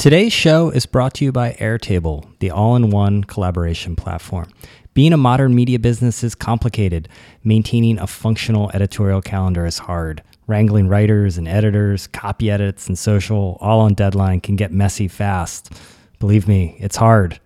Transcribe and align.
Today's 0.00 0.32
show 0.32 0.70
is 0.70 0.86
brought 0.86 1.12
to 1.16 1.26
you 1.26 1.30
by 1.30 1.52
Airtable, 1.60 2.26
the 2.38 2.50
all 2.50 2.74
in 2.74 2.88
one 2.88 3.22
collaboration 3.22 3.96
platform. 3.96 4.48
Being 4.94 5.12
a 5.12 5.18
modern 5.18 5.54
media 5.54 5.78
business 5.78 6.24
is 6.24 6.34
complicated. 6.34 7.06
Maintaining 7.44 7.98
a 7.98 8.06
functional 8.06 8.70
editorial 8.72 9.20
calendar 9.20 9.66
is 9.66 9.80
hard. 9.80 10.22
Wrangling 10.46 10.88
writers 10.88 11.36
and 11.36 11.46
editors, 11.46 12.06
copy 12.06 12.50
edits, 12.50 12.86
and 12.86 12.98
social, 12.98 13.58
all 13.60 13.80
on 13.80 13.92
deadline, 13.92 14.40
can 14.40 14.56
get 14.56 14.72
messy 14.72 15.06
fast. 15.06 15.70
Believe 16.18 16.48
me, 16.48 16.78
it's 16.78 16.96
hard. 16.96 17.38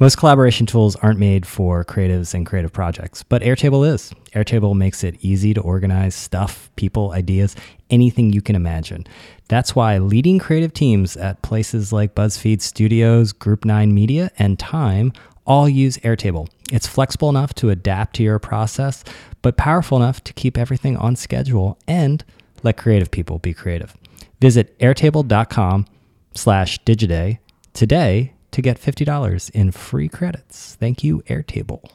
Most 0.00 0.18
collaboration 0.18 0.66
tools 0.66 0.96
aren't 0.96 1.20
made 1.20 1.46
for 1.46 1.84
creatives 1.84 2.34
and 2.34 2.44
creative 2.44 2.72
projects, 2.72 3.22
but 3.22 3.42
Airtable 3.42 3.88
is. 3.88 4.12
Airtable 4.34 4.74
makes 4.74 5.04
it 5.04 5.14
easy 5.20 5.54
to 5.54 5.60
organize 5.60 6.16
stuff, 6.16 6.68
people, 6.74 7.12
ideas, 7.12 7.54
anything 7.90 8.32
you 8.32 8.42
can 8.42 8.56
imagine. 8.56 9.06
That's 9.46 9.76
why 9.76 9.98
leading 9.98 10.40
creative 10.40 10.74
teams 10.74 11.16
at 11.16 11.42
places 11.42 11.92
like 11.92 12.16
BuzzFeed 12.16 12.60
Studios, 12.60 13.32
Group 13.32 13.64
9 13.64 13.94
Media, 13.94 14.32
and 14.36 14.58
Time 14.58 15.12
all 15.46 15.68
use 15.68 15.96
Airtable. 15.98 16.48
It's 16.72 16.88
flexible 16.88 17.28
enough 17.28 17.54
to 17.54 17.70
adapt 17.70 18.16
to 18.16 18.24
your 18.24 18.40
process, 18.40 19.04
but 19.42 19.56
powerful 19.56 19.96
enough 19.96 20.24
to 20.24 20.32
keep 20.32 20.58
everything 20.58 20.96
on 20.96 21.14
schedule 21.14 21.78
and 21.86 22.24
let 22.64 22.76
creative 22.76 23.12
people 23.12 23.38
be 23.38 23.54
creative. 23.54 23.94
Visit 24.40 24.76
airtable.com 24.80 25.86
slash 26.34 26.82
digiday 26.82 27.38
today 27.74 28.32
to 28.54 28.62
get 28.62 28.80
$50 28.80 29.50
in 29.50 29.72
free 29.72 30.08
credits. 30.08 30.76
Thank 30.76 31.02
you, 31.02 31.22
Airtable. 31.26 31.90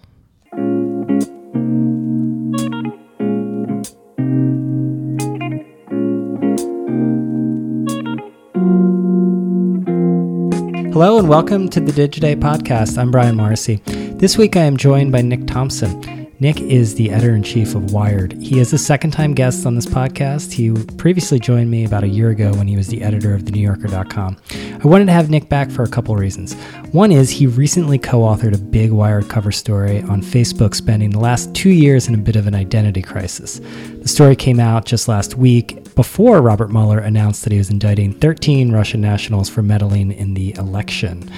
Hello 10.91 11.17
and 11.17 11.29
welcome 11.29 11.69
to 11.69 11.79
the 11.79 11.93
Digiday 11.93 12.35
podcast. 12.35 12.97
I'm 12.97 13.09
Brian 13.09 13.37
Morrissey. 13.37 13.77
This 13.85 14.37
week 14.37 14.57
I 14.57 14.63
am 14.63 14.75
joined 14.75 15.13
by 15.13 15.21
Nick 15.21 15.47
Thompson. 15.47 16.18
Nick 16.41 16.61
is 16.61 16.95
the 16.95 17.11
editor 17.11 17.35
in 17.35 17.43
chief 17.43 17.75
of 17.75 17.91
Wired. 17.91 18.31
He 18.41 18.61
is 18.61 18.71
a 18.71 18.77
second 18.77 19.11
time 19.11 19.33
guest 19.33 19.65
on 19.65 19.75
this 19.75 19.85
podcast. 19.85 20.53
He 20.53 20.71
previously 20.93 21.37
joined 21.37 21.69
me 21.69 21.83
about 21.83 22.05
a 22.05 22.07
year 22.07 22.29
ago 22.29 22.53
when 22.53 22.65
he 22.65 22.77
was 22.77 22.87
the 22.87 23.01
editor 23.01 23.33
of 23.33 23.41
TheNewYorker.com. 23.41 24.37
I 24.81 24.87
wanted 24.87 25.07
to 25.07 25.11
have 25.11 25.29
Nick 25.29 25.49
back 25.49 25.69
for 25.69 25.83
a 25.83 25.89
couple 25.89 26.15
reasons. 26.15 26.53
One 26.93 27.11
is 27.11 27.29
he 27.29 27.45
recently 27.45 27.97
co 27.97 28.21
authored 28.21 28.55
a 28.55 28.57
big 28.57 28.91
Wired 28.91 29.27
cover 29.27 29.51
story 29.51 30.01
on 30.03 30.21
Facebook 30.21 30.75
spending 30.75 31.09
the 31.09 31.19
last 31.19 31.53
two 31.53 31.71
years 31.71 32.07
in 32.07 32.15
a 32.15 32.17
bit 32.17 32.37
of 32.37 32.47
an 32.47 32.55
identity 32.55 33.01
crisis. 33.01 33.59
The 34.01 34.07
story 34.07 34.37
came 34.37 34.61
out 34.61 34.85
just 34.85 35.09
last 35.09 35.35
week 35.35 35.93
before 35.93 36.41
Robert 36.41 36.71
Mueller 36.71 36.99
announced 36.99 37.43
that 37.43 37.51
he 37.51 37.57
was 37.57 37.69
indicting 37.69 38.13
13 38.13 38.71
Russian 38.71 39.01
nationals 39.01 39.49
for 39.49 39.61
meddling 39.61 40.13
in 40.13 40.35
the 40.35 40.55
election. 40.55 41.29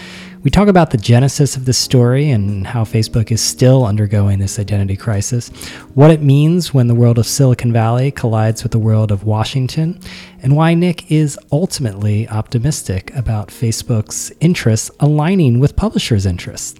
We 0.43 0.49
talk 0.49 0.67
about 0.67 0.89
the 0.89 0.97
genesis 0.97 1.55
of 1.55 1.65
this 1.65 1.77
story 1.77 2.31
and 2.31 2.65
how 2.65 2.83
Facebook 2.83 3.29
is 3.29 3.41
still 3.43 3.85
undergoing 3.85 4.39
this 4.39 4.57
identity 4.57 4.97
crisis, 4.97 5.49
what 5.93 6.09
it 6.09 6.23
means 6.23 6.73
when 6.73 6.87
the 6.87 6.95
world 6.95 7.19
of 7.19 7.27
Silicon 7.27 7.71
Valley 7.71 8.09
collides 8.09 8.63
with 8.63 8.71
the 8.71 8.79
world 8.79 9.11
of 9.11 9.23
Washington, 9.23 9.99
and 10.41 10.55
why 10.55 10.73
Nick 10.73 11.11
is 11.11 11.37
ultimately 11.51 12.27
optimistic 12.27 13.15
about 13.15 13.49
Facebook's 13.49 14.31
interests 14.39 14.89
aligning 14.99 15.59
with 15.59 15.75
publishers' 15.75 16.25
interests. 16.25 16.79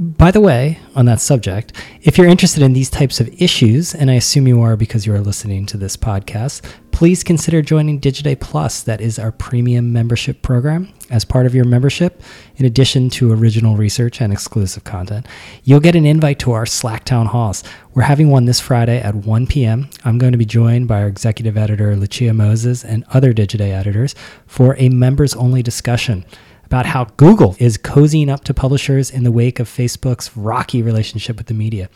By 0.00 0.30
the 0.30 0.40
way, 0.40 0.78
on 0.94 1.06
that 1.06 1.20
subject, 1.20 1.72
if 2.02 2.16
you're 2.16 2.28
interested 2.28 2.62
in 2.62 2.72
these 2.72 2.88
types 2.88 3.18
of 3.18 3.42
issues, 3.42 3.96
and 3.96 4.12
I 4.12 4.14
assume 4.14 4.46
you 4.46 4.62
are 4.62 4.76
because 4.76 5.04
you 5.04 5.12
are 5.12 5.20
listening 5.20 5.66
to 5.66 5.76
this 5.76 5.96
podcast, 5.96 6.64
please 6.92 7.24
consider 7.24 7.62
joining 7.62 8.00
Digiday 8.00 8.38
Plus. 8.38 8.80
That 8.84 9.00
is 9.00 9.18
our 9.18 9.32
premium 9.32 9.92
membership 9.92 10.40
program. 10.40 10.92
As 11.10 11.24
part 11.24 11.46
of 11.46 11.54
your 11.54 11.64
membership, 11.64 12.22
in 12.58 12.64
addition 12.64 13.10
to 13.10 13.32
original 13.32 13.76
research 13.76 14.20
and 14.20 14.32
exclusive 14.32 14.84
content, 14.84 15.26
you'll 15.64 15.80
get 15.80 15.96
an 15.96 16.06
invite 16.06 16.38
to 16.40 16.52
our 16.52 16.64
Slack 16.64 17.02
town 17.02 17.26
halls. 17.26 17.64
We're 17.94 18.02
having 18.02 18.30
one 18.30 18.44
this 18.44 18.60
Friday 18.60 19.00
at 19.00 19.16
1 19.16 19.48
p.m. 19.48 19.90
I'm 20.04 20.18
going 20.18 20.30
to 20.30 20.38
be 20.38 20.44
joined 20.44 20.86
by 20.86 21.00
our 21.00 21.08
executive 21.08 21.56
editor, 21.56 21.96
Lucia 21.96 22.32
Moses, 22.32 22.84
and 22.84 23.02
other 23.12 23.32
Digiday 23.32 23.72
editors 23.72 24.14
for 24.46 24.76
a 24.78 24.90
members 24.90 25.34
only 25.34 25.60
discussion 25.60 26.24
about 26.68 26.84
how 26.84 27.04
Google 27.16 27.56
is 27.58 27.78
cozying 27.78 28.28
up 28.28 28.44
to 28.44 28.52
publishers 28.52 29.10
in 29.10 29.24
the 29.24 29.32
wake 29.32 29.58
of 29.58 29.66
Facebook's 29.66 30.36
rocky 30.36 30.82
relationship 30.82 31.38
with 31.38 31.46
the 31.46 31.54
media. 31.54 31.88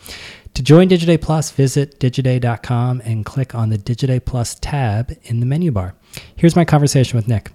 To 0.55 0.63
join 0.63 0.89
Digiday 0.89 1.21
Plus, 1.21 1.51
visit 1.51 1.99
digiday.com 1.99 3.03
and 3.05 3.23
click 3.23 3.53
on 3.53 3.69
the 3.69 3.77
Digiday 3.77 4.25
Plus 4.25 4.55
tab 4.55 5.15
in 5.25 5.41
the 5.41 5.45
menu 5.45 5.71
bar. 5.71 5.93
Here's 6.35 6.55
my 6.55 6.65
conversation 6.65 7.17
with 7.17 7.27
Nick. 7.27 7.51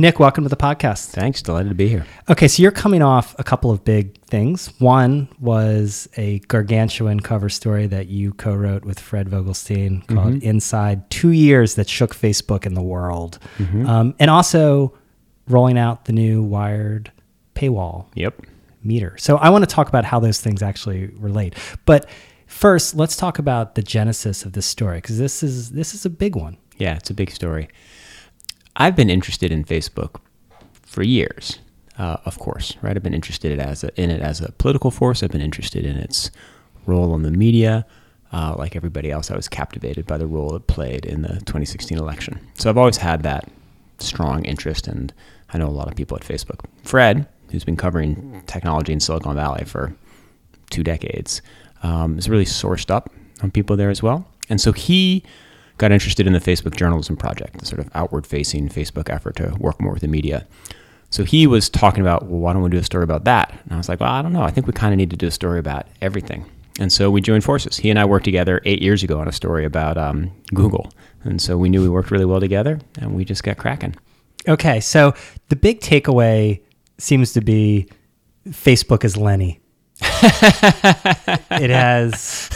Nick, 0.00 0.20
welcome 0.20 0.44
to 0.44 0.48
the 0.48 0.56
podcast. 0.56 1.06
Thanks, 1.06 1.42
delighted 1.42 1.70
to 1.70 1.74
be 1.74 1.88
here. 1.88 2.06
Okay, 2.28 2.46
so 2.46 2.62
you're 2.62 2.70
coming 2.70 3.02
off 3.02 3.34
a 3.36 3.42
couple 3.42 3.72
of 3.72 3.82
big 3.82 4.16
things. 4.26 4.68
One 4.78 5.26
was 5.40 6.08
a 6.16 6.38
gargantuan 6.46 7.18
cover 7.18 7.48
story 7.48 7.88
that 7.88 8.06
you 8.06 8.32
co 8.34 8.54
wrote 8.54 8.84
with 8.84 9.00
Fred 9.00 9.28
Vogelstein 9.28 10.06
called 10.06 10.34
mm-hmm. 10.34 10.46
Inside 10.46 11.10
Two 11.10 11.30
Years 11.30 11.74
That 11.74 11.88
Shook 11.88 12.14
Facebook 12.14 12.64
and 12.64 12.76
the 12.76 12.82
World. 12.82 13.40
Mm-hmm. 13.58 13.88
Um, 13.88 14.14
and 14.20 14.30
also, 14.30 14.96
rolling 15.48 15.78
out 15.78 16.04
the 16.04 16.12
new 16.12 16.42
wired 16.42 17.10
paywall 17.54 18.06
yep. 18.14 18.40
meter. 18.82 19.16
So 19.18 19.36
I 19.38 19.50
want 19.50 19.68
to 19.68 19.74
talk 19.74 19.88
about 19.88 20.04
how 20.04 20.20
those 20.20 20.40
things 20.40 20.62
actually 20.62 21.08
relate. 21.18 21.54
But 21.84 22.08
first, 22.46 22.94
let's 22.94 23.16
talk 23.16 23.38
about 23.38 23.74
the 23.74 23.82
genesis 23.82 24.44
of 24.44 24.52
this 24.52 24.66
story 24.66 24.98
because 24.98 25.18
this 25.18 25.42
is 25.42 25.70
this 25.72 25.94
is 25.94 26.04
a 26.04 26.10
big 26.10 26.36
one. 26.36 26.56
Yeah, 26.76 26.96
it's 26.96 27.10
a 27.10 27.14
big 27.14 27.30
story. 27.30 27.68
I've 28.76 28.94
been 28.94 29.10
interested 29.10 29.50
in 29.50 29.64
Facebook 29.64 30.20
for 30.72 31.02
years. 31.02 31.58
Uh, 31.98 32.16
of 32.24 32.38
course, 32.38 32.76
right? 32.80 32.96
I've 32.96 33.02
been 33.02 33.12
interested 33.12 33.58
as 33.58 33.82
a, 33.82 34.00
in 34.00 34.08
it 34.08 34.20
as 34.20 34.40
a 34.40 34.52
political 34.52 34.92
force. 34.92 35.24
I've 35.24 35.32
been 35.32 35.40
interested 35.40 35.84
in 35.84 35.96
its 35.96 36.30
role 36.86 37.12
in 37.16 37.22
the 37.22 37.32
media. 37.32 37.84
Uh, 38.32 38.54
like 38.56 38.76
everybody 38.76 39.10
else, 39.10 39.32
I 39.32 39.36
was 39.36 39.48
captivated 39.48 40.06
by 40.06 40.16
the 40.16 40.26
role 40.26 40.54
it 40.54 40.68
played 40.68 41.06
in 41.06 41.22
the 41.22 41.40
2016 41.40 41.98
election. 41.98 42.38
So 42.54 42.70
I've 42.70 42.78
always 42.78 42.98
had 42.98 43.24
that 43.24 43.48
strong 43.98 44.44
interest 44.44 44.86
and 44.86 45.12
I 45.52 45.58
know 45.58 45.66
a 45.66 45.70
lot 45.70 45.88
of 45.88 45.96
people 45.96 46.16
at 46.16 46.22
Facebook. 46.22 46.60
Fred, 46.84 47.26
who's 47.50 47.64
been 47.64 47.76
covering 47.76 48.42
technology 48.46 48.92
in 48.92 49.00
Silicon 49.00 49.34
Valley 49.34 49.64
for 49.64 49.94
two 50.70 50.82
decades, 50.82 51.42
um, 51.82 52.18
is 52.18 52.28
really 52.28 52.44
sourced 52.44 52.90
up 52.90 53.10
on 53.42 53.50
people 53.50 53.76
there 53.76 53.90
as 53.90 54.02
well. 54.02 54.26
And 54.50 54.60
so 54.60 54.72
he 54.72 55.22
got 55.78 55.92
interested 55.92 56.26
in 56.26 56.32
the 56.32 56.40
Facebook 56.40 56.76
journalism 56.76 57.16
project, 57.16 57.58
the 57.58 57.66
sort 57.66 57.80
of 57.80 57.88
outward 57.94 58.26
facing 58.26 58.68
Facebook 58.68 59.08
effort 59.08 59.36
to 59.36 59.54
work 59.58 59.80
more 59.80 59.92
with 59.92 60.02
the 60.02 60.08
media. 60.08 60.46
So 61.10 61.24
he 61.24 61.46
was 61.46 61.70
talking 61.70 62.02
about, 62.02 62.26
well, 62.26 62.40
why 62.40 62.52
don't 62.52 62.62
we 62.62 62.70
do 62.70 62.78
a 62.78 62.84
story 62.84 63.04
about 63.04 63.24
that? 63.24 63.50
And 63.64 63.72
I 63.72 63.76
was 63.76 63.88
like, 63.88 64.00
well, 64.00 64.10
I 64.10 64.20
don't 64.20 64.32
know. 64.32 64.42
I 64.42 64.50
think 64.50 64.66
we 64.66 64.72
kind 64.72 64.92
of 64.92 64.98
need 64.98 65.10
to 65.10 65.16
do 65.16 65.28
a 65.28 65.30
story 65.30 65.58
about 65.58 65.86
everything. 66.02 66.44
And 66.80 66.92
so 66.92 67.10
we 67.10 67.20
joined 67.20 67.44
forces. 67.44 67.76
He 67.76 67.90
and 67.90 67.98
I 67.98 68.04
worked 68.04 68.24
together 68.24 68.60
eight 68.64 68.82
years 68.82 69.02
ago 69.02 69.18
on 69.18 69.26
a 69.26 69.32
story 69.32 69.64
about 69.64 69.96
um, 69.96 70.30
Google. 70.54 70.92
And 71.24 71.40
so 71.40 71.56
we 71.56 71.68
knew 71.68 71.82
we 71.82 71.88
worked 71.88 72.10
really 72.10 72.24
well 72.24 72.40
together 72.40 72.78
and 73.00 73.14
we 73.14 73.24
just 73.24 73.42
got 73.42 73.56
cracking. 73.56 73.96
Okay, 74.46 74.80
so 74.80 75.14
the 75.48 75.56
big 75.56 75.80
takeaway 75.80 76.60
seems 76.98 77.32
to 77.32 77.40
be 77.40 77.88
Facebook 78.48 79.04
is 79.04 79.16
Lenny. 79.16 79.60
it 80.00 81.70
has. 81.70 82.50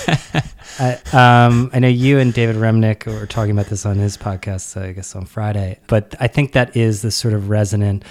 I, 0.78 1.44
um, 1.44 1.70
I 1.72 1.78
know 1.81 1.88
you 1.88 2.19
and 2.19 2.32
David 2.32 2.56
Remnick 2.56 3.06
were 3.06 3.26
talking 3.26 3.50
about 3.53 3.66
this 3.66 3.84
on 3.84 3.97
his 3.97 4.16
podcast, 4.16 4.81
I 4.81 4.93
guess 4.93 5.15
on 5.16 5.26
Friday. 5.26 5.78
But 5.87 6.15
I 6.20 6.28
think 6.28 6.53
that 6.53 6.76
is 6.76 7.03
the 7.03 7.10
sort 7.10 7.34
of 7.34 7.48
resonant. 7.48 8.04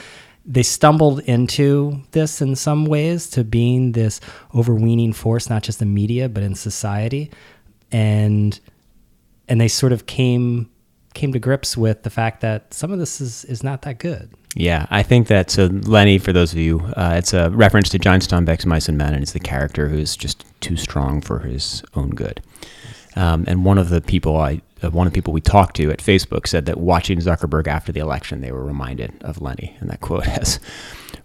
They 0.45 0.63
stumbled 0.63 1.19
into 1.21 2.01
this 2.11 2.41
in 2.41 2.55
some 2.55 2.85
ways 2.85 3.29
to 3.31 3.43
being 3.43 3.91
this 3.93 4.19
overweening 4.55 5.13
force, 5.13 5.49
not 5.49 5.63
just 5.63 5.81
in 5.81 5.93
media 5.93 6.29
but 6.29 6.43
in 6.43 6.55
society, 6.55 7.31
and 7.91 8.59
and 9.47 9.61
they 9.61 9.67
sort 9.67 9.91
of 9.91 10.05
came 10.07 10.70
came 11.13 11.33
to 11.33 11.39
grips 11.39 11.75
with 11.77 12.03
the 12.03 12.09
fact 12.09 12.41
that 12.41 12.73
some 12.73 12.91
of 12.91 12.99
this 12.99 13.21
is, 13.21 13.45
is 13.45 13.63
not 13.63 13.81
that 13.83 13.99
good. 13.99 14.29
Yeah, 14.55 14.85
I 14.89 15.03
think 15.03 15.27
that 15.27 15.49
so 15.49 15.67
Lenny, 15.67 16.17
for 16.17 16.33
those 16.33 16.51
of 16.51 16.59
you, 16.59 16.81
uh, 16.97 17.13
it's 17.15 17.33
a 17.33 17.49
reference 17.51 17.89
to 17.89 17.99
John 17.99 18.19
Steinbeck's 18.19 18.65
Mice 18.65 18.89
and 18.89 18.97
Men, 18.97 19.13
and 19.13 19.23
it's 19.23 19.31
the 19.31 19.39
character 19.39 19.87
who's 19.87 20.17
just 20.17 20.45
too 20.59 20.75
strong 20.75 21.21
for 21.21 21.39
his 21.39 21.83
own 21.95 22.09
good. 22.09 22.41
Um, 23.15 23.45
and 23.47 23.65
one 23.65 23.77
of 23.77 23.89
the 23.89 24.01
people 24.01 24.37
I, 24.37 24.61
uh, 24.83 24.89
one 24.89 25.07
of 25.07 25.13
the 25.13 25.17
people 25.17 25.33
we 25.33 25.41
talked 25.41 25.75
to 25.77 25.91
at 25.91 25.99
Facebook 25.99 26.47
said 26.47 26.65
that 26.65 26.77
watching 26.77 27.19
Zuckerberg 27.19 27.67
after 27.67 27.91
the 27.91 27.99
election, 27.99 28.41
they 28.41 28.51
were 28.51 28.65
reminded 28.65 29.13
of 29.21 29.41
Lenny, 29.41 29.75
and 29.79 29.89
that 29.89 30.01
quote 30.01 30.25
has 30.25 30.59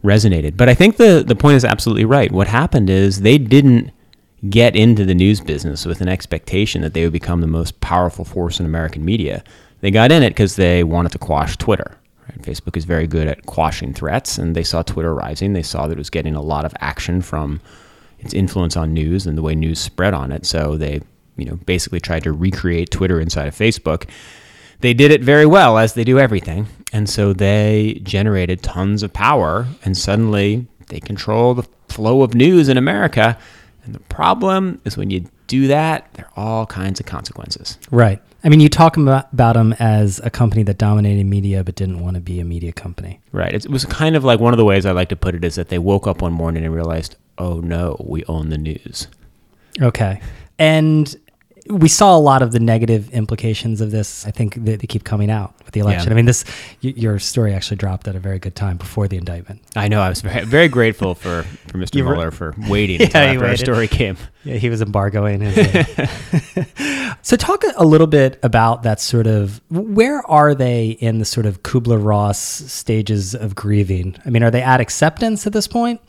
resonated. 0.05 0.57
But 0.57 0.69
I 0.69 0.75
think 0.75 0.97
the 0.97 1.25
the 1.27 1.37
point 1.37 1.57
is 1.57 1.65
absolutely 1.65 2.05
right. 2.05 2.31
What 2.31 2.47
happened 2.47 2.91
is 2.91 3.23
they 3.23 3.39
didn't 3.39 3.91
get 4.51 4.77
into 4.77 5.05
the 5.05 5.15
news 5.15 5.41
business 5.41 5.85
with 5.85 6.01
an 6.01 6.09
expectation 6.09 6.83
that 6.83 6.95
they 6.95 7.03
would 7.03 7.13
become 7.13 7.41
the 7.41 7.47
most 7.47 7.81
powerful 7.81 8.25
force 8.25 8.61
in 8.61 8.67
American 8.67 9.05
media 9.05 9.43
they 9.87 9.93
got 9.93 10.11
in 10.11 10.25
it 10.25 10.31
because 10.31 10.57
they 10.57 10.83
wanted 10.83 11.13
to 11.13 11.19
quash 11.19 11.57
Twitter. 11.59 11.97
Right? 12.29 12.43
Facebook 12.43 12.77
is 12.77 12.85
very 12.85 13.07
good 13.07 13.29
at 13.29 13.47
quashing 13.47 13.95
threats, 13.95 14.37
and 14.37 14.57
they 14.57 14.65
saw 14.65 14.83
Twitter 14.83 15.15
rising. 15.15 15.53
They 15.53 15.63
saw 15.63 15.87
that 15.87 15.93
it 15.93 15.99
was 15.99 16.11
getting 16.11 16.35
a 16.35 16.43
lot 16.43 16.65
of 16.65 16.75
action 16.81 17.23
from 17.23 17.61
its 18.19 18.35
influence 18.35 18.77
on 18.77 18.93
news 18.93 19.29
and 19.29 19.39
the 19.39 19.43
way 19.43 19.55
news 19.55 19.79
spread 19.79 20.13
on 20.13 20.33
it. 20.33 20.45
So 20.45 20.77
they, 20.77 21.03
you 21.37 21.45
know, 21.45 21.55
basically 21.67 22.01
tried 22.01 22.25
to 22.25 22.33
recreate 22.33 22.91
Twitter 22.91 23.21
inside 23.21 23.47
of 23.47 23.55
Facebook. 23.55 24.09
They 24.81 24.93
did 24.93 25.13
it 25.13 25.23
very 25.23 25.47
well, 25.47 25.79
as 25.79 25.95
they 25.95 26.03
do 26.03 26.19
everything. 26.19 26.67
And 26.93 27.09
so 27.09 27.33
they 27.33 28.01
generated 28.03 28.65
tons 28.65 29.05
of 29.05 29.13
power, 29.13 29.69
and 29.85 29.97
suddenly 29.97 30.67
they 30.89 30.99
control 30.99 31.55
the 31.55 31.69
flow 31.87 32.23
of 32.23 32.35
news 32.35 32.69
in 32.69 32.77
America. 32.77 33.39
And 33.85 33.95
the 33.95 34.01
problem 34.01 34.81
is 34.85 34.97
when 34.97 35.11
you 35.11 35.27
do 35.47 35.69
that, 35.69 36.13
there 36.15 36.27
are 36.37 36.45
all 36.45 36.67
kinds 36.67 36.99
of 36.99 37.07
consequences. 37.07 37.79
Right. 37.93 38.21
I 38.47 38.49
mean, 38.49 38.61
you 38.61 38.69
talk 38.69 38.97
about, 38.97 39.37
them 39.37 39.73
as 39.81 40.21
a 40.23 40.31
company 40.31 40.63
that 40.63 40.79
dominated 40.79 41.27
media 41.27 41.65
but 41.65 41.75
didn't 41.75 41.99
want 41.99 42.15
to 42.15 42.21
be 42.21 42.39
a 42.39 42.45
media 42.45 42.71
company. 42.71 43.19
Right. 43.33 43.53
It 43.53 43.69
was 43.69 43.85
kind 43.85 44.15
of 44.15 44.23
like 44.23 44.39
one 44.39 44.53
of 44.53 44.57
the 44.57 44.65
ways 44.65 44.87
I 44.87 44.93
like 44.93 45.09
to 45.09 45.17
put 45.17 45.35
it 45.35 45.45
is 45.45 45.57
that 45.57 45.69
they 45.69 45.81
woke 45.81 46.07
up 46.07 46.23
one 46.23 46.33
morning 46.33 46.65
and 46.65 46.73
realized, 46.73 47.17
oh 47.39 47.59
no, 47.59 47.97
we 48.07 48.25
own 48.27 48.51
the 48.51 48.59
news. 48.59 49.09
Okay. 49.83 50.21
And 50.61 51.13
we 51.69 51.89
saw 51.89 52.17
a 52.17 52.19
lot 52.19 52.43
of 52.43 52.53
the 52.53 52.61
negative 52.61 53.11
implications 53.11 53.81
of 53.81 53.91
this. 53.91 54.27
I 54.27 54.31
think 54.31 54.55
they, 54.55 54.77
they 54.77 54.87
keep 54.87 55.05
coming 55.05 55.31
out 55.31 55.55
with 55.65 55.73
the 55.75 55.81
election. 55.81 56.09
Yeah. 56.09 56.15
I 56.15 56.17
mean, 56.17 56.25
this 56.27 56.45
y- 56.83 56.95
your 56.97 57.19
story 57.19 57.53
actually 57.55 57.77
dropped 57.79 58.09
at 58.09 58.15
a 58.17 58.19
very 58.19 58.39
good 58.39 58.55
time 58.55 58.77
before 58.77 59.09
the 59.09 59.17
indictment. 59.17 59.61
I 59.75 59.89
know. 59.89 60.01
I 60.01 60.09
was 60.09 60.21
very, 60.21 60.45
very 60.45 60.69
grateful 60.69 61.15
for, 61.15 61.43
for 61.69 61.79
Mr. 61.79 62.03
Were- 62.05 62.13
Mueller 62.15 62.31
for 62.31 62.55
waiting 62.69 63.01
Yeah, 63.01 63.07
until 63.07 63.23
after 63.23 63.47
our 63.47 63.57
story 63.57 63.89
came. 63.89 64.17
Yeah, 64.45 64.57
he 64.57 64.71
was 64.71 64.81
embargoing 64.83 65.41
his. 65.41 65.55
so, 67.23 67.37
talk 67.37 67.65
a 67.77 67.85
little 67.85 68.07
bit 68.07 68.39
about 68.43 68.83
that 68.85 69.01
sort 69.01 69.27
of. 69.27 69.61
Where 69.71 70.25
are 70.31 70.55
they 70.55 70.91
in 70.91 71.19
the 71.19 71.25
sort 71.25 71.47
of 71.47 71.63
Kubler 71.63 72.03
Ross 72.03 72.39
stages 72.39 73.35
of 73.35 73.55
grieving? 73.55 74.17
I 74.25 74.31
mean, 74.31 74.43
are 74.43 74.51
they 74.51 74.63
at 74.63 74.81
acceptance 74.81 75.47
at 75.47 75.53
this 75.53 75.67
point? 75.67 76.01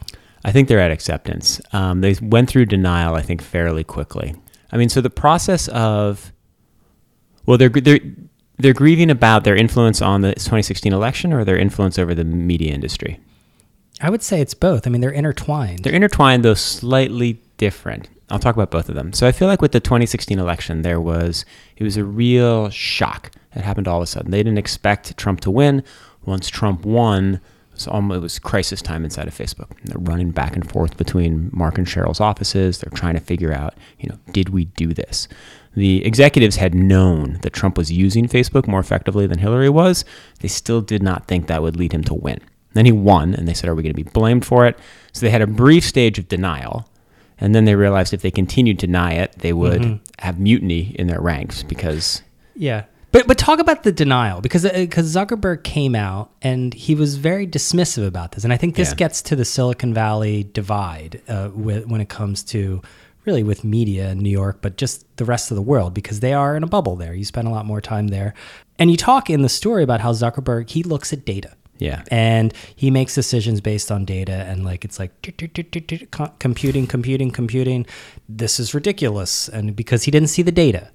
I 0.46 0.52
think 0.52 0.68
they're 0.68 0.80
at 0.80 0.92
acceptance. 0.92 1.60
Um, 1.74 2.02
they 2.02 2.16
went 2.22 2.48
through 2.50 2.68
denial, 2.68 3.16
I 3.16 3.22
think, 3.22 3.42
fairly 3.42 3.84
quickly. 3.84 4.36
I 4.72 4.78
mean, 4.78 4.90
so 4.90 5.02
the 5.02 5.10
process 5.10 5.68
of, 5.70 6.32
well, 7.46 7.58
they're 7.58 7.70
they're 7.70 8.00
they're 8.58 8.74
grieving 8.74 9.10
about 9.10 9.44
their 9.44 9.56
influence 9.56 10.02
on 10.02 10.22
the 10.22 10.34
2016 10.34 10.92
election 10.92 11.32
or 11.32 11.44
their 11.44 11.58
influence 11.58 12.00
over 12.00 12.16
the 12.16 12.24
media 12.24 12.74
industry. 12.74 13.20
I 14.02 14.10
would 14.10 14.22
say 14.22 14.42
it's 14.42 14.54
both. 14.54 14.86
I 14.86 14.90
mean, 14.90 15.02
they're 15.02 15.12
intertwined. 15.12 15.80
They're 15.80 15.94
intertwined, 15.94 16.44
though 16.46 16.54
slightly 16.54 17.42
different. 17.58 18.10
I'll 18.30 18.40
talk 18.40 18.56
about 18.56 18.72
both 18.72 18.90
of 18.90 18.96
them. 18.96 19.14
So 19.14 19.26
I 19.26 19.32
feel 19.32 19.48
like 19.48 19.62
with 19.62 19.72
the 19.72 19.80
2016 19.80 20.38
election, 20.38 20.82
there 20.82 21.00
was 21.00 21.46
it 21.78 21.84
was 21.84 21.98
a 21.98 22.04
real 22.04 22.70
shock. 22.70 23.32
It 23.56 23.62
happened 23.62 23.88
all 23.88 23.98
of 23.98 24.04
a 24.04 24.08
sudden. 24.08 24.32
They 24.32 24.44
didn't 24.44 24.58
expect 24.58 25.18
Trump 25.18 25.40
to 25.42 25.52
win. 25.52 25.84
Once 26.26 26.50
Trump 26.50 26.86
won, 26.86 27.40
was 27.78 27.88
almost 27.88 28.18
it 28.18 28.22
was 28.22 28.40
crisis 28.40 28.82
time 28.82 29.04
inside 29.04 29.28
of 29.28 29.38
Facebook. 29.38 29.72
They're 29.84 30.00
running 30.00 30.32
back 30.32 30.56
and 30.56 30.70
forth 30.70 30.98
between 30.98 31.50
Mark 31.54 31.78
and 31.78 31.88
Sheryl's 31.88 32.20
offices. 32.20 32.80
They're 32.80 32.98
trying 32.98 33.14
to 33.14 33.20
figure 33.20 33.54
out, 33.54 33.76
you 34.00 34.10
know, 34.10 34.18
did 34.32 34.50
we 34.50 34.66
do 34.66 34.94
this? 34.94 35.28
The 35.76 36.04
executives 36.06 36.56
had 36.56 36.74
known 36.74 37.40
that 37.44 37.54
Trump 37.54 37.78
was 37.78 37.92
using 37.92 38.28
Facebook 38.28 38.68
more 38.68 38.80
effectively 38.80 39.28
than 39.28 39.38
Hillary 39.38 39.70
was. 39.70 40.06
They 40.40 40.48
still 40.48 40.82
did 40.82 41.04
not 41.04 41.28
think 41.28 41.48
that 41.48 41.62
would 41.62 41.76
lead 41.76 41.94
him 41.94 42.04
to 42.06 42.16
win. 42.16 42.40
Then 42.74 42.86
he 42.86 42.92
won, 42.92 43.34
and 43.34 43.48
they 43.48 43.54
said, 43.54 43.70
Are 43.70 43.76
we 43.76 43.84
going 43.84 43.94
to 43.96 44.04
be 44.04 44.10
blamed 44.10 44.46
for 44.46 44.66
it? 44.66 44.78
So 45.14 45.26
they 45.26 45.30
had 45.30 45.42
a 45.42 45.48
brief 45.48 45.84
stage 45.84 46.18
of 46.20 46.28
denial. 46.28 46.90
And 47.40 47.54
then 47.54 47.66
they 47.66 47.76
realized 47.76 48.14
if 48.14 48.24
they 48.24 48.32
continued 48.32 48.80
to 48.80 48.88
deny 48.88 49.14
it, 49.14 49.34
they 49.38 49.54
would 49.54 49.82
mm-hmm. 49.82 50.04
have 50.20 50.40
mutiny 50.40 50.96
in 50.98 51.08
their 51.08 51.22
ranks 51.22 51.62
because, 51.62 52.24
Yeah. 52.56 52.86
But 53.12 53.26
but 53.28 53.38
talk 53.38 53.60
about 53.60 53.84
the 53.84 53.92
denial 53.92 54.42
because 54.42 54.64
because 54.70 55.14
Zuckerberg 55.16 55.64
came 55.64 55.96
out 55.96 56.32
and 56.42 56.74
he 56.74 56.94
was 56.94 57.16
very 57.16 57.48
dismissive 57.48 58.06
about 58.06 58.34
this, 58.34 58.44
and 58.44 58.52
I 58.54 58.58
think 58.58 58.76
this 58.76 58.90
Yeah. 58.90 58.96
gets 58.96 59.22
to 59.24 59.36
the 59.36 59.46
Silicon 59.46 59.94
Valley 59.94 60.44
divide 60.54 61.22
uh, 61.28 61.50
with, 61.54 61.88
when 61.88 62.02
it 62.02 62.10
comes 62.10 62.44
to 62.46 62.82
really 63.26 63.44
with 63.44 63.64
media 63.64 64.10
in 64.10 64.20
New 64.20 64.30
York, 64.30 64.60
but 64.62 64.78
just 64.78 65.06
the 65.18 65.26
rest 65.26 65.52
of 65.52 65.56
the 65.56 65.62
world 65.62 65.94
because 65.94 66.20
they 66.20 66.34
are 66.34 66.56
in 66.56 66.64
a 66.64 66.68
bubble 66.68 66.96
there. 66.96 67.14
You 67.14 67.26
spend 67.26 67.48
a 67.48 67.52
lot 67.52 67.66
more 67.66 67.82
time 67.82 68.08
there, 68.10 68.34
and 68.78 68.92
you 68.92 68.98
talk 68.98 69.30
in 69.30 69.42
the 69.42 69.50
story 69.50 69.84
about 69.84 70.02
how 70.02 70.12
Zuckerberg 70.14 70.70
he 70.70 70.84
looks 70.84 71.12
at 71.14 71.26
data. 71.26 71.54
yeah. 71.80 72.04
And 72.12 72.54
he 72.76 72.90
makes 72.92 73.16
decisions 73.16 73.62
based 73.62 73.90
on 73.92 74.04
data, 74.04 74.34
and 74.50 74.66
like 74.66 74.84
it's 74.84 75.00
like 75.00 75.12
"Tut, 75.22 75.38
tut, 75.38 75.54
tut, 75.54 75.72
tut, 75.72 75.88
tut, 75.88 76.12
co- 76.12 76.34
computing, 76.40 76.88
computing, 76.88 77.32
computing. 77.32 77.86
This 78.28 78.60
is 78.60 78.74
ridiculous, 78.74 79.48
and 79.48 79.76
because 79.76 80.04
he 80.04 80.12
didn't 80.12 80.30
see 80.30 80.42
the 80.42 80.52
data. 80.52 80.90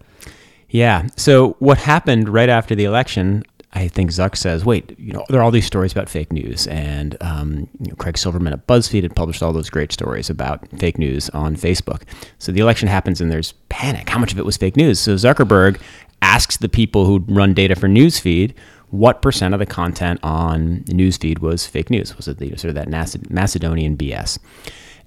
Yeah. 0.72 1.06
So 1.16 1.54
what 1.58 1.76
happened 1.78 2.30
right 2.30 2.48
after 2.48 2.74
the 2.74 2.84
election? 2.84 3.44
I 3.74 3.88
think 3.88 4.10
Zuck 4.10 4.36
says, 4.36 4.64
"Wait, 4.64 4.94
you 4.98 5.12
know, 5.12 5.24
there 5.28 5.40
are 5.40 5.42
all 5.42 5.50
these 5.50 5.66
stories 5.66 5.92
about 5.92 6.08
fake 6.08 6.32
news, 6.32 6.66
and 6.66 7.16
um, 7.20 7.68
you 7.80 7.88
know, 7.88 7.94
Craig 7.96 8.18
Silverman 8.18 8.52
at 8.52 8.66
BuzzFeed 8.66 9.02
had 9.02 9.14
published 9.14 9.42
all 9.42 9.52
those 9.52 9.70
great 9.70 9.92
stories 9.92 10.28
about 10.28 10.66
fake 10.78 10.98
news 10.98 11.30
on 11.30 11.56
Facebook. 11.56 12.02
So 12.38 12.52
the 12.52 12.60
election 12.60 12.88
happens, 12.88 13.20
and 13.20 13.30
there's 13.30 13.52
panic. 13.68 14.08
How 14.08 14.18
much 14.18 14.32
of 14.32 14.38
it 14.38 14.44
was 14.46 14.56
fake 14.56 14.76
news? 14.76 14.98
So 14.98 15.14
Zuckerberg 15.14 15.80
asks 16.20 16.56
the 16.56 16.68
people 16.68 17.06
who 17.06 17.24
run 17.28 17.54
data 17.54 17.76
for 17.76 17.88
newsfeed." 17.88 18.54
What 18.90 19.22
percent 19.22 19.54
of 19.54 19.58
the 19.58 19.64
content 19.64 20.20
on 20.22 20.84
newsfeed 20.84 21.38
was 21.38 21.66
fake 21.66 21.88
news? 21.88 22.14
Was 22.18 22.28
it 22.28 22.36
the, 22.36 22.50
sort 22.58 22.68
of 22.68 22.74
that 22.74 22.88
Maced- 22.88 23.30
Macedonian 23.30 23.96
BS? 23.96 24.38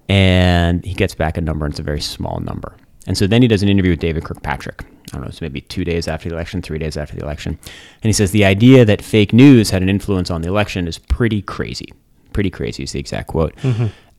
and 0.09 0.85
he 0.85 0.93
gets 0.93 1.15
back 1.15 1.37
a 1.37 1.41
number, 1.41 1.65
and 1.65 1.73
it's 1.73 1.79
a 1.79 1.83
very 1.83 2.01
small 2.01 2.39
number. 2.39 2.75
And 3.07 3.17
so 3.17 3.27
then 3.27 3.41
he 3.41 3.47
does 3.47 3.63
an 3.63 3.69
interview 3.69 3.91
with 3.91 3.99
David 3.99 4.23
Kirkpatrick. 4.23 4.85
I 5.11 5.17
don't 5.17 5.21
know, 5.21 5.27
it's 5.27 5.41
maybe 5.41 5.61
two 5.61 5.83
days 5.83 6.07
after 6.07 6.29
the 6.29 6.35
election, 6.35 6.61
three 6.61 6.79
days 6.79 6.97
after 6.97 7.15
the 7.15 7.23
election. 7.23 7.57
And 8.01 8.09
he 8.09 8.13
says 8.13 8.31
the 8.31 8.45
idea 8.45 8.85
that 8.85 9.01
fake 9.01 9.33
news 9.33 9.69
had 9.69 9.81
an 9.81 9.89
influence 9.89 10.31
on 10.31 10.41
the 10.41 10.47
election 10.47 10.87
is 10.87 10.97
pretty 10.97 11.41
crazy. 11.41 11.93
Pretty 12.33 12.49
crazy 12.49 12.83
is 12.83 12.91
the 12.91 12.99
exact 12.99 13.27
quote. 13.27 13.53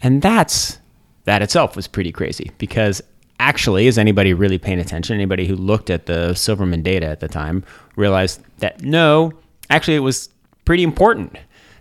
And 0.00 0.22
that's, 0.22 0.78
that 1.24 1.42
itself 1.42 1.74
was 1.74 1.88
pretty 1.88 2.12
crazy 2.12 2.50
because 2.58 3.02
actually, 3.40 3.86
is 3.86 3.98
anybody 3.98 4.32
really 4.32 4.58
paying 4.58 4.78
attention? 4.78 5.14
Anybody 5.14 5.46
who 5.46 5.56
looked 5.56 5.90
at 5.90 6.06
the 6.06 6.34
Silverman 6.34 6.82
data 6.82 7.06
at 7.06 7.20
the 7.20 7.28
time 7.28 7.64
realized 7.96 8.40
that 8.58 8.82
no, 8.82 9.32
actually, 9.68 9.96
it 9.96 10.00
was 10.00 10.30
pretty 10.64 10.82
important. 10.82 11.36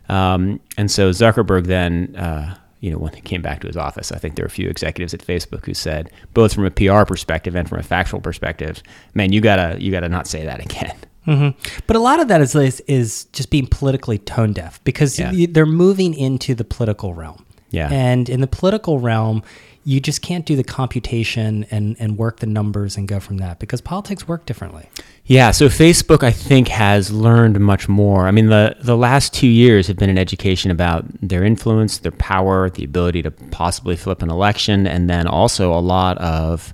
Um, 0.10 0.60
and 0.78 0.90
so 0.92 1.12
Zuckerberg 1.12 1.66
then, 1.68 2.16
uh, 2.16 2.58
you 2.82 2.92
know, 2.92 2.98
when 2.98 3.14
he 3.14 3.22
came 3.22 3.42
back 3.42 3.62
to 3.62 3.68
his 3.68 3.78
office, 3.78 4.12
I 4.12 4.18
think 4.20 4.36
there 4.36 4.44
were 4.44 4.48
a 4.48 4.52
few 4.52 4.70
executives 4.70 5.14
at 5.14 5.22
Facebook 5.26 5.66
who 5.66 5.74
said, 5.74 6.12
both 6.34 6.54
from 6.54 6.66
a 6.66 6.72
PR 6.72 7.04
perspective 7.04 7.56
and 7.56 7.68
from 7.68 7.80
a 7.80 7.84
factual 7.84 8.20
perspective, 8.22 8.84
man, 9.14 9.32
you 9.32 9.42
gotta 9.42 9.78
you 9.82 9.92
gotta 9.92 10.10
not 10.10 10.28
say 10.28 10.46
that 10.46 10.60
again. 10.60 10.96
hmm 11.26 11.50
But 11.88 11.96
a 11.96 12.00
lot 12.00 12.20
of 12.20 12.28
that 12.28 12.42
is, 12.42 12.54
is 12.56 12.82
is 12.88 13.26
just 13.34 13.50
being 13.50 13.66
politically 13.68 14.18
tone 14.20 14.54
deaf 14.54 14.84
because 14.84 15.18
Yeah. 15.18 15.32
y- 15.32 15.48
they're 15.50 15.66
moving 15.66 16.14
into 16.14 16.54
the 16.54 16.64
political 16.64 17.14
realm. 17.14 17.46
Yeah. 17.72 17.90
And 17.92 18.30
in 18.30 18.42
the 18.42 18.48
political 18.48 19.00
realm, 19.00 19.42
you 19.88 20.00
just 20.00 20.24
can't 20.24 20.48
do 20.48 20.56
the 20.56 20.64
computation 20.64 21.64
and, 21.70 21.96
and 22.00 22.18
work 22.18 22.40
the 22.40 22.48
numbers 22.48 22.98
and 22.98 23.08
go 23.08 23.20
from 23.20 23.38
that 23.38 23.60
because 23.60 23.82
politics 23.82 24.28
work 24.28 24.46
differently. 24.48 24.90
Yeah, 25.26 25.52
so 25.52 25.68
Facebook, 25.68 26.24
I 26.24 26.32
think, 26.32 26.68
has 26.70 27.12
learned 27.12 27.60
much 27.60 27.88
more. 27.88 28.28
I 28.28 28.32
mean, 28.32 28.48
the, 28.48 28.76
the 28.82 28.98
last 28.98 29.32
two 29.32 29.48
years 29.48 29.86
have 29.88 29.98
been 29.98 30.10
an 30.10 30.18
education 30.18 30.72
about 30.72 31.06
their 31.22 31.44
influence, 31.44 32.00
their 32.00 32.12
power, 32.12 32.70
the 32.70 32.84
ability 32.84 33.22
to 33.24 33.32
possibly 33.32 33.96
flip 33.96 34.24
an 34.24 34.32
election, 34.32 34.88
and 34.88 35.08
then 35.08 35.28
also 35.28 35.72
a 35.72 35.80
lot 35.80 36.18
of 36.18 36.74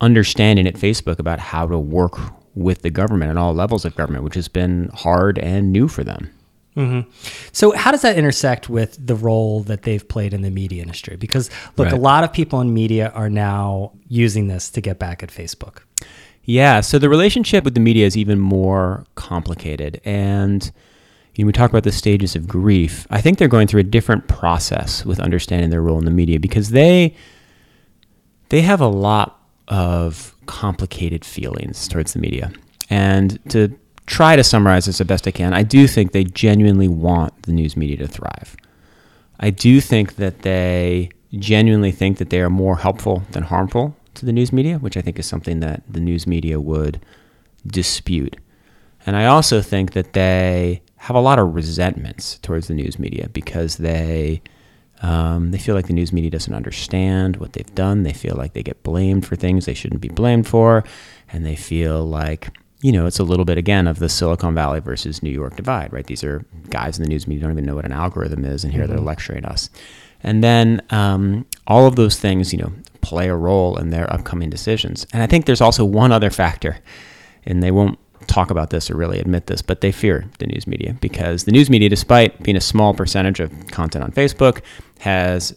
understanding 0.00 0.66
at 0.66 0.74
Facebook 0.74 1.20
about 1.20 1.38
how 1.38 1.66
to 1.68 1.78
work 1.78 2.18
with 2.56 2.82
the 2.82 2.90
government 2.90 3.30
and 3.30 3.38
all 3.38 3.54
levels 3.54 3.84
of 3.84 3.94
government, 3.94 4.24
which 4.24 4.34
has 4.34 4.48
been 4.48 4.90
hard 4.94 5.38
and 5.38 5.70
new 5.72 5.86
for 5.86 6.02
them. 6.02 6.28
Hmm 6.74 7.00
So, 7.52 7.72
how 7.72 7.90
does 7.90 8.02
that 8.02 8.16
intersect 8.16 8.68
with 8.68 9.04
the 9.04 9.14
role 9.14 9.62
that 9.64 9.82
they've 9.82 10.06
played 10.06 10.32
in 10.32 10.42
the 10.42 10.50
media 10.50 10.82
industry? 10.82 11.16
Because, 11.16 11.50
look, 11.76 11.90
a 11.92 11.96
lot 11.96 12.24
of 12.24 12.32
people 12.32 12.60
in 12.60 12.72
media 12.72 13.10
are 13.14 13.28
now 13.30 13.92
using 14.08 14.48
this 14.48 14.70
to 14.70 14.80
get 14.80 14.98
back 14.98 15.22
at 15.22 15.30
Facebook. 15.30 15.78
Yeah, 16.44 16.80
so 16.80 16.98
the 16.98 17.08
relationship 17.08 17.64
with 17.64 17.74
the 17.74 17.80
media 17.80 18.06
is 18.06 18.16
even 18.16 18.38
more 18.38 19.04
complicated. 19.14 20.00
And 20.04 20.70
you 21.34 21.44
know, 21.44 21.46
we 21.46 21.52
talk 21.52 21.70
about 21.70 21.84
the 21.84 21.92
stages 21.92 22.34
of 22.34 22.48
grief. 22.48 23.06
I 23.10 23.20
think 23.20 23.38
they're 23.38 23.48
going 23.48 23.66
through 23.66 23.80
a 23.80 23.84
different 23.84 24.28
process 24.28 25.04
with 25.04 25.20
understanding 25.20 25.70
their 25.70 25.82
role 25.82 25.98
in 25.98 26.04
the 26.04 26.10
media 26.10 26.40
because 26.40 26.70
they 26.70 27.14
they 28.48 28.62
have 28.62 28.80
a 28.80 28.88
lot 28.88 29.40
of 29.68 30.34
complicated 30.46 31.24
feelings 31.24 31.86
towards 31.88 32.12
the 32.12 32.18
media. 32.18 32.50
And 32.88 33.38
to 33.50 33.68
try 34.10 34.34
to 34.34 34.42
summarize 34.42 34.86
this 34.86 34.98
the 34.98 35.04
best 35.04 35.28
I 35.28 35.30
can, 35.30 35.54
I 35.54 35.62
do 35.62 35.86
think 35.86 36.10
they 36.10 36.24
genuinely 36.24 36.88
want 36.88 37.44
the 37.44 37.52
news 37.52 37.76
media 37.76 37.96
to 37.98 38.08
thrive. 38.08 38.56
I 39.38 39.50
do 39.50 39.80
think 39.80 40.16
that 40.16 40.42
they 40.42 41.10
genuinely 41.38 41.92
think 41.92 42.18
that 42.18 42.28
they 42.28 42.40
are 42.40 42.50
more 42.50 42.78
helpful 42.78 43.22
than 43.30 43.44
harmful 43.44 43.96
to 44.14 44.26
the 44.26 44.32
news 44.32 44.52
media, 44.52 44.78
which 44.78 44.96
I 44.96 45.00
think 45.00 45.20
is 45.20 45.26
something 45.26 45.60
that 45.60 45.84
the 45.88 46.00
news 46.00 46.26
media 46.26 46.60
would 46.60 47.00
dispute. 47.64 48.36
And 49.06 49.14
I 49.14 49.26
also 49.26 49.62
think 49.62 49.92
that 49.92 50.12
they 50.12 50.82
have 50.96 51.14
a 51.14 51.20
lot 51.20 51.38
of 51.38 51.54
resentments 51.54 52.38
towards 52.40 52.66
the 52.66 52.74
news 52.74 52.98
media 52.98 53.28
because 53.28 53.76
they 53.76 54.42
um, 55.02 55.52
they 55.52 55.58
feel 55.58 55.74
like 55.76 55.86
the 55.86 55.94
news 55.94 56.12
media 56.12 56.30
doesn't 56.30 56.52
understand 56.52 57.36
what 57.36 57.52
they've 57.52 57.74
done. 57.76 58.02
They 58.02 58.12
feel 58.12 58.34
like 58.34 58.52
they 58.54 58.62
get 58.62 58.82
blamed 58.82 59.24
for 59.24 59.36
things 59.36 59.64
they 59.64 59.72
shouldn't 59.72 60.02
be 60.02 60.08
blamed 60.08 60.46
for, 60.46 60.84
and 61.32 61.46
they 61.46 61.56
feel 61.56 62.04
like 62.04 62.50
you 62.82 62.92
know 62.92 63.06
it's 63.06 63.18
a 63.18 63.24
little 63.24 63.44
bit 63.44 63.58
again 63.58 63.86
of 63.86 63.98
the 63.98 64.08
Silicon 64.08 64.54
Valley 64.54 64.80
versus 64.80 65.22
New 65.22 65.30
York 65.30 65.56
divide, 65.56 65.92
right? 65.92 66.06
These 66.06 66.24
are 66.24 66.44
guys 66.70 66.98
in 66.98 67.02
the 67.04 67.08
news 67.08 67.26
media 67.26 67.42
don't 67.42 67.52
even 67.52 67.66
know 67.66 67.74
what 67.74 67.84
an 67.84 67.92
algorithm 67.92 68.44
is, 68.44 68.64
and 68.64 68.72
here 68.72 68.86
they're 68.86 68.98
lecturing 68.98 69.44
us. 69.44 69.70
And 70.22 70.44
then 70.44 70.82
um, 70.90 71.46
all 71.66 71.86
of 71.86 71.96
those 71.96 72.18
things, 72.18 72.52
you 72.52 72.58
know, 72.58 72.72
play 73.00 73.28
a 73.28 73.34
role 73.34 73.78
in 73.78 73.90
their 73.90 74.10
upcoming 74.12 74.50
decisions. 74.50 75.06
And 75.12 75.22
I 75.22 75.26
think 75.26 75.46
there's 75.46 75.62
also 75.62 75.84
one 75.84 76.12
other 76.12 76.30
factor, 76.30 76.78
and 77.44 77.62
they 77.62 77.70
won't 77.70 77.98
talk 78.26 78.50
about 78.50 78.70
this 78.70 78.90
or 78.90 78.96
really 78.96 79.18
admit 79.18 79.46
this, 79.46 79.62
but 79.62 79.80
they 79.80 79.92
fear 79.92 80.30
the 80.38 80.46
news 80.46 80.66
media 80.66 80.96
because 81.00 81.44
the 81.44 81.52
news 81.52 81.70
media, 81.70 81.88
despite 81.88 82.42
being 82.42 82.56
a 82.56 82.60
small 82.60 82.94
percentage 82.94 83.40
of 83.40 83.50
content 83.68 84.04
on 84.04 84.12
Facebook, 84.12 84.62
has 85.00 85.54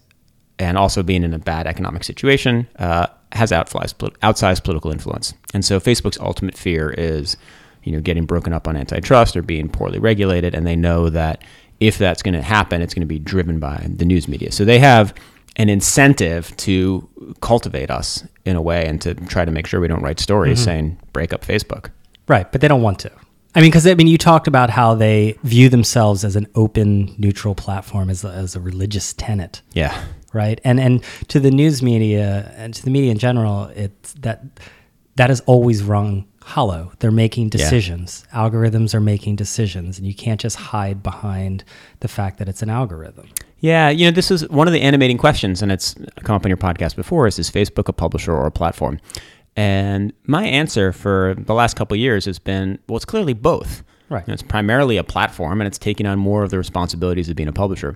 and 0.60 0.78
also 0.78 1.04
being 1.04 1.24
in 1.24 1.34
a 1.34 1.40
bad 1.40 1.68
economic 1.68 2.04
situation, 2.04 2.68
uh, 2.78 3.08
has 3.34 3.52
outsized, 3.52 3.96
outsized 4.20 4.64
political 4.64 4.92
influence. 4.92 5.34
And 5.54 5.64
so 5.66 5.80
Facebook's 5.80 6.18
ultimate 6.20 6.58
fear 6.58 6.92
is, 6.92 7.38
you 7.84 7.92
know, 7.92 8.00
getting 8.00 8.26
broken 8.26 8.54
up 8.54 8.68
on 8.68 8.76
antitrust 8.76 9.36
or 9.36 9.42
being 9.42 9.70
poorly 9.70 10.00
regulated, 10.00 10.56
and 10.56 10.66
they 10.66 10.76
know 10.76 11.10
that 11.10 11.44
if 11.80 11.98
that's 11.98 12.22
going 12.22 12.36
to 12.36 12.42
happen, 12.42 12.82
it's 12.82 12.94
going 12.94 13.02
to 13.02 13.08
be 13.08 13.20
driven 13.20 13.60
by 13.60 13.86
the 13.90 14.06
news 14.06 14.28
media. 14.28 14.52
So 14.52 14.64
they 14.64 14.80
have 14.80 15.14
an 15.56 15.70
incentive 15.70 16.56
to 16.58 17.08
cultivate 17.42 17.92
us 17.92 18.26
in 18.46 18.56
a 18.56 18.62
way 18.62 18.88
and 18.88 19.02
to 19.02 19.14
try 19.14 19.46
to 19.46 19.52
make 19.52 19.68
sure 19.68 19.80
we 19.80 19.88
don't 19.88 20.02
write 20.02 20.20
stories 20.20 20.60
mm-hmm. 20.60 20.66
saying 20.66 21.00
break 21.12 21.34
up 21.34 21.46
Facebook. 21.46 21.90
Right, 22.28 22.50
but 22.52 22.62
they 22.62 22.68
don't 22.68 22.82
want 22.82 23.00
to. 23.00 23.12
I 23.56 23.62
mean, 23.62 23.70
because 23.70 23.86
I 23.86 23.94
mean, 23.94 24.08
you 24.08 24.18
talked 24.18 24.48
about 24.48 24.72
how 24.72 24.96
they 24.96 25.38
view 25.44 25.70
themselves 25.70 26.24
as 26.24 26.36
an 26.36 26.48
open, 26.56 27.14
neutral 27.20 27.54
platform, 27.54 28.10
as 28.10 28.24
a, 28.24 28.30
as 28.30 28.56
a 28.56 28.60
religious 28.60 29.14
tenet. 29.14 29.62
Yeah. 29.74 30.04
Right, 30.34 30.60
and 30.64 30.80
and 30.80 31.04
to 31.28 31.40
the 31.40 31.52
news 31.52 31.84
media 31.84 32.52
and 32.58 32.74
to 32.74 32.84
the 32.84 32.90
media 32.90 33.12
in 33.12 33.20
general, 33.20 33.66
it's 33.76 34.14
that 34.14 34.44
that 35.16 35.30
has 35.30 35.42
always 35.42 35.84
wrong 35.84 36.26
hollow. 36.44 36.92
They're 37.00 37.12
making 37.12 37.50
decisions. 37.50 38.26
Yeah. 38.34 38.40
Algorithms 38.40 38.94
are 38.94 39.00
making 39.00 39.36
decisions, 39.36 39.98
and 39.98 40.08
you 40.08 40.14
can't 40.14 40.42
just 40.42 40.56
hide 40.56 41.04
behind 41.04 41.64
the 42.00 42.08
fact 42.08 42.40
that 42.40 42.50
it's 42.50 42.62
an 42.62 42.70
algorithm. 42.70 43.30
Yeah, 43.60 43.90
you 43.90 44.06
know, 44.06 44.12
this 44.12 44.30
is 44.30 44.48
one 44.50 44.68
of 44.68 44.74
the 44.74 44.82
animating 44.82 45.18
questions, 45.18 45.62
and 45.62 45.72
it's 45.72 45.96
come 46.24 46.36
up 46.36 46.46
on 46.46 46.50
your 46.50 46.58
podcast 46.58 46.96
before. 46.96 47.28
Is 47.28 47.40
is 47.40 47.50
Facebook 47.50 47.88
a 47.88 47.94
publisher 47.94 48.34
or 48.34 48.46
a 48.46 48.52
platform? 48.52 49.00
And 49.56 50.14
my 50.26 50.46
answer 50.46 50.92
for 50.92 51.36
the 51.38 51.54
last 51.54 51.76
couple 51.76 51.96
years 51.96 52.26
has 52.26 52.40
been, 52.40 52.80
well, 52.88 52.98
it's 52.98 53.06
clearly 53.06 53.34
both. 53.34 53.84
Right. 54.10 54.24
You 54.28 54.32
know, 54.32 54.34
it's 54.34 54.44
primarily 54.44 54.98
a 54.98 55.04
platform, 55.04 55.62
and 55.62 55.68
it's 55.68 55.78
taking 55.78 56.06
on 56.06 56.20
more 56.20 56.44
of 56.44 56.50
the 56.50 56.58
responsibilities 56.58 57.30
of 57.30 57.36
being 57.36 57.48
a 57.48 57.54
publisher 57.54 57.96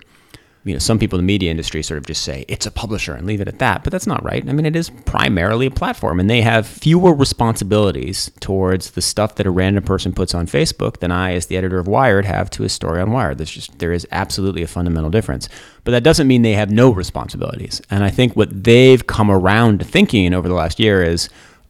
you 0.64 0.72
know, 0.72 0.78
some 0.78 0.98
people 0.98 1.18
in 1.18 1.24
the 1.24 1.32
media 1.32 1.50
industry 1.50 1.82
sort 1.82 1.98
of 1.98 2.06
just 2.06 2.22
say 2.22 2.44
it's 2.48 2.66
a 2.66 2.70
publisher 2.70 3.14
and 3.14 3.26
leave 3.26 3.40
it 3.40 3.48
at 3.48 3.58
that, 3.58 3.84
but 3.84 3.92
that's 3.92 4.06
not 4.06 4.22
right. 4.24 4.46
I 4.46 4.52
mean, 4.52 4.66
it 4.66 4.76
is 4.76 4.90
primarily 4.90 5.66
a 5.66 5.70
platform, 5.70 6.20
and 6.20 6.28
they 6.28 6.42
have 6.42 6.66
fewer 6.66 7.14
responsibilities 7.14 8.30
towards 8.40 8.90
the 8.90 9.00
stuff 9.00 9.36
that 9.36 9.46
a 9.46 9.50
random 9.50 9.84
person 9.84 10.12
puts 10.12 10.34
on 10.34 10.46
Facebook 10.46 10.98
than 10.98 11.10
I, 11.10 11.32
as 11.34 11.46
the 11.46 11.56
editor 11.56 11.78
of 11.78 11.88
Wired, 11.88 12.24
have 12.24 12.50
to 12.50 12.64
a 12.64 12.68
story 12.68 13.00
on 13.00 13.12
Wired. 13.12 13.38
There's 13.38 13.50
just 13.50 13.78
there 13.78 13.92
is 13.92 14.06
absolutely 14.10 14.62
a 14.62 14.66
fundamental 14.66 15.10
difference, 15.10 15.48
but 15.84 15.92
that 15.92 16.04
doesn't 16.04 16.26
mean 16.28 16.42
they 16.42 16.52
have 16.52 16.70
no 16.70 16.90
responsibilities. 16.90 17.80
And 17.90 18.04
I 18.04 18.10
think 18.10 18.34
what 18.34 18.64
they've 18.64 19.06
come 19.06 19.30
around 19.30 19.78
to 19.78 19.84
thinking 19.84 20.34
over 20.34 20.48
the 20.48 20.54
last 20.54 20.80
year 20.80 21.02
is, 21.02 21.28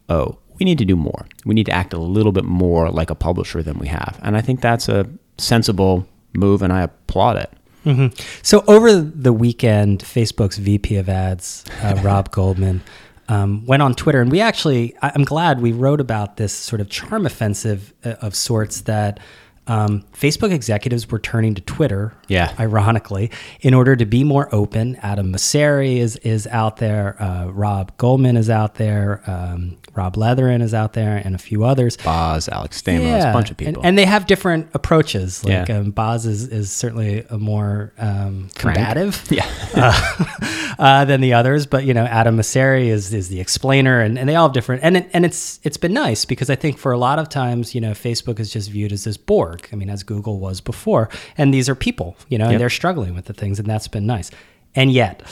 oh, 0.08 0.38
we 0.58 0.64
need 0.64 0.78
to 0.78 0.84
do 0.84 0.96
more. 0.96 1.26
We 1.44 1.54
need 1.54 1.66
to 1.66 1.72
act 1.72 1.92
a 1.92 1.98
little 1.98 2.32
bit 2.32 2.44
more 2.44 2.90
like 2.90 3.10
a 3.10 3.14
publisher 3.14 3.62
than 3.62 3.78
we 3.78 3.88
have, 3.88 4.18
and 4.22 4.36
I 4.36 4.40
think 4.40 4.60
that's 4.60 4.88
a 4.88 5.08
sensible 5.36 6.08
move, 6.34 6.62
and 6.62 6.72
I 6.72 6.82
applaud 6.82 7.36
it. 7.36 7.50
Mm-hmm. 7.84 8.14
So 8.42 8.64
over 8.66 9.00
the 9.00 9.32
weekend, 9.32 10.00
Facebook's 10.00 10.58
VP 10.58 10.96
of 10.96 11.08
Ads, 11.08 11.64
uh, 11.82 12.00
Rob 12.04 12.30
Goldman, 12.30 12.82
um, 13.28 13.64
went 13.66 13.82
on 13.82 13.94
Twitter, 13.94 14.20
and 14.20 14.32
we 14.32 14.40
actually, 14.40 14.96
I'm 15.02 15.24
glad 15.24 15.60
we 15.60 15.72
wrote 15.72 16.00
about 16.00 16.38
this 16.38 16.52
sort 16.52 16.80
of 16.80 16.88
charm 16.88 17.26
offensive 17.26 17.92
uh, 18.04 18.14
of 18.22 18.34
sorts 18.34 18.82
that 18.82 19.20
um, 19.66 20.02
Facebook 20.14 20.50
executives 20.50 21.10
were 21.10 21.18
turning 21.18 21.54
to 21.54 21.60
Twitter, 21.60 22.14
yeah. 22.28 22.54
ironically, 22.58 23.30
in 23.60 23.74
order 23.74 23.96
to 23.96 24.06
be 24.06 24.24
more 24.24 24.48
open. 24.54 24.96
Adam 24.96 25.32
Mosseri 25.32 25.96
is 25.96 26.16
is 26.16 26.46
out 26.48 26.76
there. 26.76 27.20
Uh, 27.20 27.46
Rob 27.46 27.96
Goldman 27.96 28.36
is 28.36 28.50
out 28.50 28.76
there. 28.76 29.22
Um, 29.26 29.78
Rob 29.98 30.14
Leathern 30.14 30.62
is 30.62 30.74
out 30.74 30.92
there, 30.92 31.16
and 31.16 31.34
a 31.34 31.38
few 31.38 31.64
others. 31.64 31.96
Boz, 31.96 32.48
Alex 32.48 32.80
Stamos, 32.80 33.02
yeah. 33.02 33.30
a 33.30 33.32
bunch 33.32 33.50
of 33.50 33.56
people, 33.56 33.78
and, 33.78 33.86
and, 33.86 33.98
they 33.98 34.04
have 34.04 34.26
different 34.26 34.68
approaches. 34.72 35.44
Like 35.44 35.68
yeah. 35.68 35.78
um, 35.78 35.90
Boz 35.90 36.24
is, 36.24 36.46
is 36.46 36.70
certainly 36.70 37.24
a 37.28 37.36
more 37.36 37.92
um, 37.98 38.48
combative, 38.54 39.26
yeah, 39.30 39.50
uh, 39.74 40.74
uh, 40.78 41.04
than 41.04 41.20
the 41.20 41.32
others. 41.32 41.66
But 41.66 41.84
you 41.84 41.94
know, 41.94 42.04
Adam 42.04 42.36
Mosseri 42.36 42.86
is 42.86 43.12
is 43.12 43.28
the 43.28 43.40
explainer, 43.40 44.00
and, 44.00 44.18
and 44.18 44.28
they 44.28 44.36
all 44.36 44.46
have 44.46 44.54
different. 44.54 44.84
And 44.84 44.98
it, 44.98 45.10
and 45.12 45.24
it's 45.24 45.58
it's 45.64 45.76
been 45.76 45.94
nice 45.94 46.24
because 46.24 46.48
I 46.48 46.54
think 46.54 46.78
for 46.78 46.92
a 46.92 46.98
lot 46.98 47.18
of 47.18 47.28
times, 47.28 47.74
you 47.74 47.80
know, 47.80 47.90
Facebook 47.90 48.38
is 48.38 48.52
just 48.52 48.70
viewed 48.70 48.92
as 48.92 49.02
this 49.02 49.16
Borg. 49.16 49.68
I 49.72 49.76
mean, 49.76 49.90
as 49.90 50.04
Google 50.04 50.38
was 50.38 50.60
before, 50.60 51.08
and 51.36 51.52
these 51.52 51.68
are 51.68 51.74
people, 51.74 52.16
you 52.28 52.38
know, 52.38 52.44
yep. 52.44 52.52
and 52.52 52.60
they're 52.60 52.70
struggling 52.70 53.14
with 53.14 53.26
the 53.26 53.32
things, 53.32 53.58
and 53.58 53.68
that's 53.68 53.88
been 53.88 54.06
nice. 54.06 54.30
And 54.74 54.92
yet, 54.92 55.22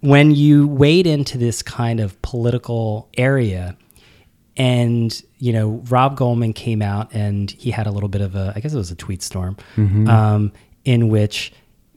when 0.00 0.30
you 0.30 0.66
wade 0.68 1.06
into 1.06 1.38
this 1.38 1.62
kind 1.62 2.00
of 2.00 2.20
political 2.22 3.08
area 3.16 3.76
and 4.56 5.22
you 5.38 5.52
know 5.52 5.82
rob 5.88 6.16
goldman 6.16 6.52
came 6.52 6.82
out 6.82 7.12
and 7.12 7.50
he 7.50 7.70
had 7.70 7.86
a 7.86 7.90
little 7.90 8.08
bit 8.08 8.20
of 8.20 8.34
a 8.34 8.52
i 8.56 8.60
guess 8.60 8.72
it 8.72 8.78
was 8.78 8.90
a 8.90 8.96
tweet 8.96 9.22
storm 9.22 9.56
mm-hmm. 9.76 10.08
um, 10.08 10.52
in 10.84 11.08
which 11.08 11.52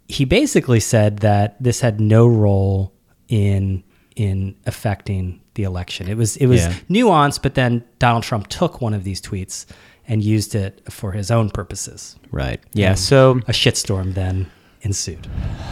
he 0.08 0.26
basically 0.26 0.80
said 0.80 1.20
that 1.20 1.62
this 1.62 1.80
had 1.80 2.02
no 2.02 2.28
role 2.28 2.94
in 3.28 3.84
in 4.16 4.56
affecting 4.66 5.40
the 5.54 5.64
election 5.64 6.10
it 6.10 6.18
was 6.18 6.36
it 6.38 6.48
was 6.48 6.62
yeah. 6.62 6.74
nuanced 6.90 7.42
but 7.42 7.56
then 7.56 7.84
donald 8.00 8.24
trump 8.24 8.48
took 8.48 8.82
one 8.82 8.94
of 8.94 9.04
these 9.04 9.22
tweets 9.22 9.66
and 10.10 10.22
used 10.22 10.54
it 10.56 10.82
for 10.92 11.14
his 11.14 11.32
own 11.32 11.50
purposes 11.50 12.18
right 12.32 12.60
yeah 12.74 12.94
so 12.94 13.32
a 13.48 13.54
shitstorm 13.54 14.14
then 14.14 14.50
ensued 14.82 15.28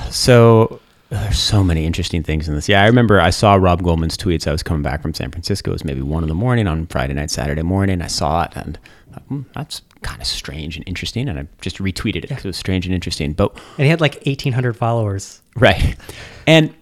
so 0.09 0.79
there's 1.09 1.39
so 1.39 1.63
many 1.63 1.85
interesting 1.85 2.21
things 2.21 2.49
in 2.49 2.55
this. 2.55 2.67
Yeah, 2.67 2.83
I 2.83 2.87
remember 2.87 3.21
I 3.21 3.29
saw 3.29 3.55
Rob 3.55 3.81
Goldman's 3.81 4.17
tweets. 4.17 4.45
I 4.45 4.51
was 4.51 4.61
coming 4.61 4.83
back 4.83 5.01
from 5.01 5.13
San 5.13 5.31
Francisco. 5.31 5.71
It 5.71 5.75
was 5.75 5.85
maybe 5.85 6.01
one 6.01 6.23
in 6.23 6.27
the 6.27 6.35
morning 6.35 6.67
on 6.67 6.85
Friday 6.87 7.13
night, 7.13 7.31
Saturday 7.31 7.61
morning. 7.61 8.01
I 8.01 8.07
saw 8.07 8.43
it 8.43 8.51
and 8.55 8.77
thought, 9.13 9.23
hmm, 9.23 9.41
that's 9.53 9.81
kind 10.01 10.21
of 10.21 10.27
strange 10.27 10.75
and 10.75 10.87
interesting. 10.87 11.29
And 11.29 11.39
I 11.39 11.47
just 11.61 11.77
retweeted 11.77 12.17
it 12.17 12.21
because 12.23 12.43
yeah. 12.43 12.47
it 12.47 12.49
was 12.49 12.57
strange 12.57 12.85
and 12.85 12.93
interesting. 12.93 13.33
But 13.33 13.53
and 13.77 13.85
he 13.85 13.87
had 13.87 14.01
like 14.01 14.15
1,800 14.25 14.75
followers. 14.75 15.41
Right, 15.55 15.95
and 16.45 16.73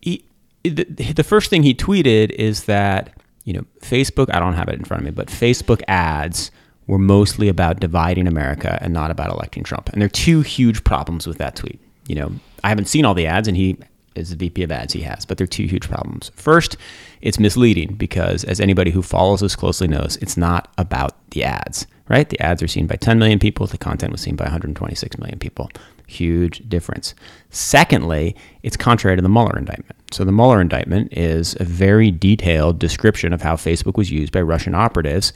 he, 0.00 0.24
the, 0.62 0.84
the 0.84 1.24
first 1.24 1.50
thing 1.50 1.62
he 1.62 1.74
tweeted 1.74 2.30
is 2.30 2.64
that 2.64 3.18
you 3.44 3.54
know 3.54 3.64
Facebook. 3.80 4.32
I 4.32 4.38
don't 4.38 4.54
have 4.54 4.68
it 4.68 4.74
in 4.74 4.84
front 4.84 5.02
of 5.02 5.04
me, 5.06 5.10
but 5.10 5.28
Facebook 5.28 5.82
ads 5.88 6.50
were 6.88 6.98
mostly 6.98 7.48
about 7.48 7.78
dividing 7.78 8.26
America 8.26 8.78
and 8.80 8.92
not 8.92 9.10
about 9.10 9.30
electing 9.30 9.62
Trump. 9.62 9.90
And 9.90 10.00
there 10.00 10.06
are 10.06 10.10
two 10.10 10.40
huge 10.40 10.82
problems 10.82 11.26
with 11.26 11.38
that 11.38 11.54
tweet. 11.54 11.78
You 12.08 12.16
know, 12.16 12.32
I 12.64 12.70
haven't 12.70 12.86
seen 12.86 13.04
all 13.04 13.14
the 13.14 13.26
ads, 13.26 13.46
and 13.46 13.56
he 13.56 13.76
is 14.14 14.30
the 14.30 14.36
VP 14.36 14.62
of 14.62 14.72
ads 14.72 14.94
he 14.94 15.02
has, 15.02 15.24
but 15.24 15.38
there 15.38 15.44
are 15.44 15.48
two 15.48 15.66
huge 15.66 15.88
problems. 15.88 16.32
First, 16.34 16.76
it's 17.20 17.38
misleading 17.38 17.94
because, 17.94 18.42
as 18.44 18.58
anybody 18.58 18.90
who 18.90 19.02
follows 19.02 19.40
this 19.40 19.54
closely 19.54 19.86
knows, 19.86 20.16
it's 20.16 20.36
not 20.36 20.72
about 20.78 21.14
the 21.30 21.44
ads, 21.44 21.86
right? 22.08 22.28
The 22.28 22.40
ads 22.40 22.62
are 22.62 22.68
seen 22.68 22.86
by 22.86 22.96
10 22.96 23.18
million 23.18 23.38
people, 23.38 23.66
the 23.66 23.78
content 23.78 24.10
was 24.10 24.22
seen 24.22 24.34
by 24.34 24.44
126 24.44 25.18
million 25.18 25.38
people. 25.38 25.70
Huge 26.06 26.66
difference. 26.70 27.14
Secondly, 27.50 28.34
it's 28.62 28.78
contrary 28.78 29.16
to 29.16 29.22
the 29.22 29.28
Mueller 29.28 29.58
indictment. 29.58 29.94
So, 30.10 30.24
the 30.24 30.32
Mueller 30.32 30.62
indictment 30.62 31.12
is 31.12 31.54
a 31.60 31.64
very 31.64 32.10
detailed 32.10 32.78
description 32.78 33.34
of 33.34 33.42
how 33.42 33.56
Facebook 33.56 33.98
was 33.98 34.10
used 34.10 34.32
by 34.32 34.40
Russian 34.40 34.74
operatives 34.74 35.34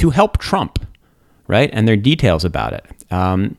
to 0.00 0.10
help 0.10 0.38
Trump, 0.38 0.84
right? 1.46 1.70
And 1.72 1.86
there 1.86 1.94
are 1.94 1.96
details 1.96 2.44
about 2.44 2.72
it. 2.72 2.84
Um, 3.12 3.56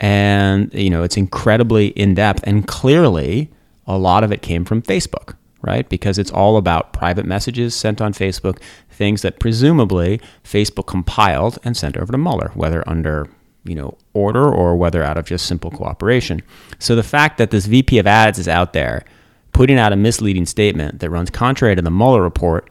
and 0.00 0.72
you 0.74 0.90
know 0.90 1.02
it's 1.02 1.16
incredibly 1.16 1.88
in 1.88 2.14
depth 2.14 2.42
and 2.44 2.66
clearly 2.66 3.50
a 3.86 3.96
lot 3.96 4.24
of 4.24 4.32
it 4.32 4.42
came 4.42 4.64
from 4.64 4.82
Facebook 4.82 5.36
right 5.62 5.88
because 5.88 6.18
it's 6.18 6.32
all 6.32 6.56
about 6.56 6.92
private 6.92 7.24
messages 7.24 7.74
sent 7.74 8.00
on 8.00 8.12
Facebook 8.12 8.60
things 8.90 9.22
that 9.22 9.38
presumably 9.38 10.20
Facebook 10.42 10.86
compiled 10.86 11.58
and 11.64 11.76
sent 11.76 11.96
over 11.96 12.10
to 12.10 12.18
Mueller 12.18 12.50
whether 12.54 12.86
under 12.88 13.28
you 13.64 13.74
know 13.74 13.96
order 14.14 14.52
or 14.52 14.76
whether 14.76 15.02
out 15.02 15.16
of 15.16 15.26
just 15.26 15.46
simple 15.46 15.70
cooperation 15.70 16.42
so 16.78 16.96
the 16.96 17.02
fact 17.02 17.38
that 17.38 17.50
this 17.50 17.66
VP 17.66 17.98
of 17.98 18.06
ads 18.06 18.38
is 18.38 18.48
out 18.48 18.72
there 18.72 19.04
putting 19.52 19.78
out 19.78 19.92
a 19.92 19.96
misleading 19.96 20.44
statement 20.44 20.98
that 20.98 21.10
runs 21.10 21.30
contrary 21.30 21.76
to 21.76 21.82
the 21.82 21.90
Mueller 21.90 22.22
report 22.22 22.68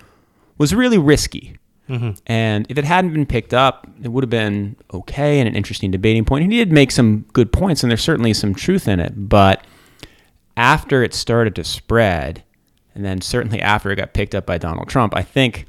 was 0.58 0.76
really 0.76 0.98
risky 0.98 1.56
Mm-hmm. 1.90 2.12
And 2.28 2.66
if 2.70 2.78
it 2.78 2.86
hadn't 2.86 3.14
been 3.14 3.26
picked 3.26 3.54
up, 3.54 3.88
it 4.02 4.08
would 4.08 4.24
have 4.24 4.30
been 4.30 4.76
okay 4.94 5.40
and 5.40 5.48
an 5.48 5.56
interesting 5.56 5.92
debating 5.92 6.24
point. 6.26 6.50
He 6.50 6.58
did 6.58 6.72
make 6.72 6.92
some 6.92 7.26
good 7.34 7.52
points, 7.52 7.84
and 7.84 7.92
there's 7.92 8.02
certainly 8.02 8.34
some 8.34 8.56
truth 8.56 8.88
in 8.88 9.00
it. 9.00 9.14
But 9.30 9.66
after 10.56 11.04
it 11.04 11.14
started 11.14 11.56
to 11.56 11.64
spread, 11.64 12.44
and 12.96 13.04
then 13.04 13.22
certainly 13.22 13.62
after 13.62 13.92
it 13.92 13.98
got 13.98 14.14
picked 14.14 14.36
up 14.36 14.46
by 14.46 14.58
Donald 14.58 14.88
Trump, 14.88 15.16
I 15.16 15.24
think 15.24 15.68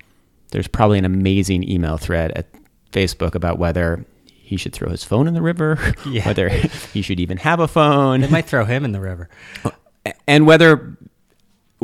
there's 0.50 0.68
probably 0.68 0.98
an 0.98 1.04
amazing 1.04 1.68
email 1.68 1.96
thread 1.96 2.30
at 2.32 2.46
Facebook 2.92 3.34
about 3.34 3.58
whether 3.58 4.04
he 4.24 4.56
should 4.56 4.72
throw 4.72 4.90
his 4.90 5.02
phone 5.02 5.26
in 5.26 5.34
the 5.34 5.42
river, 5.42 5.78
yeah. 6.06 6.24
whether 6.26 6.48
he 6.48 7.02
should 7.02 7.18
even 7.18 7.38
have 7.38 7.60
a 7.60 7.66
phone. 7.66 8.20
They 8.20 8.28
might 8.28 8.44
throw 8.44 8.64
him 8.64 8.84
in 8.84 8.92
the 8.92 9.00
river. 9.00 9.28
And 10.28 10.46
whether 10.46 10.96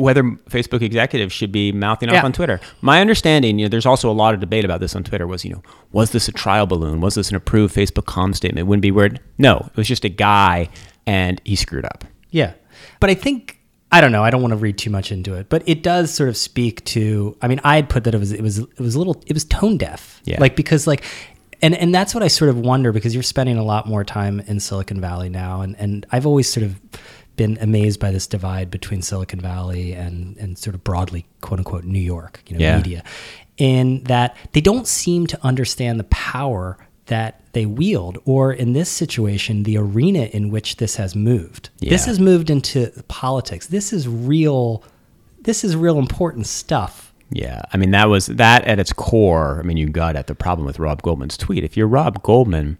whether 0.01 0.23
Facebook 0.49 0.81
executives 0.81 1.33
should 1.33 1.51
be 1.51 1.71
mouthing 1.71 2.09
off 2.09 2.15
yeah. 2.15 2.25
on 2.25 2.33
Twitter. 2.33 2.59
My 2.81 2.99
understanding, 2.99 3.59
you 3.59 3.65
know, 3.65 3.69
there's 3.69 3.85
also 3.85 4.09
a 4.09 4.13
lot 4.13 4.33
of 4.33 4.39
debate 4.39 4.65
about 4.65 4.79
this 4.79 4.95
on 4.95 5.03
Twitter. 5.03 5.27
Was 5.27 5.45
you 5.45 5.51
know, 5.51 5.63
was 5.91 6.11
this 6.11 6.27
a 6.27 6.31
trial 6.31 6.65
balloon? 6.65 6.99
Was 7.01 7.15
this 7.15 7.29
an 7.29 7.35
approved 7.35 7.75
Facebook 7.75 8.05
com 8.05 8.33
statement? 8.33 8.67
Wouldn't 8.67 8.81
be 8.81 8.91
weird. 8.91 9.19
No, 9.37 9.69
it 9.69 9.77
was 9.77 9.87
just 9.87 10.03
a 10.03 10.09
guy, 10.09 10.69
and 11.05 11.39
he 11.45 11.55
screwed 11.55 11.85
up. 11.85 12.03
Yeah, 12.31 12.53
but 12.99 13.09
I 13.09 13.13
think 13.13 13.59
I 13.91 14.01
don't 14.01 14.11
know. 14.11 14.23
I 14.23 14.29
don't 14.29 14.41
want 14.41 14.53
to 14.53 14.57
read 14.57 14.77
too 14.77 14.89
much 14.89 15.11
into 15.11 15.35
it, 15.35 15.49
but 15.49 15.63
it 15.65 15.83
does 15.83 16.13
sort 16.13 16.29
of 16.29 16.37
speak 16.37 16.83
to. 16.85 17.37
I 17.41 17.47
mean, 17.47 17.59
I'd 17.63 17.89
put 17.89 18.03
that 18.05 18.15
it 18.15 18.19
was 18.19 18.31
it 18.31 18.41
was 18.41 18.59
it 18.59 18.79
was 18.79 18.95
a 18.95 18.97
little 18.97 19.21
it 19.27 19.33
was 19.33 19.45
tone 19.45 19.77
deaf. 19.77 20.21
Yeah, 20.25 20.39
like 20.39 20.55
because 20.55 20.87
like 20.87 21.03
And 21.61 21.75
and 21.75 21.93
that's 21.93 22.15
what 22.15 22.23
I 22.23 22.27
sort 22.27 22.49
of 22.49 22.57
wonder 22.57 22.91
because 22.91 23.13
you're 23.13 23.23
spending 23.23 23.57
a 23.57 23.63
lot 23.63 23.87
more 23.87 24.03
time 24.03 24.39
in 24.47 24.59
Silicon 24.59 24.99
Valley 24.99 25.29
now, 25.29 25.61
and 25.61 25.75
and 25.77 26.05
I've 26.11 26.25
always 26.25 26.51
sort 26.51 26.65
of 26.65 26.79
been 27.41 27.57
amazed 27.61 27.99
by 27.99 28.11
this 28.11 28.27
divide 28.27 28.69
between 28.69 29.01
Silicon 29.01 29.39
Valley 29.39 29.93
and 29.93 30.37
and 30.37 30.57
sort 30.57 30.75
of 30.75 30.83
broadly 30.83 31.25
quote 31.41 31.59
unquote 31.59 31.83
New 31.85 32.05
York, 32.15 32.33
you 32.47 32.53
know, 32.57 32.63
Yeah. 32.63 32.77
media, 32.77 33.03
in 33.57 34.03
that 34.03 34.35
they 34.53 34.61
don't 34.61 34.87
seem 34.87 35.25
to 35.27 35.37
understand 35.43 35.99
the 35.99 36.09
power 36.33 36.77
that 37.07 37.31
they 37.53 37.65
wield, 37.65 38.17
or 38.25 38.53
in 38.53 38.73
this 38.73 38.89
situation, 38.89 39.63
the 39.63 39.75
arena 39.77 40.23
in 40.37 40.49
which 40.51 40.77
this 40.77 40.95
has 40.95 41.15
moved. 41.15 41.69
This 41.79 42.05
has 42.05 42.19
moved 42.19 42.49
into 42.49 42.79
politics. 43.07 43.67
This 43.67 43.91
is 43.91 44.07
real. 44.07 44.83
This 45.41 45.63
is 45.63 45.75
real 45.75 45.97
important 45.97 46.45
stuff. 46.47 47.11
Yeah, 47.31 47.61
I 47.73 47.77
mean 47.77 47.91
that 47.91 48.07
was 48.09 48.27
that 48.27 48.63
at 48.65 48.77
its 48.79 48.93
core. 48.93 49.59
I 49.59 49.63
mean, 49.67 49.77
you 49.77 49.89
got 49.89 50.15
at 50.15 50.27
the 50.27 50.35
problem 50.35 50.65
with 50.65 50.77
Rob 50.79 51.01
Goldman's 51.01 51.37
tweet. 51.37 51.63
If 51.63 51.75
you're 51.75 51.87
Rob 51.87 52.21
Goldman, 52.23 52.77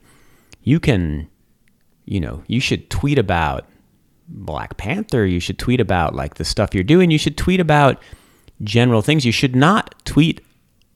you 0.63 0.80
can, 0.80 1.27
you 2.06 2.20
know, 2.20 2.44
you 2.48 2.60
should 2.60 2.89
tweet 2.89 3.18
about 3.18 3.65
Black 4.32 4.78
Panther. 4.78 5.26
You 5.26 5.40
should 5.40 5.60
tweet 5.60 5.80
about 5.80 6.16
like 6.16 6.36
the 6.36 6.46
stuff 6.46 6.74
you're 6.74 6.84
doing. 6.84 7.12
You 7.12 7.18
should 7.18 7.38
tweet 7.38 7.60
about 7.60 8.02
general 8.64 9.02
things. 9.02 9.26
You 9.26 9.32
should 9.32 9.56
not 9.56 9.96
tweet 10.06 10.42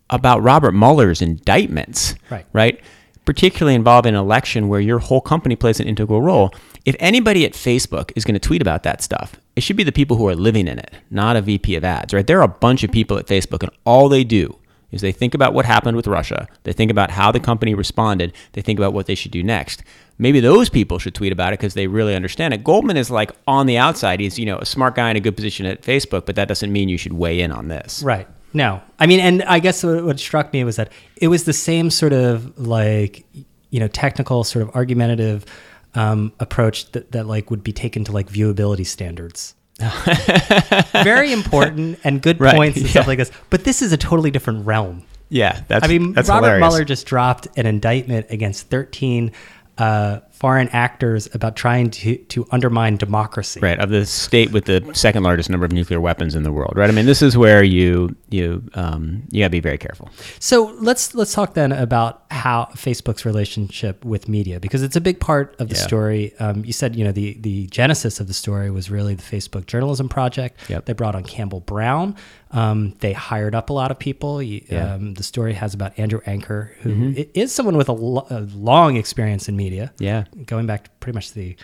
about 0.10 0.42
Robert 0.44 0.74
Mueller's 0.74 1.22
indictments. 1.22 2.16
Right. 2.30 2.46
Right. 2.54 2.82
Particularly 3.26 3.76
involving 3.76 4.14
an 4.14 4.20
election 4.20 4.68
where 4.68 4.80
your 4.80 5.00
whole 5.00 5.22
company 5.22 5.56
plays 5.56 5.80
an 5.80 5.88
integral 5.88 6.22
role. 6.22 6.54
If 6.86 6.96
anybody 7.00 7.44
at 7.46 7.54
Facebook 7.54 8.12
is 8.16 8.24
going 8.24 8.36
to 8.36 8.40
tweet 8.40 8.62
about 8.62 8.84
that 8.84 9.02
stuff, 9.02 9.36
it 9.56 9.62
should 9.62 9.78
be 9.78 9.84
the 9.84 9.92
people 9.92 10.18
who 10.18 10.28
are 10.28 10.36
living 10.36 10.68
in 10.68 10.78
it, 10.78 10.94
not 11.10 11.36
a 11.36 11.42
VP 11.42 11.76
of 11.76 11.84
ads, 11.84 12.14
right? 12.14 12.28
There 12.28 12.40
are 12.40 12.44
a 12.44 12.48
bunch 12.48 12.84
of 12.84 12.92
people 12.92 13.18
at 13.18 13.26
Facebook, 13.26 13.64
and 13.64 13.72
all 13.84 14.10
they 14.10 14.24
do 14.24 14.56
is 14.96 15.02
they 15.02 15.12
think 15.12 15.34
about 15.36 15.54
what 15.54 15.66
happened 15.66 15.98
with 15.98 16.08
Russia. 16.08 16.48
They 16.64 16.72
think 16.74 16.90
about 16.90 17.12
how 17.12 17.32
the 17.32 17.40
company 17.40 17.76
responded. 17.76 18.34
They 18.54 18.62
think 18.62 18.80
about 18.80 18.94
what 18.94 19.06
they 19.06 19.14
should 19.14 19.32
do 19.32 19.44
next. 19.44 19.84
Maybe 20.18 20.40
those 20.40 20.70
people 20.70 20.98
should 20.98 21.14
tweet 21.14 21.34
about 21.34 21.52
it 21.52 21.60
because 21.60 21.74
they 21.74 21.88
really 21.88 22.16
understand 22.16 22.54
it. 22.54 22.64
Goldman 22.64 22.96
is 22.96 23.12
like 23.12 23.32
on 23.46 23.68
the 23.68 23.78
outside. 23.78 24.22
He's, 24.22 24.40
you 24.40 24.46
know, 24.46 24.58
a 24.58 24.66
smart 24.66 24.96
guy 24.96 25.12
in 25.12 25.18
a 25.18 25.20
good 25.20 25.36
position 25.36 25.66
at 25.66 25.82
Facebook, 25.82 26.26
but 26.26 26.38
that 26.38 26.48
doesn't 26.48 26.72
mean 26.72 26.88
you 26.88 26.98
should 26.98 27.12
weigh 27.12 27.42
in 27.42 27.52
on 27.52 27.68
this. 27.68 28.02
Right. 28.02 28.26
No. 28.54 28.82
I 28.98 29.06
mean, 29.06 29.20
and 29.20 29.44
I 29.44 29.60
guess 29.60 29.84
what, 29.84 30.18
struck 30.18 30.54
me 30.54 30.64
was 30.64 30.78
that 30.78 30.94
it 31.18 31.28
was 31.28 31.44
the 31.44 31.52
same 31.52 31.92
sort 31.92 32.14
of 32.14 32.58
like, 32.58 33.26
you 33.70 33.82
know, 33.82 33.90
technical, 33.90 34.46
sort 34.46 34.64
of 34.64 34.74
argumentative 34.74 35.46
um, 35.94 36.32
approach 36.40 36.90
that, 36.94 37.12
that 37.12 37.28
like 37.28 37.52
would 37.52 37.64
be 37.64 37.74
taken 37.74 38.06
to 38.06 38.14
like 38.14 38.30
viewability 38.30 38.86
standards. 38.86 39.56
Very 41.04 41.32
important 41.32 42.00
and 42.04 42.22
good 42.22 42.40
Right, 42.40 42.56
points 42.56 42.78
and 42.78 42.88
stuff 42.88 43.08
like 43.08 43.18
this. 43.18 43.32
But 43.50 43.64
this 43.64 43.82
is 43.82 43.92
a 43.92 43.98
totally 43.98 44.32
different 44.32 44.66
realm. 44.66 45.04
Yeah, 45.30 45.62
that's 45.68 45.84
I 45.84 45.88
mean, 45.88 46.14
that's 46.14 46.30
Robert 46.30 46.46
hilarious. 46.48 46.62
Mueller 46.70 46.86
just 46.86 47.08
dropped 47.08 47.48
an 47.58 47.66
indictment 47.66 48.28
against 48.30 48.70
13 48.70 49.32
uh, 49.78 50.20
foreign 50.32 50.70
actors 50.70 51.28
about 51.34 51.56
trying 51.58 51.90
to, 51.90 52.16
to 52.16 52.48
undermine 52.52 52.96
democracy. 52.96 53.60
right 53.60 53.78
of 53.80 53.90
the 53.90 54.06
state 54.06 54.52
with 54.52 54.66
the 54.66 54.90
second 54.94 55.24
largest 55.24 55.50
number 55.50 55.66
of 55.66 55.72
nuclear 55.74 56.00
weapons 56.00 56.34
in 56.36 56.44
the 56.44 56.52
world 56.52 56.74
right 56.78 56.90
i 56.90 56.94
mean 56.94 57.06
this 57.06 57.22
is 57.22 57.38
where 57.38 57.62
you 57.62 58.16
you 58.30 58.64
um 58.74 59.24
you 59.32 59.42
got 59.44 59.48
to 59.48 59.52
be 59.52 59.60
very 59.60 59.78
careful 59.78 60.10
So 60.40 60.76
let's 60.80 61.14
let's 61.14 61.34
talk 61.34 61.54
then 61.54 61.72
about 61.72 62.24
how 62.32 62.70
Facebook's 62.76 63.24
relationship 63.26 64.04
with 64.04 64.28
media 64.28 64.60
because 64.60 64.82
it's 64.84 64.96
a 64.96 65.02
big 65.02 65.20
part 65.20 65.56
of 65.60 65.70
the 65.70 65.76
Yeah. 65.76 65.82
story. 65.82 66.34
Um, 66.40 66.66
you 66.66 66.74
said 66.74 66.96
you 66.96 67.04
know 67.06 67.12
the 67.12 67.38
the 67.40 67.68
genesis 67.68 68.20
of 68.20 68.28
the 68.28 68.34
story 68.34 68.72
was 68.72 68.90
really 68.90 69.14
the 69.16 69.24
Facebook 69.24 69.68
journalism 69.68 70.10
project. 70.10 70.60
Yep. 70.70 70.86
They 70.86 70.94
brought 70.94 71.16
on 71.16 71.24
Campbell 71.24 71.60
Brown. 71.62 72.16
Um, 72.52 72.94
they 73.00 73.14
hired 73.14 73.54
up 73.54 73.70
a 73.70 73.74
lot 73.74 73.92
of 73.92 74.00
people. 74.00 74.42
You- 74.42 74.62
Yeah. 74.70 74.86
Mm-hmm. 74.86 74.94
Um, 74.96 75.14
the 75.14 75.24
story 75.24 75.54
has 75.54 75.74
about 75.74 75.98
Andrew 76.00 76.22
Anker, 76.26 76.72
who 76.82 77.14
i- 77.18 77.28
is 77.34 77.52
someone 77.52 77.78
with 77.78 77.90
a, 77.90 77.94
lo- 77.94 78.28
a 78.30 78.42
long 78.42 78.96
experience 78.98 79.48
in 79.50 79.56
media. 79.56 79.94
yeah 80.00 80.24
going 80.46 80.66
back 80.66 80.86
to 80.86 80.90
pretty 81.00 81.16
much 81.16 81.34
the 81.34 81.56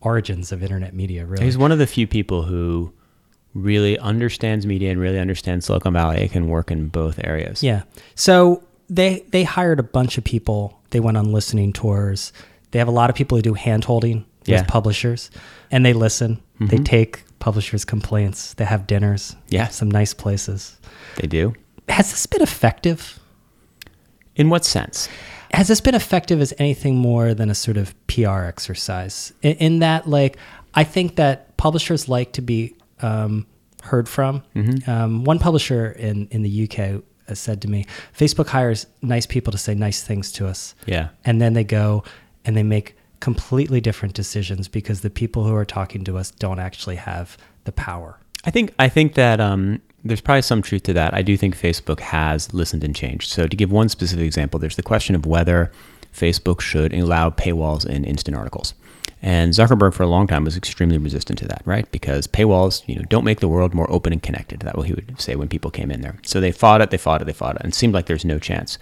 origins 0.00 0.52
of 0.52 0.62
internet 0.62 0.94
media. 0.94 1.24
Really, 1.26 1.44
he's 1.44 1.58
one 1.58 1.72
of 1.72 1.78
the 1.78 1.86
few 1.86 2.06
people 2.06 2.42
who 2.44 2.92
really 3.62 3.98
understands 3.98 4.66
media 4.66 4.90
and 4.90 5.00
really 5.00 5.18
understands 5.18 5.66
silicon 5.66 5.92
valley 5.94 6.18
it 6.22 6.30
can 6.32 6.48
work 6.48 6.70
in 6.70 6.88
both 6.88 7.18
areas 7.24 7.62
Yeah. 7.62 7.82
So 8.14 8.62
they 8.88 9.24
they 9.30 9.44
hired 9.44 9.80
a 9.80 9.82
bunch 9.82 10.18
of 10.18 10.24
people. 10.24 10.78
They 10.90 11.00
went 11.00 11.16
on 11.16 11.32
listening 11.32 11.72
tours. 11.72 12.32
They 12.70 12.78
have 12.78 12.88
a 12.88 12.92
lot 13.00 13.10
of 13.10 13.16
people 13.16 13.36
who 13.38 13.42
do 13.42 13.54
hand 13.54 13.84
holding 13.84 14.24
with 14.40 14.48
Yeah. 14.48 14.64
publishers 14.64 15.30
and 15.70 15.84
they 15.84 15.92
listen. 15.92 16.38
They 16.60 16.78
take 16.78 17.24
publishers' 17.38 17.84
complaints. 17.84 18.54
They 18.54 18.64
have 18.64 18.86
dinners. 18.86 19.36
Yeah. 19.48 19.68
Some 19.68 19.90
nice 19.90 20.14
places. 20.14 20.76
they 21.16 21.26
do 21.26 21.54
Has 21.88 22.10
this 22.10 22.26
been 22.26 22.42
effective? 22.42 23.18
in 24.36 24.50
what 24.50 24.64
sense 24.64 25.08
Has 25.52 25.68
this 25.68 25.80
been 25.80 25.94
effective 25.94 26.40
as 26.42 26.52
anything 26.58 26.96
more 26.96 27.32
than 27.34 27.50
a 27.50 27.54
sort 27.54 27.76
of 27.78 27.94
PR 28.06 28.42
exercise? 28.44 29.32
In, 29.42 29.52
in 29.56 29.78
that, 29.80 30.06
like, 30.06 30.36
I 30.74 30.84
think 30.84 31.16
that 31.16 31.56
publishers 31.56 32.08
like 32.08 32.32
to 32.32 32.42
be 32.42 32.74
um, 33.00 33.46
heard 33.86 34.08
from. 34.08 34.42
Um, 34.86 35.24
one 35.24 35.38
publisher 35.38 35.90
in, 35.92 36.28
in 36.30 36.42
the 36.42 36.64
UK 36.64 37.02
has 37.28 37.38
said 37.38 37.60
to 37.62 37.68
me, 37.68 37.86
Facebook 38.16 38.48
hires 38.48 38.86
nice 39.02 39.26
people 39.26 39.50
to 39.52 39.58
say 39.58 39.74
nice 39.74 40.02
things 40.02 40.30
to 40.32 40.46
us. 40.46 40.74
yeah 40.86 41.08
And 41.24 41.40
then 41.40 41.54
they 41.54 41.64
go 41.64 42.04
and 42.44 42.56
they 42.56 42.62
make 42.62 42.96
completely 43.20 43.80
different 43.80 44.14
decisions 44.14 44.68
because 44.68 45.00
the 45.00 45.10
people 45.10 45.44
who 45.44 45.54
are 45.54 45.64
talking 45.64 46.04
to 46.04 46.18
us 46.18 46.30
don't 46.30 46.58
actually 46.58 46.96
have 46.96 47.36
the 47.64 47.72
power. 47.72 48.20
I 48.44 48.50
think 48.50 48.72
I 48.78 48.88
think 48.88 49.14
that 49.14 49.40
um, 49.40 49.80
there's 50.04 50.20
probably 50.20 50.42
some 50.42 50.62
truth 50.62 50.84
to 50.84 50.92
that. 50.92 51.14
I 51.14 51.22
do 51.22 51.36
think 51.36 51.56
Facebook 51.56 52.00
has 52.00 52.52
listened 52.54 52.84
and 52.84 52.94
changed. 52.94 53.30
So 53.30 53.46
to 53.46 53.56
give 53.56 53.72
one 53.72 53.88
specific 53.88 54.24
example, 54.24 54.60
there's 54.60 54.76
the 54.76 54.82
question 54.82 55.14
of 55.16 55.26
whether 55.26 55.72
Facebook 56.14 56.60
should 56.60 56.94
allow 56.94 57.30
paywalls 57.30 57.84
in 57.84 58.04
instant 58.04 58.36
articles. 58.36 58.74
And 59.26 59.52
Zuckerberg 59.52 59.92
for 59.92 60.04
a 60.04 60.06
long 60.06 60.28
time 60.28 60.44
was 60.44 60.56
extremely 60.56 60.98
resistant 60.98 61.40
to 61.40 61.48
that, 61.48 61.62
right? 61.64 61.90
Because 61.90 62.28
paywalls, 62.28 62.86
you 62.86 62.94
know, 62.94 63.02
don't 63.08 63.24
make 63.24 63.40
the 63.40 63.48
world 63.48 63.74
more 63.74 63.90
open 63.90 64.12
and 64.12 64.22
connected. 64.22 64.60
That 64.60 64.76
what 64.76 64.86
he 64.86 64.94
would 64.94 65.20
say 65.20 65.34
when 65.34 65.48
people 65.48 65.72
came 65.72 65.90
in 65.90 66.00
there. 66.00 66.16
So 66.22 66.40
they 66.40 66.52
fought 66.52 66.80
it, 66.80 66.90
they 66.90 66.96
fought 66.96 67.22
it, 67.22 67.24
they 67.24 67.32
fought 67.32 67.56
it, 67.56 67.62
and 67.62 67.72
it 67.72 67.74
seemed 67.74 67.92
like 67.92 68.06
there's 68.06 68.24
no 68.24 68.38
chance. 68.38 68.78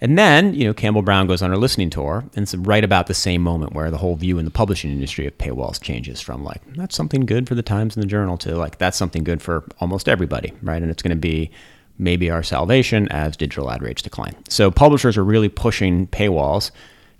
And 0.00 0.16
then, 0.16 0.54
you 0.54 0.64
know, 0.64 0.72
Campbell 0.72 1.02
Brown 1.02 1.26
goes 1.26 1.42
on 1.42 1.52
a 1.52 1.58
listening 1.58 1.90
tour, 1.90 2.24
and 2.34 2.44
it's 2.44 2.54
right 2.54 2.82
about 2.82 3.08
the 3.08 3.14
same 3.14 3.42
moment 3.42 3.74
where 3.74 3.90
the 3.90 3.98
whole 3.98 4.16
view 4.16 4.38
in 4.38 4.46
the 4.46 4.50
publishing 4.50 4.90
industry 4.90 5.26
of 5.26 5.36
paywalls 5.36 5.82
changes 5.82 6.18
from 6.18 6.42
like, 6.42 6.62
that's 6.74 6.96
something 6.96 7.26
good 7.26 7.46
for 7.46 7.54
the 7.54 7.62
Times 7.62 7.94
and 7.94 8.02
the 8.02 8.08
Journal 8.08 8.38
to 8.38 8.56
like, 8.56 8.78
that's 8.78 8.96
something 8.96 9.22
good 9.22 9.42
for 9.42 9.64
almost 9.80 10.08
everybody, 10.08 10.54
right? 10.62 10.80
And 10.80 10.90
it's 10.90 11.02
going 11.02 11.14
to 11.14 11.20
be 11.20 11.50
maybe 11.98 12.30
our 12.30 12.42
salvation 12.42 13.06
as 13.08 13.36
digital 13.36 13.70
ad 13.70 13.82
rates 13.82 14.00
decline. 14.00 14.34
So 14.48 14.70
publishers 14.70 15.18
are 15.18 15.24
really 15.24 15.50
pushing 15.50 16.06
paywalls. 16.06 16.70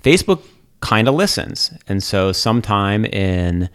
Facebook 0.03 0.41
kind 0.81 1.09
of 1.09 1.15
listens. 1.15 1.73
And 1.89 2.03
so 2.03 2.33
sometime 2.33 3.05
in, 3.05 3.69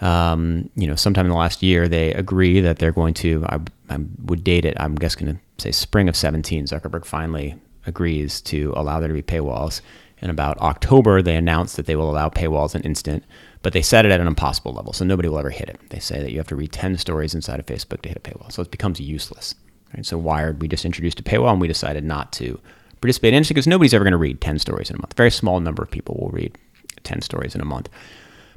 um, 0.00 0.70
you 0.76 0.86
know, 0.86 0.94
sometime 0.94 1.26
in 1.26 1.30
the 1.30 1.36
last 1.36 1.62
year, 1.62 1.88
they 1.88 2.12
agree 2.14 2.60
that 2.60 2.78
they're 2.78 2.92
going 2.92 3.14
to, 3.14 3.44
I, 3.46 3.58
I 3.90 3.98
would 4.24 4.44
date 4.44 4.64
it, 4.64 4.76
I'm 4.78 4.96
just 4.98 5.18
going 5.18 5.34
to 5.34 5.40
say 5.62 5.72
spring 5.72 6.08
of 6.08 6.16
17, 6.16 6.66
Zuckerberg 6.66 7.04
finally 7.04 7.56
agrees 7.86 8.40
to 8.42 8.72
allow 8.76 9.00
there 9.00 9.08
to 9.08 9.14
be 9.14 9.22
paywalls. 9.22 9.80
In 10.20 10.30
about 10.30 10.58
October, 10.58 11.22
they 11.22 11.36
announced 11.36 11.76
that 11.76 11.86
they 11.86 11.94
will 11.94 12.10
allow 12.10 12.28
paywalls 12.28 12.74
in 12.74 12.82
instant, 12.82 13.24
but 13.62 13.72
they 13.72 13.82
set 13.82 14.04
it 14.04 14.10
at 14.10 14.20
an 14.20 14.26
impossible 14.26 14.72
level, 14.72 14.92
so 14.92 15.04
nobody 15.04 15.28
will 15.28 15.38
ever 15.38 15.50
hit 15.50 15.68
it. 15.68 15.80
They 15.90 16.00
say 16.00 16.20
that 16.20 16.32
you 16.32 16.38
have 16.38 16.48
to 16.48 16.56
read 16.56 16.72
10 16.72 16.98
stories 16.98 17.34
inside 17.34 17.60
of 17.60 17.66
Facebook 17.66 18.02
to 18.02 18.08
hit 18.08 18.18
a 18.18 18.20
paywall, 18.20 18.50
so 18.50 18.62
it 18.62 18.70
becomes 18.70 19.00
useless. 19.00 19.54
Right? 19.94 20.04
So 20.04 20.18
Wired, 20.18 20.60
we 20.60 20.68
just 20.68 20.84
introduced 20.84 21.20
a 21.20 21.22
paywall, 21.22 21.52
and 21.52 21.60
we 21.60 21.68
decided 21.68 22.04
not 22.04 22.32
to 22.32 22.60
participate 23.00 23.34
in 23.34 23.42
it 23.42 23.48
because 23.48 23.66
nobody's 23.66 23.94
ever 23.94 24.04
going 24.04 24.12
to 24.12 24.18
read 24.18 24.40
10 24.40 24.58
stories 24.58 24.90
in 24.90 24.96
a 24.96 24.98
month. 25.00 25.12
A 25.12 25.16
very 25.16 25.30
small 25.30 25.60
number 25.60 25.82
of 25.82 25.90
people 25.90 26.16
will 26.20 26.30
read 26.30 26.56
10 27.04 27.20
stories 27.22 27.54
in 27.54 27.60
a 27.60 27.64
month. 27.64 27.88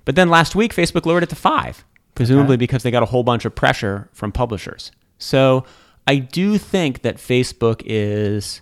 But 0.06 0.16
then 0.16 0.30
last 0.30 0.56
week, 0.56 0.74
Facebook 0.74 1.06
lowered 1.06 1.24
it 1.24 1.30
to 1.30 1.36
five, 1.36 1.84
presumably 2.16 2.58
because 2.58 2.84
they 2.84 2.92
got 2.92 3.04
a 3.04 3.08
whole 3.08 3.24
bunch 3.24 3.46
of 3.46 3.54
pressure 3.56 4.10
from 4.14 4.32
publishers. 4.32 4.92
So 5.20 5.64
I 6.08 6.16
do 6.18 6.58
think 6.58 7.04
that 7.04 7.18
Facebook 7.18 7.84
is 7.86 8.62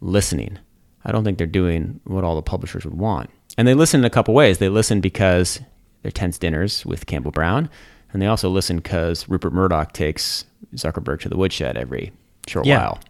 listening. 0.00 0.58
I 1.04 1.12
don't 1.12 1.24
think 1.24 1.38
they're 1.38 1.46
doing 1.46 2.00
what 2.04 2.24
all 2.24 2.36
the 2.36 2.42
publishers 2.42 2.84
would 2.84 2.94
want. 2.98 3.30
And 3.58 3.66
they 3.66 3.74
listen 3.74 4.00
in 4.00 4.04
a 4.04 4.10
couple 4.10 4.34
ways. 4.34 4.58
They 4.58 4.68
listen 4.68 5.00
because 5.00 5.60
they're 6.02 6.10
tense 6.12 6.38
dinners 6.38 6.84
with 6.86 7.06
Campbell 7.06 7.30
Brown, 7.30 7.68
and 8.12 8.20
they 8.20 8.26
also 8.26 8.48
listen 8.48 8.76
because 8.76 9.28
Rupert 9.28 9.52
Murdoch 9.52 9.92
takes 9.92 10.44
Zuckerberg 10.74 11.20
to 11.20 11.28
the 11.28 11.36
woodshed 11.36 11.76
every 11.76 12.12
short 12.46 12.66
Yeah. 12.66 12.78
while. 12.78 13.00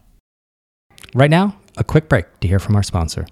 Right 1.14 1.30
now, 1.30 1.56
a 1.76 1.84
quick 1.84 2.08
break 2.08 2.40
to 2.40 2.48
hear 2.48 2.58
from 2.58 2.76
our 2.76 2.82
sponsor. 2.82 3.26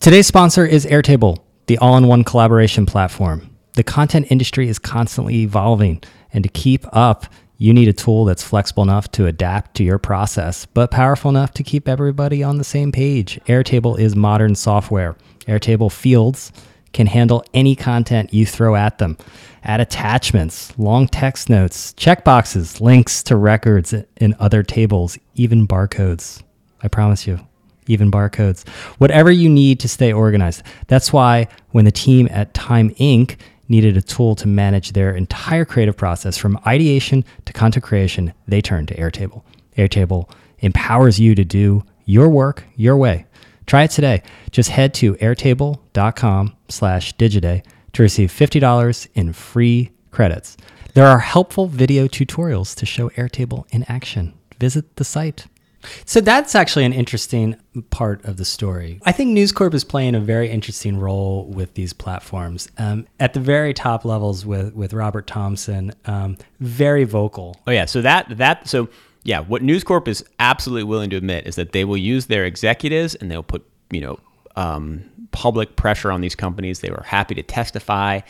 Today's 0.00 0.26
sponsor 0.26 0.64
is 0.64 0.86
Airtable, 0.86 1.38
the 1.66 1.78
all 1.78 1.96
in 1.96 2.06
one 2.06 2.24
collaboration 2.24 2.86
platform. 2.86 3.50
The 3.74 3.82
content 3.82 4.26
industry 4.30 4.68
is 4.68 4.78
constantly 4.78 5.42
evolving, 5.42 6.02
and 6.32 6.42
to 6.44 6.50
keep 6.50 6.84
up, 6.92 7.26
you 7.58 7.74
need 7.74 7.88
a 7.88 7.92
tool 7.92 8.24
that's 8.24 8.42
flexible 8.42 8.82
enough 8.82 9.10
to 9.12 9.26
adapt 9.26 9.76
to 9.76 9.84
your 9.84 9.98
process, 9.98 10.64
but 10.66 10.90
powerful 10.90 11.28
enough 11.28 11.52
to 11.54 11.62
keep 11.62 11.88
everybody 11.88 12.42
on 12.42 12.56
the 12.56 12.64
same 12.64 12.90
page. 12.90 13.38
Airtable 13.46 13.98
is 13.98 14.16
modern 14.16 14.54
software. 14.54 15.16
Airtable 15.46 15.92
Fields 15.92 16.52
can 16.92 17.06
handle 17.06 17.44
any 17.52 17.76
content 17.76 18.32
you 18.32 18.46
throw 18.46 18.74
at 18.74 18.98
them. 18.98 19.18
Add 19.62 19.80
attachments, 19.80 20.76
long 20.78 21.06
text 21.06 21.50
notes, 21.50 21.92
checkboxes, 21.92 22.80
links 22.80 23.22
to 23.24 23.36
records 23.36 23.94
and 24.16 24.34
other 24.40 24.62
tables, 24.62 25.18
even 25.34 25.68
barcodes. 25.68 26.42
I 26.82 26.88
promise 26.88 27.26
you, 27.26 27.40
even 27.90 28.10
barcodes, 28.10 28.66
whatever 28.98 29.30
you 29.30 29.48
need 29.48 29.80
to 29.80 29.88
stay 29.88 30.12
organized. 30.12 30.62
That's 30.86 31.12
why 31.12 31.48
when 31.70 31.84
the 31.84 31.92
team 31.92 32.28
at 32.30 32.54
Time 32.54 32.90
Inc. 32.94 33.36
needed 33.68 33.96
a 33.96 34.02
tool 34.02 34.34
to 34.36 34.48
manage 34.48 34.92
their 34.92 35.14
entire 35.14 35.64
creative 35.64 35.96
process 35.96 36.36
from 36.36 36.58
ideation 36.66 37.24
to 37.44 37.52
content 37.52 37.84
creation, 37.84 38.32
they 38.46 38.60
turned 38.60 38.88
to 38.88 38.96
Airtable. 38.96 39.42
Airtable 39.76 40.30
empowers 40.60 41.18
you 41.18 41.34
to 41.34 41.44
do 41.44 41.82
your 42.04 42.28
work 42.28 42.64
your 42.76 42.96
way. 42.96 43.26
Try 43.66 43.84
it 43.84 43.90
today. 43.90 44.22
Just 44.50 44.70
head 44.70 44.94
to 44.94 45.14
airtable.com 45.14 46.56
slash 46.68 47.14
digiday 47.16 47.64
to 47.92 48.02
receive 48.02 48.30
$50 48.30 49.08
in 49.14 49.32
free 49.32 49.90
credits. 50.10 50.56
There 50.94 51.06
are 51.06 51.20
helpful 51.20 51.66
video 51.66 52.08
tutorials 52.08 52.74
to 52.76 52.86
show 52.86 53.10
Airtable 53.10 53.66
in 53.70 53.84
action. 53.88 54.34
Visit 54.58 54.96
the 54.96 55.04
site. 55.04 55.46
So 56.04 56.20
that's 56.20 56.54
actually 56.54 56.84
an 56.84 56.92
interesting 56.92 57.56
part 57.90 58.24
of 58.24 58.36
the 58.36 58.44
story. 58.44 59.00
I 59.04 59.12
think 59.12 59.30
News 59.30 59.52
Corp 59.52 59.74
is 59.74 59.84
playing 59.84 60.14
a 60.14 60.20
very 60.20 60.50
interesting 60.50 60.98
role 60.98 61.46
with 61.46 61.74
these 61.74 61.92
platforms. 61.92 62.68
Um, 62.78 63.06
at 63.18 63.32
the 63.34 63.40
very 63.40 63.72
top 63.72 64.04
levels 64.04 64.44
with 64.44 64.74
with 64.74 64.92
Robert 64.92 65.26
Thompson, 65.26 65.92
um, 66.04 66.36
very 66.60 67.04
vocal. 67.04 67.56
Oh 67.66 67.70
yeah, 67.70 67.86
so 67.86 68.02
that 68.02 68.36
that 68.36 68.68
so 68.68 68.88
yeah, 69.22 69.40
what 69.40 69.62
News 69.62 69.84
Corp 69.84 70.08
is 70.08 70.24
absolutely 70.38 70.84
willing 70.84 71.10
to 71.10 71.16
admit 71.16 71.46
is 71.46 71.56
that 71.56 71.72
they 71.72 71.84
will 71.84 71.96
use 71.96 72.26
their 72.26 72.44
executives 72.44 73.14
and 73.14 73.30
they'll 73.30 73.42
put 73.42 73.66
you 73.90 74.00
know 74.00 74.18
um, 74.56 75.04
public 75.30 75.76
pressure 75.76 76.10
on 76.10 76.20
these 76.20 76.34
companies. 76.34 76.80
They 76.80 76.90
were 76.90 77.04
happy 77.06 77.34
to 77.34 77.42
testify, 77.42 78.20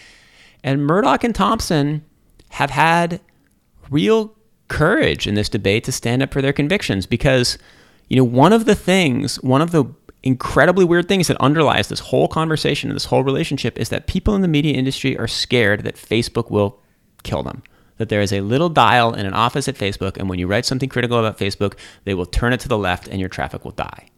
and 0.62 0.86
Murdoch 0.86 1.24
and 1.24 1.34
Thompson 1.34 2.04
have 2.50 2.70
had 2.70 3.20
real 3.90 4.34
courage 4.70 5.26
in 5.26 5.34
this 5.34 5.48
debate 5.48 5.84
to 5.84 5.92
stand 5.92 6.22
up 6.22 6.32
for 6.32 6.40
their 6.40 6.52
convictions 6.52 7.04
because 7.04 7.58
you 8.08 8.16
know 8.16 8.24
one 8.24 8.52
of 8.52 8.64
the 8.64 8.74
things 8.74 9.36
one 9.42 9.60
of 9.60 9.72
the 9.72 9.84
incredibly 10.22 10.84
weird 10.84 11.08
things 11.08 11.26
that 11.28 11.36
underlies 11.38 11.88
this 11.88 12.00
whole 12.00 12.28
conversation 12.28 12.88
and 12.88 12.96
this 12.96 13.06
whole 13.06 13.24
relationship 13.24 13.78
is 13.78 13.88
that 13.88 14.06
people 14.06 14.34
in 14.34 14.42
the 14.42 14.48
media 14.48 14.74
industry 14.74 15.18
are 15.18 15.26
scared 15.26 15.82
that 15.82 15.96
Facebook 15.96 16.50
will 16.50 16.78
kill 17.24 17.42
them 17.42 17.62
that 17.98 18.08
there 18.08 18.22
is 18.22 18.32
a 18.32 18.40
little 18.40 18.68
dial 18.68 19.12
in 19.12 19.26
an 19.26 19.34
office 19.34 19.68
at 19.68 19.74
Facebook 19.74 20.16
and 20.16 20.28
when 20.28 20.38
you 20.38 20.46
write 20.46 20.64
something 20.64 20.88
critical 20.88 21.18
about 21.18 21.36
Facebook 21.36 21.74
they 22.04 22.14
will 22.14 22.24
turn 22.24 22.52
it 22.52 22.60
to 22.60 22.68
the 22.68 22.78
left 22.78 23.08
and 23.08 23.20
your 23.20 23.28
traffic 23.28 23.64
will 23.64 23.72
die. 23.72 24.08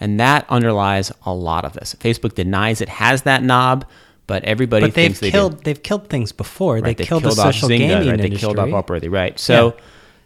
And 0.00 0.18
that 0.18 0.44
underlies 0.50 1.12
a 1.24 1.32
lot 1.32 1.64
of 1.64 1.74
this. 1.74 1.94
Facebook 1.94 2.34
denies 2.34 2.80
it 2.80 2.88
has 2.88 3.22
that 3.22 3.44
knob 3.44 3.86
but 4.26 4.44
everybody 4.44 4.86
but 4.86 4.94
they've 4.94 5.04
thinks 5.06 5.20
they 5.20 5.30
killed 5.30 5.58
do. 5.58 5.62
they've 5.64 5.82
killed 5.82 6.08
things 6.08 6.32
before. 6.32 6.76
Right, 6.78 6.96
they, 6.96 7.04
killed, 7.04 7.24
the 7.24 7.28
off 7.28 7.34
social 7.36 7.68
Zynga, 7.68 7.78
gaming 7.78 8.08
right? 8.08 8.16
They 8.18 8.24
industry. 8.24 8.38
killed 8.38 8.58
off 8.58 8.68
Upworthy, 8.68 9.10
right? 9.10 9.38
So 9.38 9.76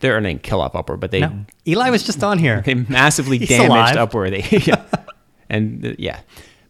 they're 0.00 0.16
I 0.16 0.20
mean, 0.20 0.38
kill 0.38 0.60
off 0.60 0.72
Upworthy, 0.74 1.00
but 1.00 1.10
they 1.10 1.20
No, 1.20 1.44
Eli 1.66 1.90
was 1.90 2.04
just 2.04 2.22
on 2.22 2.38
here. 2.38 2.60
they 2.64 2.74
massively 2.74 3.38
damaged 3.38 3.70
alive. 3.70 3.96
Upworthy. 3.96 4.66
yeah. 4.66 4.84
And 5.50 5.84
uh, 5.84 5.92
yeah. 5.98 6.20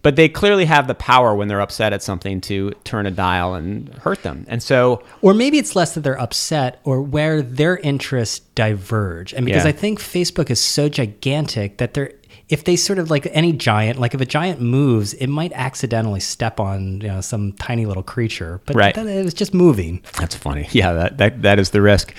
But 0.00 0.14
they 0.14 0.28
clearly 0.28 0.64
have 0.64 0.86
the 0.86 0.94
power 0.94 1.34
when 1.34 1.48
they're 1.48 1.60
upset 1.60 1.92
at 1.92 2.02
something 2.04 2.40
to 2.42 2.70
turn 2.84 3.04
a 3.06 3.10
dial 3.10 3.54
and 3.54 3.88
hurt 3.94 4.22
them. 4.22 4.46
And 4.48 4.62
so 4.62 5.02
Or 5.22 5.34
maybe 5.34 5.58
it's 5.58 5.74
less 5.74 5.94
that 5.94 6.02
they're 6.02 6.18
upset 6.18 6.80
or 6.84 7.02
where 7.02 7.42
their 7.42 7.76
interests 7.78 8.38
diverge. 8.54 9.34
And 9.34 9.44
because 9.44 9.64
Yeah. 9.64 9.70
I 9.70 9.72
think 9.72 9.98
Facebook 9.98 10.50
is 10.50 10.60
so 10.60 10.88
gigantic 10.88 11.78
that 11.78 11.94
they're 11.94 12.12
if 12.48 12.64
they 12.64 12.76
sort 12.76 12.98
of 12.98 13.10
like 13.10 13.26
any 13.32 13.52
giant, 13.52 13.98
like 13.98 14.14
if 14.14 14.20
a 14.20 14.26
giant 14.26 14.60
moves, 14.60 15.12
it 15.14 15.26
might 15.26 15.52
accidentally 15.52 16.20
step 16.20 16.58
on 16.60 17.00
you 17.02 17.08
know 17.08 17.20
some 17.20 17.52
tiny 17.52 17.84
little 17.86 18.02
creature, 18.02 18.60
but 18.66 18.74
Right. 18.76 18.94
then 18.94 19.06
it 19.08 19.22
was 19.24 19.34
just 19.34 19.52
moving. 19.54 20.02
That's 20.18 20.34
funny. 20.34 20.66
Yeah, 20.72 20.92
that 20.94 21.18
that, 21.18 21.42
that 21.42 21.58
is 21.58 21.70
the 21.70 21.82
risk. 21.82 22.14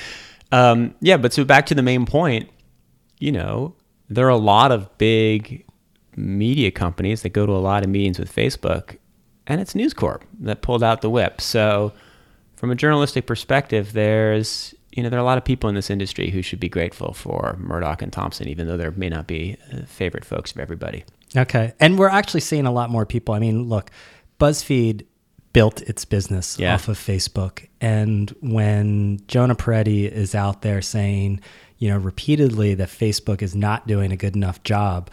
Um, 0.52 0.96
yeah, 1.02 1.18
but 1.18 1.34
so 1.34 1.44
back 1.46 1.66
to 1.68 1.76
the 1.76 1.82
main 1.84 2.06
point, 2.06 2.50
you 3.20 3.32
know, 3.32 3.76
there 4.10 4.26
are 4.26 4.30
a 4.30 4.38
lot 4.38 4.72
of 4.72 4.96
big 4.98 5.66
media 6.16 6.72
companies 6.72 7.22
that 7.22 7.30
go 7.30 7.46
to 7.46 7.52
a 7.52 7.60
lot 7.60 7.84
of 7.84 7.90
meetings 7.90 8.18
with 8.20 8.34
Facebook, 8.36 8.98
and 9.48 9.62
it's 9.62 9.76
News 9.76 9.94
Corp 9.94 10.26
that 10.42 10.62
pulled 10.62 10.84
out 10.84 11.02
the 11.02 11.10
whip. 11.10 11.40
So, 11.42 11.94
from 12.56 12.72
a 12.72 12.76
journalistic 12.76 13.26
perspective, 13.26 13.94
there's 13.94 14.74
you 14.92 15.04
know 15.04 15.10
there 15.10 15.20
are 15.20 15.22
a 15.22 15.26
lot 15.26 15.38
of 15.38 15.46
people 15.46 15.70
in 15.70 15.76
this 15.76 15.90
industry 15.90 16.30
who 16.32 16.42
should 16.42 16.60
be 16.60 16.70
grateful 16.70 17.14
for 17.14 17.56
Murdoch 17.60 18.02
and 18.02 18.12
Thompson, 18.12 18.48
even 18.48 18.68
though 18.68 18.78
there 18.78 18.92
may 18.92 19.10
not 19.10 19.28
be 19.28 19.58
uh, 19.74 19.86
favorite 19.86 20.26
folks 20.26 20.52
of 20.52 20.60
everybody. 20.60 21.04
Okay. 21.38 21.74
And 21.80 22.00
we're 22.00 22.10
actually 22.10 22.40
seeing 22.42 22.66
a 22.66 22.72
lot 22.72 22.90
more 22.90 23.06
people. 23.06 23.36
I 23.36 23.40
mean, 23.40 23.64
look, 23.70 23.92
BuzzFeed 24.40 25.06
built 25.54 25.82
its 25.84 26.06
business 26.06 26.58
Yeah. 26.60 26.74
off 26.74 26.88
of 26.88 26.98
Facebook. 26.98 27.68
And 27.82 28.34
when 28.42 29.20
Jonah 29.28 29.56
Peretti 29.56 30.10
is 30.10 30.34
out 30.36 30.62
there 30.62 30.82
saying, 30.82 31.40
you 31.78 31.90
know, 31.90 31.98
repeatedly 31.98 32.74
that 32.76 32.90
Facebook 32.90 33.42
is 33.42 33.56
not 33.56 33.88
doing 33.88 34.12
a 34.12 34.18
good 34.18 34.36
enough 34.36 34.62
job 34.64 35.10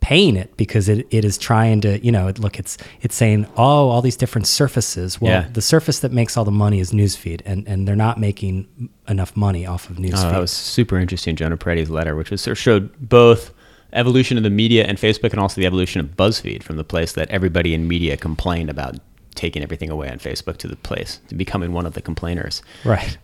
paying 0.00 0.36
it 0.36 0.56
because 0.56 0.88
it, 0.88 1.06
it 1.10 1.24
is 1.24 1.36
trying 1.38 1.80
to, 1.80 2.04
you 2.04 2.12
know, 2.12 2.32
look, 2.38 2.58
it's 2.58 2.78
it's 3.02 3.14
saying, 3.16 3.46
oh, 3.56 3.88
all 3.88 4.02
these 4.02 4.16
different 4.16 4.46
surfaces. 4.46 5.20
Well, 5.20 5.32
Yeah. 5.32 5.48
the 5.52 5.62
surface 5.62 5.98
that 6.00 6.12
makes 6.12 6.36
all 6.36 6.44
the 6.44 6.50
money 6.52 6.78
is 6.80 6.92
Newsfeed, 6.92 7.40
and, 7.44 7.66
and 7.66 7.88
they're 7.88 7.96
not 7.96 8.20
making 8.20 8.68
enough 9.08 9.36
money 9.36 9.66
off 9.66 9.90
of 9.90 9.96
Newsfeed. 9.96 10.24
Oh, 10.26 10.30
that 10.30 10.38
was 10.40 10.52
super 10.52 10.98
interesting. 10.98 11.34
Jonah 11.36 11.56
Peretti's 11.56 11.90
letter, 11.90 12.14
which 12.14 12.30
was 12.30 12.40
sort 12.40 12.52
of 12.52 12.58
showed 12.58 12.90
both 13.00 13.52
evolution 13.92 14.36
of 14.36 14.42
the 14.44 14.50
media 14.50 14.84
and 14.84 14.98
Facebook, 14.98 15.30
and 15.32 15.40
also 15.40 15.60
the 15.60 15.66
evolution 15.66 16.00
of 16.00 16.08
BuzzFeed 16.16 16.62
from 16.62 16.76
the 16.76 16.84
place 16.84 17.12
that 17.14 17.28
everybody 17.30 17.74
in 17.74 17.88
media 17.88 18.16
complained 18.16 18.70
about 18.70 18.96
taking 19.34 19.62
everything 19.62 19.90
away 19.90 20.08
on 20.10 20.18
Facebook 20.18 20.56
to 20.58 20.68
the 20.68 20.76
place 20.76 21.20
to 21.28 21.34
becoming 21.34 21.72
one 21.72 21.84
of 21.86 21.94
the 21.94 22.00
complainers. 22.02 22.62
Right. 22.84 23.16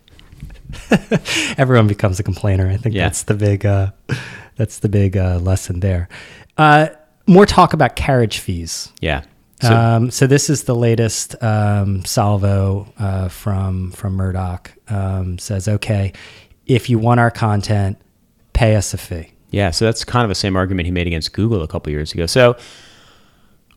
Everyone 1.57 1.87
becomes 1.87 2.19
a 2.19 2.23
complainer. 2.23 2.67
I 2.67 2.77
think 2.77 2.95
Yeah. 2.95 3.03
that's 3.05 3.23
the 3.23 3.33
big 3.35 3.65
uh, 3.65 3.91
that's 4.55 4.79
the 4.79 4.89
big 4.89 5.15
uh, 5.17 5.39
lesson 5.39 5.79
there. 5.79 6.09
Uh, 6.57 6.87
more 7.27 7.45
talk 7.45 7.73
about 7.73 7.95
carriage 7.95 8.39
fees. 8.39 8.91
Yeah. 9.01 9.23
So, 9.61 9.73
um, 9.73 10.11
so 10.11 10.27
this 10.27 10.49
is 10.49 10.63
the 10.63 10.75
latest 10.75 11.41
um, 11.41 12.03
salvo 12.03 12.91
uh, 12.99 13.29
from 13.29 13.91
from 13.91 14.13
Murdoch. 14.15 14.73
Um, 14.89 15.37
says, 15.39 15.67
okay, 15.69 16.11
if 16.65 16.89
you 16.89 16.99
want 16.99 17.21
our 17.21 17.31
content, 17.31 17.97
pay 18.51 18.75
us 18.75 18.93
a 18.93 18.97
fee. 18.97 19.31
yeah. 19.51 19.71
So 19.71 19.85
that's 19.85 20.03
kind 20.03 20.23
of 20.25 20.29
the 20.29 20.35
same 20.35 20.57
argument 20.57 20.85
he 20.85 20.91
made 20.91 21.07
against 21.07 21.31
Google 21.31 21.61
a 21.61 21.67
couple 21.67 21.91
years 21.91 22.13
ago. 22.13 22.25
So, 22.25 22.57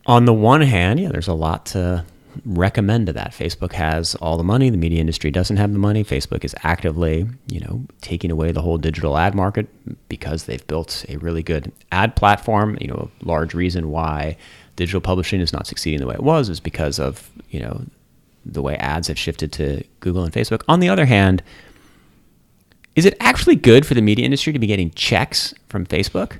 on 0.06 0.24
the 0.24 0.34
one 0.34 0.60
hand, 0.60 0.98
yeah, 0.98 1.08
there's 1.08 1.28
a 1.28 1.34
lot 1.34 1.66
to 1.66 2.04
recommend 2.44 3.06
to 3.06 3.12
that. 3.14 3.32
Facebook 3.32 3.72
has 3.72 4.14
all 4.16 4.36
the 4.36 4.44
money. 4.44 4.70
The 4.70 4.76
media 4.76 5.00
industry 5.00 5.30
doesn't 5.30 5.56
have 5.56 5.72
the 5.72 5.78
money. 5.78 6.04
Facebook 6.04 6.44
is 6.44 6.54
actively, 6.62 7.26
you 7.48 7.60
know, 7.60 7.84
taking 8.00 8.30
away 8.30 8.52
the 8.52 8.62
whole 8.62 8.78
digital 8.78 9.16
ad 9.16 9.34
market 9.34 9.68
because 10.08 10.44
they've 10.44 10.66
built 10.66 11.04
a 11.08 11.16
really 11.16 11.42
good 11.42 11.72
ad 11.92 12.16
platform. 12.16 12.76
You 12.80 12.88
know, 12.88 13.10
a 13.22 13.24
large 13.24 13.54
reason 13.54 13.90
why 13.90 14.36
digital 14.76 15.00
publishing 15.00 15.40
is 15.40 15.52
not 15.52 15.66
succeeding 15.66 16.00
the 16.00 16.06
way 16.06 16.14
it 16.14 16.22
was 16.22 16.48
is 16.48 16.60
because 16.60 16.98
of, 16.98 17.30
you 17.50 17.60
know, 17.60 17.84
the 18.44 18.62
way 18.62 18.76
ads 18.76 19.08
have 19.08 19.18
shifted 19.18 19.52
to 19.52 19.82
Google 20.00 20.24
and 20.24 20.32
Facebook. 20.32 20.62
On 20.68 20.80
the 20.80 20.88
other 20.88 21.06
hand, 21.06 21.42
is 22.94 23.04
it 23.04 23.16
actually 23.20 23.56
good 23.56 23.84
for 23.84 23.94
the 23.94 24.00
media 24.02 24.24
industry 24.24 24.52
to 24.52 24.58
be 24.58 24.66
getting 24.66 24.90
checks 24.92 25.52
from 25.68 25.86
Facebook? 25.86 26.38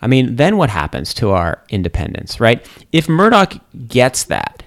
I 0.00 0.08
mean, 0.08 0.34
then 0.36 0.56
what 0.56 0.68
happens 0.68 1.14
to 1.14 1.30
our 1.30 1.62
independence, 1.68 2.40
right? 2.40 2.66
If 2.90 3.08
Murdoch 3.08 3.54
gets 3.86 4.24
that 4.24 4.64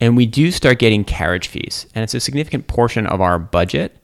and 0.00 0.16
we 0.16 0.26
do 0.26 0.50
start 0.50 0.78
getting 0.78 1.04
carriage 1.04 1.48
fees 1.48 1.86
and 1.94 2.02
it's 2.02 2.14
a 2.14 2.20
significant 2.20 2.66
portion 2.66 3.06
of 3.06 3.20
our 3.20 3.38
budget, 3.38 3.96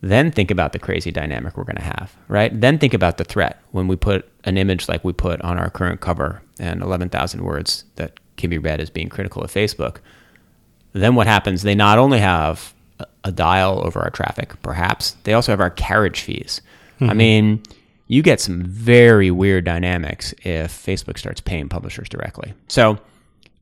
then 0.00 0.30
think 0.30 0.50
about 0.50 0.72
the 0.72 0.78
crazy 0.78 1.10
dynamic 1.10 1.56
we're 1.56 1.64
going 1.64 1.76
to 1.76 1.82
have, 1.82 2.16
right? 2.28 2.58
Then 2.58 2.78
think 2.78 2.94
about 2.94 3.18
the 3.18 3.24
threat 3.24 3.60
when 3.72 3.88
we 3.88 3.96
put 3.96 4.28
an 4.44 4.56
image 4.56 4.88
like 4.88 5.04
we 5.04 5.12
put 5.12 5.40
on 5.42 5.58
our 5.58 5.70
current 5.70 6.00
cover 6.00 6.42
and 6.60 6.82
11,000 6.82 7.42
words 7.42 7.84
that 7.96 8.20
can 8.36 8.48
be 8.48 8.58
read 8.58 8.80
as 8.80 8.90
being 8.90 9.08
critical 9.08 9.42
of 9.42 9.52
Facebook. 9.52 9.96
Then 10.92 11.16
what 11.16 11.26
happens? 11.26 11.62
They 11.62 11.74
not 11.74 11.98
only 11.98 12.20
have 12.20 12.74
a- 13.00 13.06
a 13.24 13.32
dial 13.32 13.84
over 13.84 14.00
our 14.00 14.10
traffic, 14.10 14.60
perhaps, 14.62 15.16
they 15.24 15.34
also 15.34 15.52
have 15.52 15.60
our 15.60 15.70
carriage 15.70 16.20
fees. 16.20 16.62
I 17.00 17.04
mm-hmm. 17.04 17.16
mean, 17.16 17.62
you 18.06 18.22
get 18.22 18.40
some 18.40 18.62
very 18.64 19.30
weird 19.30 19.64
dynamics 19.64 20.32
if 20.44 20.72
Facebook 20.72 21.18
starts 21.18 21.40
paying 21.40 21.68
publishers 21.68 22.08
directly. 22.08 22.54
So 22.68 22.98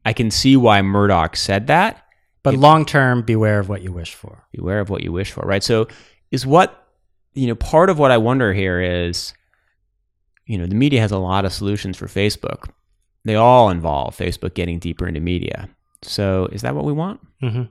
I 0.07 0.13
can 0.13 0.31
see 0.31 0.57
why 0.57 0.81
Murdoch 0.83 1.37
said 1.37 1.67
that. 1.67 2.03
But 2.43 2.55
long 2.55 2.85
term, 2.87 3.23
beware 3.23 3.59
of 3.59 3.69
what 3.69 3.83
you 3.83 3.93
wish 3.93 4.15
for. 4.15 4.45
Beware 4.53 4.79
of 4.81 4.89
what 4.89 5.03
you 5.03 5.11
wish 5.13 5.33
for, 5.33 5.41
right? 5.45 5.63
So 5.65 5.89
is 6.31 6.47
what 6.47 6.87
you 7.35 7.49
know 7.49 7.57
part 7.57 7.91
of 7.91 7.99
what 7.99 8.11
I 8.13 8.17
wonder 8.19 8.53
here 8.55 8.81
is 8.81 9.35
you 10.47 10.57
know 10.57 10.67
the 10.67 10.77
media 10.77 11.01
has 11.01 11.11
a 11.11 11.19
lot 11.19 11.45
of 11.45 11.53
solutions 11.53 11.97
for 11.97 12.07
Facebook. 12.07 12.71
They 13.25 13.35
all 13.35 13.69
involve 13.71 14.17
Facebook 14.17 14.55
getting 14.55 14.79
deeper 14.79 15.09
into 15.09 15.21
media. 15.21 15.69
So 16.03 16.47
is 16.53 16.63
that 16.63 16.75
what 16.77 16.85
we 16.85 16.93
want? 16.93 17.21
hmm 17.41 17.63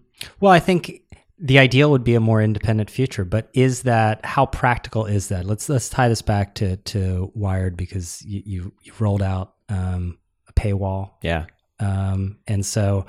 Well, 0.42 0.52
I 0.52 0.60
think 0.60 1.02
the 1.40 1.60
ideal 1.60 1.92
would 1.92 2.04
be 2.04 2.16
a 2.16 2.20
more 2.20 2.42
independent 2.42 2.90
future, 2.90 3.24
but 3.24 3.50
is 3.54 3.84
that 3.84 4.26
how 4.26 4.46
practical 4.46 5.06
is 5.06 5.30
that? 5.30 5.46
Let's 5.46 5.70
let's 5.70 5.88
tie 5.90 6.10
this 6.10 6.22
back 6.22 6.56
to 6.56 6.76
to 6.78 7.32
Wired 7.34 7.78
because 7.78 8.22
you 8.26 8.42
you, 8.46 8.74
you 8.84 8.92
rolled 9.00 9.22
out 9.24 9.54
um, 9.70 10.18
a 10.50 10.54
paywall, 10.54 11.12
Yeah. 11.22 11.46
Um, 11.80 12.38
and 12.48 12.66
so 12.66 13.06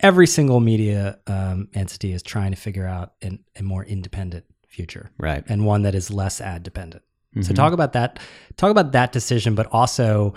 every 0.00 0.26
single 0.26 0.60
media 0.60 1.18
um, 1.26 1.68
entity 1.74 2.12
is 2.12 2.22
trying 2.22 2.50
to 2.52 2.56
figure 2.56 2.86
out 2.86 3.12
an, 3.22 3.40
a 3.58 3.62
more 3.62 3.84
independent 3.84 4.44
future 4.68 5.10
Right. 5.18 5.42
and 5.48 5.64
one 5.64 5.82
that 5.82 5.94
is 5.94 6.10
less 6.10 6.40
ad 6.40 6.62
dependent. 6.62 7.02
So 7.42 7.52
talk 7.52 7.74
about 7.74 7.92
that. 7.92 8.18
Talk 8.56 8.70
about 8.70 8.92
that 8.92 9.12
decision, 9.12 9.54
but 9.54 9.66
also, 9.70 10.32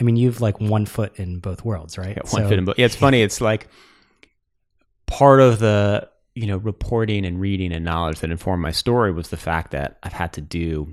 I 0.00 0.02
mean, 0.02 0.16
you've 0.16 0.40
like 0.40 0.60
one 0.60 0.84
foot 0.84 1.16
in 1.16 1.38
both 1.38 1.64
worlds, 1.64 1.96
right? 1.96 2.16
Yeah, 2.16 2.22
one 2.30 2.42
So- 2.42 2.48
fit 2.48 2.58
in 2.58 2.64
both. 2.64 2.76
Yeah, 2.76 2.86
it's 2.86 2.96
funny. 2.96 3.22
It's 3.22 3.40
like 3.40 3.68
part 5.06 5.40
of 5.40 5.58
the 5.60 6.08
you 6.34 6.46
know 6.46 6.56
reporting 6.58 7.24
and 7.24 7.40
reading 7.40 7.72
and 7.72 7.84
knowledge 7.84 8.20
that 8.20 8.30
informed 8.30 8.62
my 8.62 8.70
story 8.70 9.12
was 9.12 9.28
the 9.28 9.36
fact 9.36 9.70
that 9.72 9.98
I've 10.02 10.12
had 10.12 10.32
to 10.34 10.40
do 10.40 10.88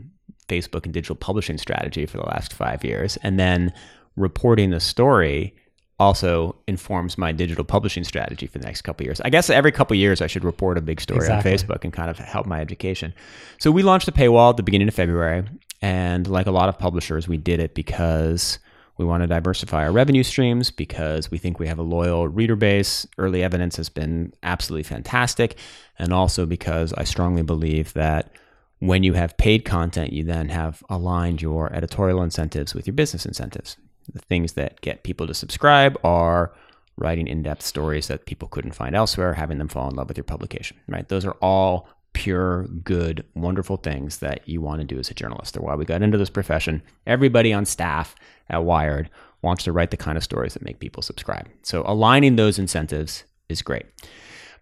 Facebook 0.47 0.86
and 0.86 0.93
digital 0.93 1.15
publishing 1.15 1.58
strategy 1.58 2.06
for 2.06 2.17
the 2.17 2.26
last 2.26 2.54
five 2.54 2.84
years, 2.84 3.17
and 3.17 3.39
then 3.39 3.73
reporting 4.15 4.69
the 4.71 4.80
story 4.80 5.56
also 5.99 6.55
informs 6.67 7.17
my 7.17 7.31
digital 7.31 7.63
publishing 7.63 8.03
strategy 8.03 8.45
for 8.45 8.60
the 8.60 8.65
next 8.65 8.81
couple 8.83 9.03
of 9.03 9.07
years. 9.07 9.21
I 9.21 9.29
guess 9.29 9.49
every 9.49 9.71
couple 9.71 9.95
of 9.95 9.99
years 9.99 10.21
I 10.21 10.27
should 10.27 10.43
report 10.43 10.77
a 10.77 10.81
big 10.81 11.01
story 11.01 11.17
Exactly. 11.17 11.51
on 11.51 11.57
Facebook 11.57 11.83
and 11.83 11.91
kind 11.91 12.10
of 12.10 12.19
help 12.19 12.45
my 12.45 12.62
education. 12.62 13.13
So 13.60 13.71
we 13.71 13.81
launched 13.81 14.07
a 14.07 14.12
paywall 14.12 14.51
at 14.51 14.57
the 14.57 14.63
beginning 14.63 14.88
of 14.88 14.93
February, 14.93 15.43
and 15.81 16.27
like 16.27 16.47
a 16.47 16.51
lot 16.51 16.69
of 16.69 16.77
publishers, 16.77 17.27
we 17.27 17.38
did 17.38 17.60
it 17.60 17.73
because 17.73 18.60
we 18.97 19.05
want 19.05 19.21
to 19.21 19.27
diversify 19.27 19.86
our 19.86 19.91
revenue 19.91 20.23
streams 20.23 20.71
because 20.71 21.29
we 21.29 21.38
think 21.38 21.60
we 21.60 21.67
have 21.67 21.77
a 21.77 21.83
loyal 21.83 22.27
reader 22.27 22.55
base. 22.55 23.05
Early 23.17 23.43
evidence 23.43 23.75
has 23.77 23.89
been 23.89 24.33
absolutely 24.41 24.83
fantastic. 24.83 25.57
And 25.99 26.12
also 26.12 26.45
because 26.45 26.93
I 26.93 27.03
strongly 27.03 27.43
believe 27.43 27.93
that 27.93 28.31
when 28.79 29.03
you 29.03 29.13
have 29.13 29.38
paid 29.38 29.65
content, 29.65 30.13
you 30.13 30.23
then 30.23 30.49
have 30.49 30.83
aligned 30.89 31.41
your 31.41 31.71
editorial 31.73 32.23
incentives 32.23 32.73
with 32.73 32.88
your 32.88 32.93
business 32.95 33.25
incentives. 33.25 33.77
The 34.13 34.20
things 34.20 34.54
that 34.54 34.82
get 34.82 35.04
people 35.04 35.28
to 35.28 35.34
subscribe 35.34 35.98
are 36.04 36.54
writing 36.98 37.28
in 37.28 37.43
depth 37.43 37.62
stories 37.62 38.08
that 38.08 38.26
people 38.26 38.48
couldn't 38.48 38.72
find 38.72 38.96
elsewhere, 38.96 39.34
having 39.34 39.58
them 39.58 39.67
fall 39.67 39.89
in 39.89 39.96
love 39.96 40.08
with 40.08 40.17
your 40.17 40.24
publication, 40.24 40.78
right? 40.88 41.08
Those 41.08 41.26
are 41.26 41.36
all 41.41 41.88
pure, 42.13 42.63
good, 42.84 43.24
wonderful 43.36 43.78
things 43.78 44.17
that 44.17 44.48
you 44.48 44.60
want 44.60 44.82
to 44.82 44.88
do 44.88 44.98
as 44.98 45.12
a 45.12 45.13
journalist. 45.13 45.54
They're 45.54 45.62
why 45.62 45.76
we 45.76 45.86
got 45.86 46.02
into 46.02 46.17
this 46.17 46.32
profession. 46.32 46.82
Everybody 47.06 47.54
on 47.54 47.65
staff 47.65 48.15
at 48.50 48.63
Wired 48.63 49.12
wants 49.43 49.63
to 49.65 49.72
write 49.72 49.91
the 49.91 49.98
kind 49.98 50.17
of 50.17 50.24
stories 50.24 50.54
that 50.54 50.63
make 50.63 50.80
people 50.80 51.04
subscribe. 51.04 51.48
So 51.62 51.84
aligning 51.86 52.36
those 52.36 52.58
incentives 52.58 53.24
is 53.50 53.62
great. 53.62 53.86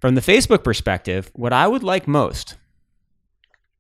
From 0.02 0.16
the 0.16 0.22
Facebook 0.22 0.64
perspective, 0.64 1.32
what 1.34 1.54
I 1.54 1.68
would 1.68 1.84
like 1.84 2.08
most 2.08 2.56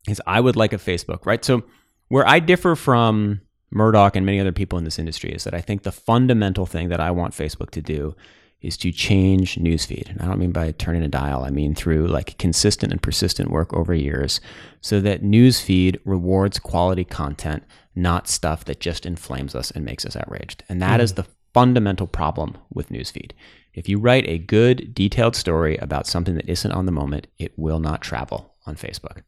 is 0.08 0.21
I 0.25 0.39
would 0.39 0.56
like 0.56 0.71
a 0.71 0.78
Facebook, 0.78 1.25
right? 1.25 1.43
So 1.43 1.63
where 2.08 2.25
I 2.25 2.39
differ 2.39 2.75
from 2.75 3.41
Murdoch 3.71 4.15
and 4.15 4.25
many 4.25 4.39
other 4.39 4.51
people 4.51 4.78
in 4.78 4.86
this 4.86 4.99
industry 4.99 5.32
is 5.32 5.43
that 5.43 5.54
I 5.54 5.62
think 5.62 5.84
the 5.84 5.91
fundamental 5.91 6.65
thing 6.65 6.89
that 6.89 6.99
I 6.99 7.12
want 7.12 7.34
Facebook 7.34 7.71
to 7.71 7.82
do 7.82 8.15
is 8.62 8.78
to 8.78 8.91
change 8.91 9.56
newsfeed. 9.56 10.10
And 10.10 10.21
I 10.21 10.25
don't 10.25 10.39
mean 10.39 10.51
by 10.51 10.71
turning 10.71 11.04
a 11.04 11.08
dial, 11.08 11.43
I 11.43 11.51
mean 11.51 11.75
through 11.75 12.08
like 12.08 12.38
consistent 12.38 12.91
and 12.91 13.01
persistent 13.01 13.51
work 13.51 13.73
over 13.73 13.93
years 13.93 14.41
so 14.82 14.99
that 15.01 15.23
newsfeed 15.23 15.99
rewards 16.04 16.58
quality 16.58 17.04
content, 17.04 17.63
not 17.95 18.28
stuff 18.28 18.65
that 18.65 18.80
just 18.80 19.06
inflames 19.06 19.56
us 19.56 19.71
and 19.71 19.86
makes 19.86 20.06
us 20.06 20.15
outraged. 20.15 20.63
And 20.67 20.82
that 20.82 20.99
is 20.99 21.13
mm. 21.13 21.17
the 21.17 21.28
fundamental 21.54 22.08
problem 22.08 22.58
with 22.73 22.89
newsfeed. 22.89 23.32
If 23.73 23.88
you 23.88 23.99
write 23.99 24.28
a 24.28 24.38
good, 24.38 24.93
detailed 24.93 25.36
story 25.36 25.78
about 25.78 26.08
something 26.08 26.36
that 26.36 26.49
isn't 26.49 26.71
on 26.71 26.86
the 26.86 26.91
moment, 26.91 27.28
it 27.38 27.58
will 27.58 27.80
not 27.80 28.01
travel 28.01 28.56
on 28.65 28.75
Facebook 28.75 29.21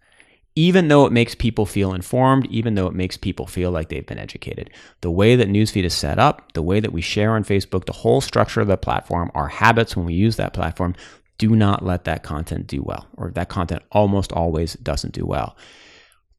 even 0.57 0.87
though 0.87 1.05
it 1.05 1.11
makes 1.11 1.35
people 1.35 1.67
feel 1.67 1.93
informed, 1.93 2.47
even 2.47 2.73
though 2.73 2.87
it 2.87 2.95
makes 2.95 3.15
people 3.15 3.45
feel 3.45 3.69
like 3.69 3.89
they've 3.89 4.07
been 4.07 4.17
educated. 4.17 4.71
The 5.01 5.11
way 5.11 5.35
that 5.35 5.49
Newsfeed 5.49 5.83
is 5.83 5.93
set 5.93 6.17
up, 6.17 6.51
the 6.53 6.63
way 6.63 6.79
that 6.79 6.91
we 6.91 6.99
share 6.99 7.35
on 7.35 7.43
Facebook, 7.43 7.85
the 7.85 7.93
whole 7.93 8.21
structure 8.21 8.61
of 8.61 8.67
the 8.67 8.75
platform, 8.75 9.29
our 9.35 9.49
habits 9.49 9.95
when 9.95 10.07
we 10.07 10.15
use 10.15 10.35
that 10.37 10.55
platform, 10.55 10.95
do 11.37 11.55
not 11.55 11.85
let 11.85 12.05
that 12.05 12.23
content 12.23 12.65
do 12.65 12.81
well, 12.81 13.05
or 13.17 13.29
that 13.35 13.49
content 13.49 13.83
almost 13.91 14.31
always 14.31 14.73
doesn't 14.73 15.13
do 15.13 15.27
well. 15.27 15.55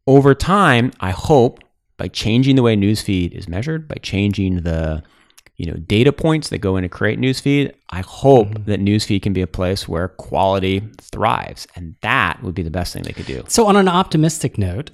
Over 0.05 0.35
time, 0.35 0.91
I 0.99 1.13
hope 1.13 1.61
by 1.97 2.09
changing 2.09 2.57
the 2.57 2.63
way 2.65 2.75
Newsfeed 2.75 3.31
is 3.31 3.47
measured, 3.47 3.87
by 3.87 3.99
changing 4.03 4.63
the 4.63 5.05
you 5.59 5.67
know 5.71 5.77
data 5.79 6.13
points 6.13 6.49
that 6.49 6.59
go 6.59 6.77
into 6.77 6.89
create 6.89 7.19
newsfeed 7.19 7.73
i 7.91 8.01
hope 8.01 8.65
that 8.65 8.81
newsfeed 8.81 9.21
can 9.21 9.33
be 9.33 9.43
a 9.43 9.47
place 9.47 9.87
where 9.87 10.09
quality 10.09 10.83
thrives 11.01 11.67
and 11.75 11.95
that 12.01 12.43
would 12.43 12.55
be 12.55 12.63
the 12.63 12.71
best 12.71 12.93
thing 12.93 13.03
they 13.03 13.13
could 13.13 13.27
do 13.27 13.43
So, 13.49 13.67
on 13.67 13.77
an 13.77 13.89
optimistic 13.89 14.57
note, 14.57 14.91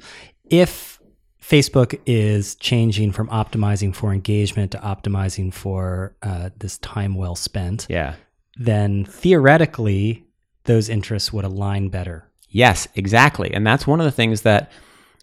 if 0.51 0.99
Facebook 1.41 2.01
is 2.07 2.55
changing 2.55 3.13
from 3.13 3.29
optimizing 3.29 3.95
for 3.95 4.13
engagement 4.13 4.73
to 4.73 4.79
optimizing 4.79 5.53
for 5.53 6.17
uh, 6.23 6.49
this 6.59 6.79
time 6.79 7.15
well 7.15 7.37
spent, 7.37 7.87
yeah 7.89 8.15
then 8.57 9.05
theoretically, 9.05 10.25
those 10.65 10.89
interests 10.89 11.33
would 11.33 11.45
align 11.45 11.89
better. 11.89 12.31
Yes, 12.49 12.87
exactly. 12.95 13.53
And 13.53 13.67
that's 13.67 13.87
one 13.87 14.01
of 14.01 14.05
the 14.05 14.13
things 14.13 14.43
that, 14.43 14.71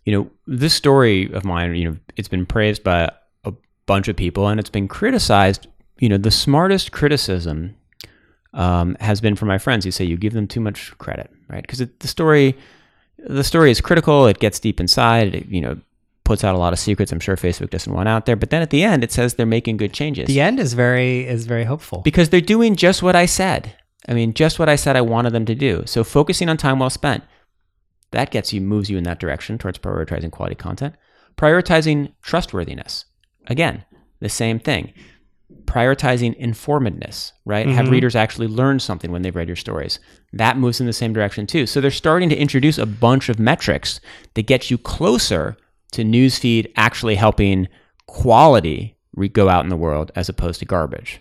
you 0.06 0.14
know, 0.14 0.30
this 0.48 0.74
story 0.74 1.32
of 1.32 1.46
mine, 1.46 1.76
you 1.76 1.90
know, 1.90 1.98
it's 2.18 2.28
been 2.28 2.46
praised 2.46 2.84
by 2.84 3.12
bunch 3.86 4.08
of 4.08 4.16
people 4.16 4.48
and 4.48 4.60
it's 4.60 4.70
been 4.70 4.88
criticized. 4.88 5.68
You 6.00 6.10
know, 6.10 6.18
the 6.18 6.32
smartest 6.32 6.92
criticism 6.92 7.76
um, 8.54 8.96
has 9.00 9.22
been 9.22 9.36
from 9.36 9.48
my 9.48 9.58
friends 9.58 9.86
who 9.86 9.92
say 9.92 10.04
you 10.06 10.18
give 10.18 10.34
them 10.34 10.48
too 10.48 10.60
much 10.60 10.98
credit, 10.98 11.30
right? 11.48 11.62
Because 11.62 11.80
the 11.80 12.08
story, 12.08 12.58
the 13.18 13.44
story 13.44 13.72
is 13.72 13.82
critical. 13.82 14.26
It 14.28 14.40
gets 14.40 14.60
deep 14.60 14.80
inside. 14.80 15.36
It, 15.36 15.46
you 15.48 15.62
know, 15.62 15.80
puts 16.24 16.44
out 16.44 16.56
a 16.56 16.58
lot 16.58 16.74
of 16.74 16.80
secrets. 16.80 17.12
I'm 17.12 17.20
sure 17.20 17.36
Facebook 17.36 17.70
doesn't 17.70 17.94
want 17.94 18.08
out 18.08 18.26
there. 18.26 18.36
But 18.36 18.50
then 18.50 18.62
at 18.62 18.70
the 18.70 18.84
end, 18.84 19.04
it 19.04 19.12
says 19.12 19.34
they're 19.34 19.46
making 19.46 19.78
good 19.78 19.94
changes 19.94 20.28
The 20.28 20.42
end 20.42 20.60
is 20.60 20.74
very 20.74 21.28
is 21.28 21.46
very 21.46 21.66
hopeful. 21.66 22.02
because 22.02 22.30
they're 22.30 22.42
doing 22.42 22.76
just 22.76 23.04
what 23.04 23.16
I 23.16 23.26
said. 23.26 23.76
I 24.08 24.14
mean, 24.14 24.34
just 24.34 24.58
what 24.58 24.70
I 24.70 24.76
said 24.76 24.96
I 24.96 25.02
wanted 25.02 25.34
them 25.34 25.46
to 25.46 25.56
do. 25.56 25.84
So 25.86 26.04
focusing 26.04 26.50
on 26.50 26.58
time 26.58 26.80
well 26.80 26.90
spent, 26.90 27.24
that 28.12 28.32
gets 28.32 28.52
you, 28.52 28.60
moves 28.60 28.90
you 28.90 28.98
in 28.98 29.04
that 29.04 29.20
direction 29.20 29.58
towards 29.58 29.78
prioritizing 29.78 30.32
quality 30.32 30.56
content. 30.56 30.96
Prioritizing 31.38 32.12
trustworthiness, 32.22 33.06
again, 33.48 33.84
the 34.20 34.30
same 34.30 34.60
thing. 34.60 34.94
Prioritizing 35.66 36.40
informedness, 36.42 37.32
right? 37.46 37.68
Have 37.68 37.86
Mhm. 37.88 37.92
readers 37.92 38.16
actually 38.16 38.48
learned 38.48 38.82
something 38.82 39.12
when 39.12 39.22
they've 39.22 39.36
read 39.36 39.48
your 39.48 39.56
stories? 39.56 40.00
That 40.34 40.58
moves 40.58 40.80
in 40.80 40.86
the 40.86 40.94
same 40.94 41.14
direction 41.14 41.46
too. 41.48 41.66
So 41.66 41.80
they're 41.82 41.92
starting 41.92 42.30
to 42.30 42.36
introduce 42.38 42.78
a 42.78 42.86
bunch 42.86 43.30
of 43.30 43.40
metrics 43.40 44.00
that 44.34 44.44
get 44.48 44.70
you 44.70 44.78
closer 44.78 45.58
to 45.94 46.04
newsfeed 46.04 46.72
actually 46.76 47.16
helping 47.16 47.68
quality 48.08 48.98
re- 49.16 49.30
go 49.30 49.50
out 49.50 49.64
in 49.64 49.70
the 49.70 49.78
world 49.78 50.12
as 50.16 50.30
opposed 50.30 50.60
to 50.60 50.66
garbage. 50.66 51.20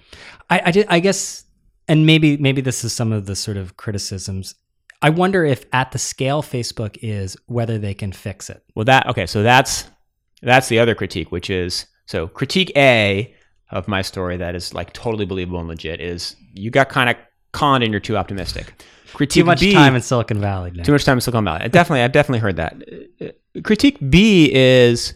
I, 0.49 0.59
I, 0.89 0.97
I 0.97 1.01
guess, 1.01 1.45
and 1.89 2.07
maybe 2.07 2.37
maybe 2.37 2.61
this 2.61 2.85
is 2.85 2.93
some 2.93 3.13
of 3.13 3.27
the 3.27 3.37
sort 3.37 3.57
of 3.57 3.77
criticisms. 3.77 4.55
I 5.03 5.11
wonder 5.11 5.45
if 5.45 5.65
at 5.73 5.93
the 5.93 5.99
scale 5.99 6.43
Facebook 6.43 6.99
is, 7.03 7.37
whether 7.47 7.79
they 7.79 7.95
can 7.95 8.13
fix 8.13 8.51
it. 8.51 8.63
Well, 8.75 8.85
that 8.85 9.07
okay. 9.09 9.27
So 9.27 9.43
that's 9.43 9.89
that's 10.43 10.69
the 10.69 10.79
other 10.79 10.95
critique, 10.95 11.31
which 11.33 11.51
is 11.51 11.87
so 12.11 12.27
critique 12.27 12.73
A 12.75 13.33
of 13.71 13.87
my 13.87 14.03
story 14.03 14.37
that 14.37 14.57
is 14.57 14.75
like 14.75 14.93
totally 14.93 15.25
believable 15.25 15.61
and 15.61 15.69
legit 15.69 16.01
is 16.01 16.35
you 16.55 16.69
got 16.69 16.89
kind 16.89 17.09
of 17.09 17.15
conned 17.53 17.85
and 17.85 17.93
you're 17.93 18.01
too 18.01 18.17
optimistic. 18.17 18.83
Critique 19.13 19.43
Too 19.43 19.47
much 19.47 19.61
B, 19.61 19.73
time 19.73 19.95
in 19.95 20.03
Silicon 20.03 20.41
Valley. 20.41 20.73
Nick. 20.73 20.85
too 20.85 20.91
much 20.91 21.05
time 21.05 21.19
in 21.19 21.21
Silicon 21.21 21.45
Valley. 21.45 21.61
I 21.63 21.69
definitely, 21.69 22.03
I've 22.03 22.11
definitely 22.11 22.41
heard 22.41 22.57
that. 22.57 22.83
Critique 23.63 23.99
B 24.11 24.53
is 24.53 25.15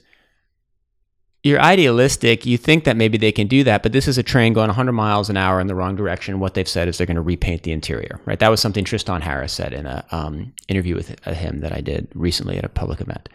you're 1.43 1.61
idealistic. 1.61 2.47
You 2.47 2.57
think 2.59 2.85
that 2.85 2.97
maybe 2.97 3.19
they 3.19 3.33
can 3.33 3.49
do 3.49 3.65
that, 3.65 3.83
but 3.83 3.91
this 3.91 4.07
is 4.07 4.17
a 4.17 4.23
train 4.23 4.53
going 4.53 4.69
100 4.69 4.93
miles 4.93 5.29
an 5.29 5.37
hour 5.37 5.61
in 5.61 5.67
the 5.67 5.75
wrong 5.75 5.97
direction. 5.97 6.39
What 6.39 6.55
they've 6.55 6.69
said 6.69 6.87
is 6.87 6.97
they're 6.97 7.09
going 7.09 7.17
to 7.17 7.23
repaint 7.23 7.65
the 7.65 7.73
interior, 7.73 8.21
right? 8.25 8.39
That 8.39 8.53
was 8.53 8.61
something 8.61 8.85
Tristan 8.85 9.21
Harris 9.21 9.53
said 9.53 9.73
in 9.73 9.87
an 9.87 10.05
um, 10.13 10.53
interview 10.69 10.95
with 10.95 11.17
uh, 11.27 11.35
him 11.35 11.59
that 11.61 11.73
I 11.73 11.81
did 11.81 12.07
recently 12.15 12.57
at 12.57 12.65
a 12.65 12.69
public 12.69 13.01
event. 13.01 13.29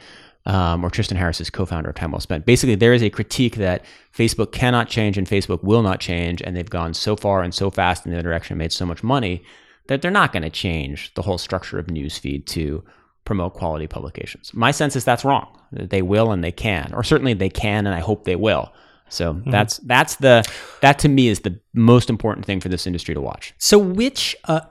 Um, 0.45 0.83
or 0.83 0.89
Tristan 0.89 1.17
Harris 1.17 1.41
is 1.41 1.49
co-founder 1.49 1.89
of 1.89 1.95
Time 1.95 2.11
Well 2.11 2.21
Spent. 2.21 2.45
Basically, 2.45 2.75
there 2.75 2.93
is 2.93 3.03
a 3.03 3.09
critique 3.09 3.57
that 3.57 3.83
Facebook 4.17 4.51
cannot 4.51 4.87
change 4.87 5.17
and 5.17 5.27
Facebook 5.27 5.63
will 5.63 5.83
not 5.83 5.99
change, 5.99 6.41
and 6.41 6.55
they've 6.55 6.69
gone 6.69 6.93
so 6.93 7.15
far 7.15 7.43
and 7.43 7.53
so 7.53 7.69
fast 7.69 8.05
in 8.05 8.13
the 8.13 8.23
direction, 8.23 8.57
made 8.57 8.71
so 8.71 8.85
much 8.85 9.03
money 9.03 9.43
that 9.87 10.01
they're 10.01 10.11
not 10.11 10.31
going 10.31 10.43
to 10.43 10.49
change 10.49 11.13
the 11.15 11.21
whole 11.21 11.37
structure 11.37 11.77
of 11.77 11.87
newsfeed 11.87 12.45
to 12.45 12.83
promote 13.25 13.53
quality 13.53 13.85
publications. 13.85 14.53
My 14.53 14.71
sense 14.71 14.95
is 14.95 15.03
that's 15.03 15.25
wrong. 15.25 15.47
They 15.71 16.01
will 16.01 16.31
and 16.31 16.43
they 16.43 16.51
can, 16.51 16.93
or 16.93 17.03
certainly 17.03 17.33
they 17.33 17.49
can, 17.49 17.85
and 17.85 17.95
I 17.95 17.99
hope 17.99 18.23
they 18.23 18.35
will. 18.35 18.71
So 19.09 19.41
that's 19.47 19.77
that's 19.77 20.15
the 20.15 20.47
that 20.81 20.99
to 20.99 21.09
me 21.09 21.27
is 21.27 21.41
the 21.41 21.59
most 21.73 22.09
important 22.09 22.45
thing 22.45 22.59
for 22.59 22.69
this 22.69 22.87
industry 22.87 23.15
to 23.15 23.21
watch. 23.21 23.53
So, 23.57 23.77
which 23.77 24.35
uh, 24.45 24.61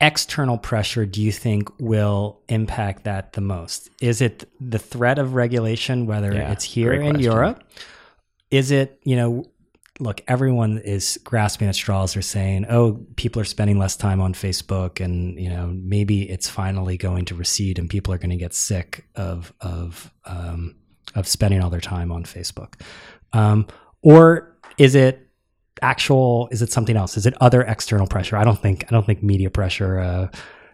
external 0.00 0.58
pressure 0.58 1.04
do 1.04 1.20
you 1.20 1.32
think 1.32 1.68
will 1.80 2.40
impact 2.48 3.04
that 3.04 3.32
the 3.32 3.40
most? 3.40 3.90
Is 4.00 4.20
it 4.20 4.48
the 4.60 4.78
threat 4.78 5.18
of 5.18 5.34
regulation, 5.34 6.06
whether 6.06 6.32
Yeah, 6.32 6.52
it's 6.52 6.64
here 6.64 6.92
in. 6.92 7.18
Europe? 7.18 7.64
Is 8.50 8.70
it, 8.70 9.00
you 9.02 9.16
know, 9.16 9.44
look, 10.00 10.20
everyone 10.28 10.78
is 10.78 11.18
grasping 11.24 11.68
at 11.68 11.74
straws. 11.74 12.14
They're 12.14 12.22
saying, 12.22 12.66
oh, 12.70 13.04
people 13.16 13.42
are 13.42 13.44
spending 13.44 13.78
less 13.78 13.96
time 13.96 14.20
on 14.20 14.32
Facebook, 14.32 15.04
and, 15.04 15.38
you 15.38 15.50
know, 15.50 15.66
maybe 15.74 16.30
it's 16.30 16.48
finally 16.48 16.96
going 16.96 17.24
to 17.26 17.34
recede 17.34 17.78
and 17.78 17.90
people 17.90 18.14
are 18.14 18.18
going 18.18 18.30
to 18.30 18.36
get 18.36 18.54
sick 18.54 19.04
of, 19.16 19.52
of, 19.60 20.12
um, 20.24 20.76
of 21.14 21.26
spending 21.26 21.60
all 21.60 21.70
their 21.70 21.80
time 21.80 22.12
on 22.12 22.22
Facebook. 22.22 22.80
Um, 23.32 23.66
or 24.02 24.56
is 24.78 24.94
it 24.94 25.27
actual 25.82 26.48
is 26.50 26.62
it 26.62 26.72
something 26.72 26.96
else 26.96 27.16
is 27.16 27.26
it 27.26 27.34
other 27.40 27.62
external 27.62 28.06
pressure 28.06 28.36
i 28.36 28.44
don't 28.44 28.60
think 28.60 28.84
i 28.88 28.90
don't 28.90 29.06
think 29.06 29.22
media 29.22 29.50
pressure 29.50 29.98
uh 29.98 30.28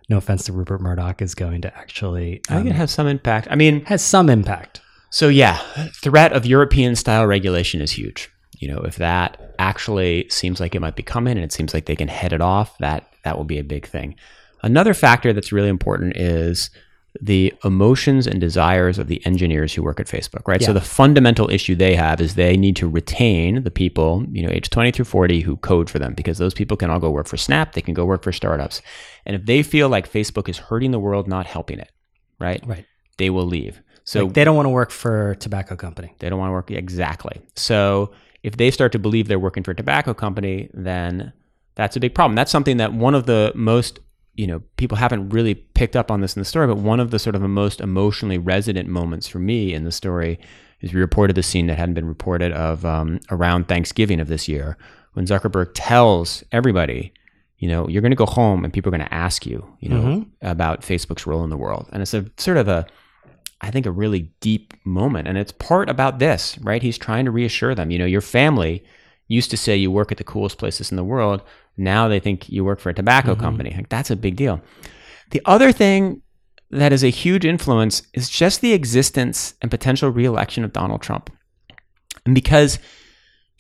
no 0.09 0.19
offense 0.19 0.45
to 0.45 0.53
rupert 0.53 0.81
murdoch 0.81 1.23
is 1.23 1.35
going 1.35 1.63
to 1.63 1.77
actually 1.77 2.41
I 2.49 2.57
think 2.57 2.67
um, 2.67 2.73
it 2.73 2.77
has 2.77 2.91
some 2.91 3.07
impact. 3.07 3.49
I 3.51 3.57
mean, 3.57 3.85
has 3.87 4.03
some 4.03 4.29
impact 4.29 4.81
So 5.11 5.29
yeah, 5.29 5.59
threat 5.93 6.33
of 6.33 6.45
European 6.45 6.97
style 6.97 7.27
regulation 7.27 7.81
is 7.81 7.93
huge. 7.93 8.31
You 8.59 8.69
know, 8.69 8.79
if 8.81 8.97
that 8.97 9.55
actually 9.59 10.29
seems 10.29 10.61
like 10.61 10.75
it 10.75 10.81
might 10.81 10.97
be 10.97 11.03
coming 11.03 11.37
and 11.37 11.45
it 11.45 11.53
seems 11.53 11.75
like 11.75 11.87
they 11.87 11.97
can 11.97 12.09
head 12.09 12.33
it 12.33 12.41
off, 12.41 12.77
that 12.79 13.13
that 13.25 13.37
will 13.37 13.45
be 13.45 13.59
a 13.59 13.65
big 13.65 13.87
thing. 13.87 14.17
Another 14.63 14.95
factor 14.95 15.33
that's 15.33 15.53
really 15.53 15.69
important 15.69 16.17
is 16.17 16.71
the 17.21 17.53
emotions 17.65 18.27
and 18.27 18.41
desires 18.41 18.99
of 18.99 19.07
the 19.07 19.25
engineers 19.25 19.73
who 19.73 19.83
work 19.83 20.01
at 20.01 20.07
Facebook, 20.07 20.49
right? 20.49 20.61
Yeah. 20.61 20.69
So 20.69 20.73
the 20.73 20.81
fundamental 20.81 21.49
issue 21.49 21.75
they 21.75 21.95
have 21.95 22.21
is 22.21 22.35
they 22.35 22.57
need 22.57 22.77
to 22.77 22.89
retain 22.89 23.63
the 23.63 23.71
people, 23.71 24.25
you 24.33 24.43
know, 24.43 24.51
age 24.51 24.69
20 24.71 24.91
through 24.91 25.05
40 25.05 25.41
who 25.41 25.57
code 25.59 25.89
for 25.89 25.99
them 25.99 26.15
because 26.15 26.39
those 26.39 26.55
people 26.55 26.77
can 26.77 26.91
all 26.91 26.99
go 26.99 27.11
work 27.11 27.29
for 27.29 27.37
Snap, 27.37 27.73
they 27.73 27.81
can 27.83 27.95
go 27.95 28.05
work 28.05 28.23
for 28.23 28.33
startups. 28.33 28.83
And 29.25 29.37
if 29.37 29.47
they 29.47 29.63
feel 29.63 29.89
like 29.89 30.11
Facebook 30.11 30.49
is 30.49 30.59
hurting 30.59 30.91
the 30.91 30.99
world, 30.99 31.29
not 31.29 31.47
helping 31.47 31.79
it, 31.79 31.93
right? 32.41 32.63
Right. 32.67 32.85
They 33.19 33.31
will 33.31 33.47
leave. 33.47 33.81
So 34.03 34.25
Like, 34.25 34.35
they 34.35 34.45
don't 34.45 34.57
want 34.57 34.67
to 34.67 34.71
work 34.71 34.91
for 34.91 35.31
a 35.31 35.37
tobacco 35.37 35.77
company. 35.77 36.15
they 36.19 36.29
don't 36.29 36.39
want 36.39 36.49
to 36.49 36.53
work 36.53 36.71
exactly. 36.71 37.41
So 37.55 38.13
if 38.43 38.57
they 38.57 38.71
start 38.71 38.93
to 38.93 38.99
believe 38.99 39.29
they're 39.29 39.39
working 39.39 39.63
for 39.63 39.71
a 39.71 39.77
tobacco 39.77 40.15
company, 40.15 40.69
then 40.75 41.33
that's 41.77 41.97
a 41.97 42.01
big 42.01 42.15
problem. 42.15 42.35
That's 42.35 42.51
something 42.51 42.77
that 42.79 42.93
one 42.93 43.15
of 43.15 43.27
the 43.27 43.53
most 43.55 44.01
you 44.35 44.47
know 44.47 44.61
people 44.77 44.97
haven't 44.97 45.31
really 45.31 45.55
picked 45.55 45.97
up 45.97 46.11
on 46.11 46.21
this 46.21 46.37
in 46.37 46.41
the 46.41 46.45
story, 46.45 46.67
but 46.67 46.77
one 46.77 47.01
of 47.01 47.11
the 47.11 47.19
sort 47.19 47.35
of 47.35 47.43
the 47.43 47.49
most 47.49 47.81
emotionally 47.81 48.39
resonant 48.39 48.89
moments 48.89 49.29
for 49.29 49.39
me 49.39 49.75
in 49.75 49.85
the 49.85 49.93
story 49.93 50.39
is 50.81 50.93
we 50.93 51.01
reported 51.01 51.37
the 51.37 51.43
scene 51.43 51.67
that 51.67 51.79
hadn't 51.79 51.95
been 51.95 52.07
reported 52.07 52.53
of 52.53 52.85
um, 52.85 53.21
around 53.31 53.69
Thanksgiving 53.69 54.21
of 54.21 54.29
this 54.29 54.49
year 54.49 54.77
when 55.15 55.27
Zuckerberg 55.27 55.71
tells 55.75 56.43
everybody, 56.53 57.13
you 57.59 57.69
know, 57.69 57.89
you're 57.89 58.03
going 58.03 58.11
to 58.11 58.17
go 58.17 58.27
home 58.27 58.65
and 58.65 58.73
people 58.73 58.89
are 58.91 58.97
going 58.97 59.09
to 59.09 59.15
ask 59.15 59.47
you, 59.47 59.65
you 59.81 59.89
know, 59.89 60.27
about 60.43 60.83
Facebook's 60.83 61.27
role 61.27 61.45
in 61.45 61.51
the 61.51 61.57
world, 61.57 61.89
and 61.93 62.03
it's 62.03 62.15
a 62.15 62.27
sort 62.37 62.57
of 62.57 62.69
a 62.69 62.87
I 63.61 63.71
think 63.71 63.87
a 63.87 63.91
really 63.91 64.31
deep 64.41 64.75
moment. 64.85 65.27
And 65.27 65.39
it's 65.39 65.53
part 65.53 65.89
about 65.89 66.19
this, 66.19 66.59
right? 66.59 66.83
He's 66.83 66.99
trying 66.99 67.25
to 67.25 67.31
reassure 67.31 67.75
them, 67.75 67.91
you 67.91 67.99
know, 67.99 68.05
your 68.05 68.21
family 68.21 68.85
used 69.29 69.51
to 69.51 69.57
say 69.57 69.75
you 69.75 69.91
work 69.91 70.13
at 70.13 70.19
the 70.19 70.25
coolest 70.25 70.59
places 70.59 70.91
in 70.91 70.97
the 70.97 71.05
world. 71.05 71.43
Now 71.77 72.09
they 72.09 72.21
think 72.21 72.49
you 72.49 72.65
work 72.65 72.81
for 72.81 72.91
a 72.91 72.95
tobacco 72.95 73.35
company. 73.35 73.73
Like 73.77 73.89
that's 73.89 74.11
a 74.11 74.17
big 74.17 74.37
deal. 74.37 74.61
The 75.31 75.43
other 75.45 75.73
thing 75.73 76.23
that 76.71 76.93
is 76.93 77.05
a 77.05 77.09
huge 77.09 77.45
influence 77.45 78.03
is 78.15 78.29
just 78.29 78.61
the 78.61 78.73
existence 78.73 79.55
and 79.63 79.71
potential 79.71 80.11
reelection 80.11 80.65
of 80.65 80.73
Donald 80.73 81.03
Trump. 81.03 81.31
And 82.27 82.35
because 82.35 82.79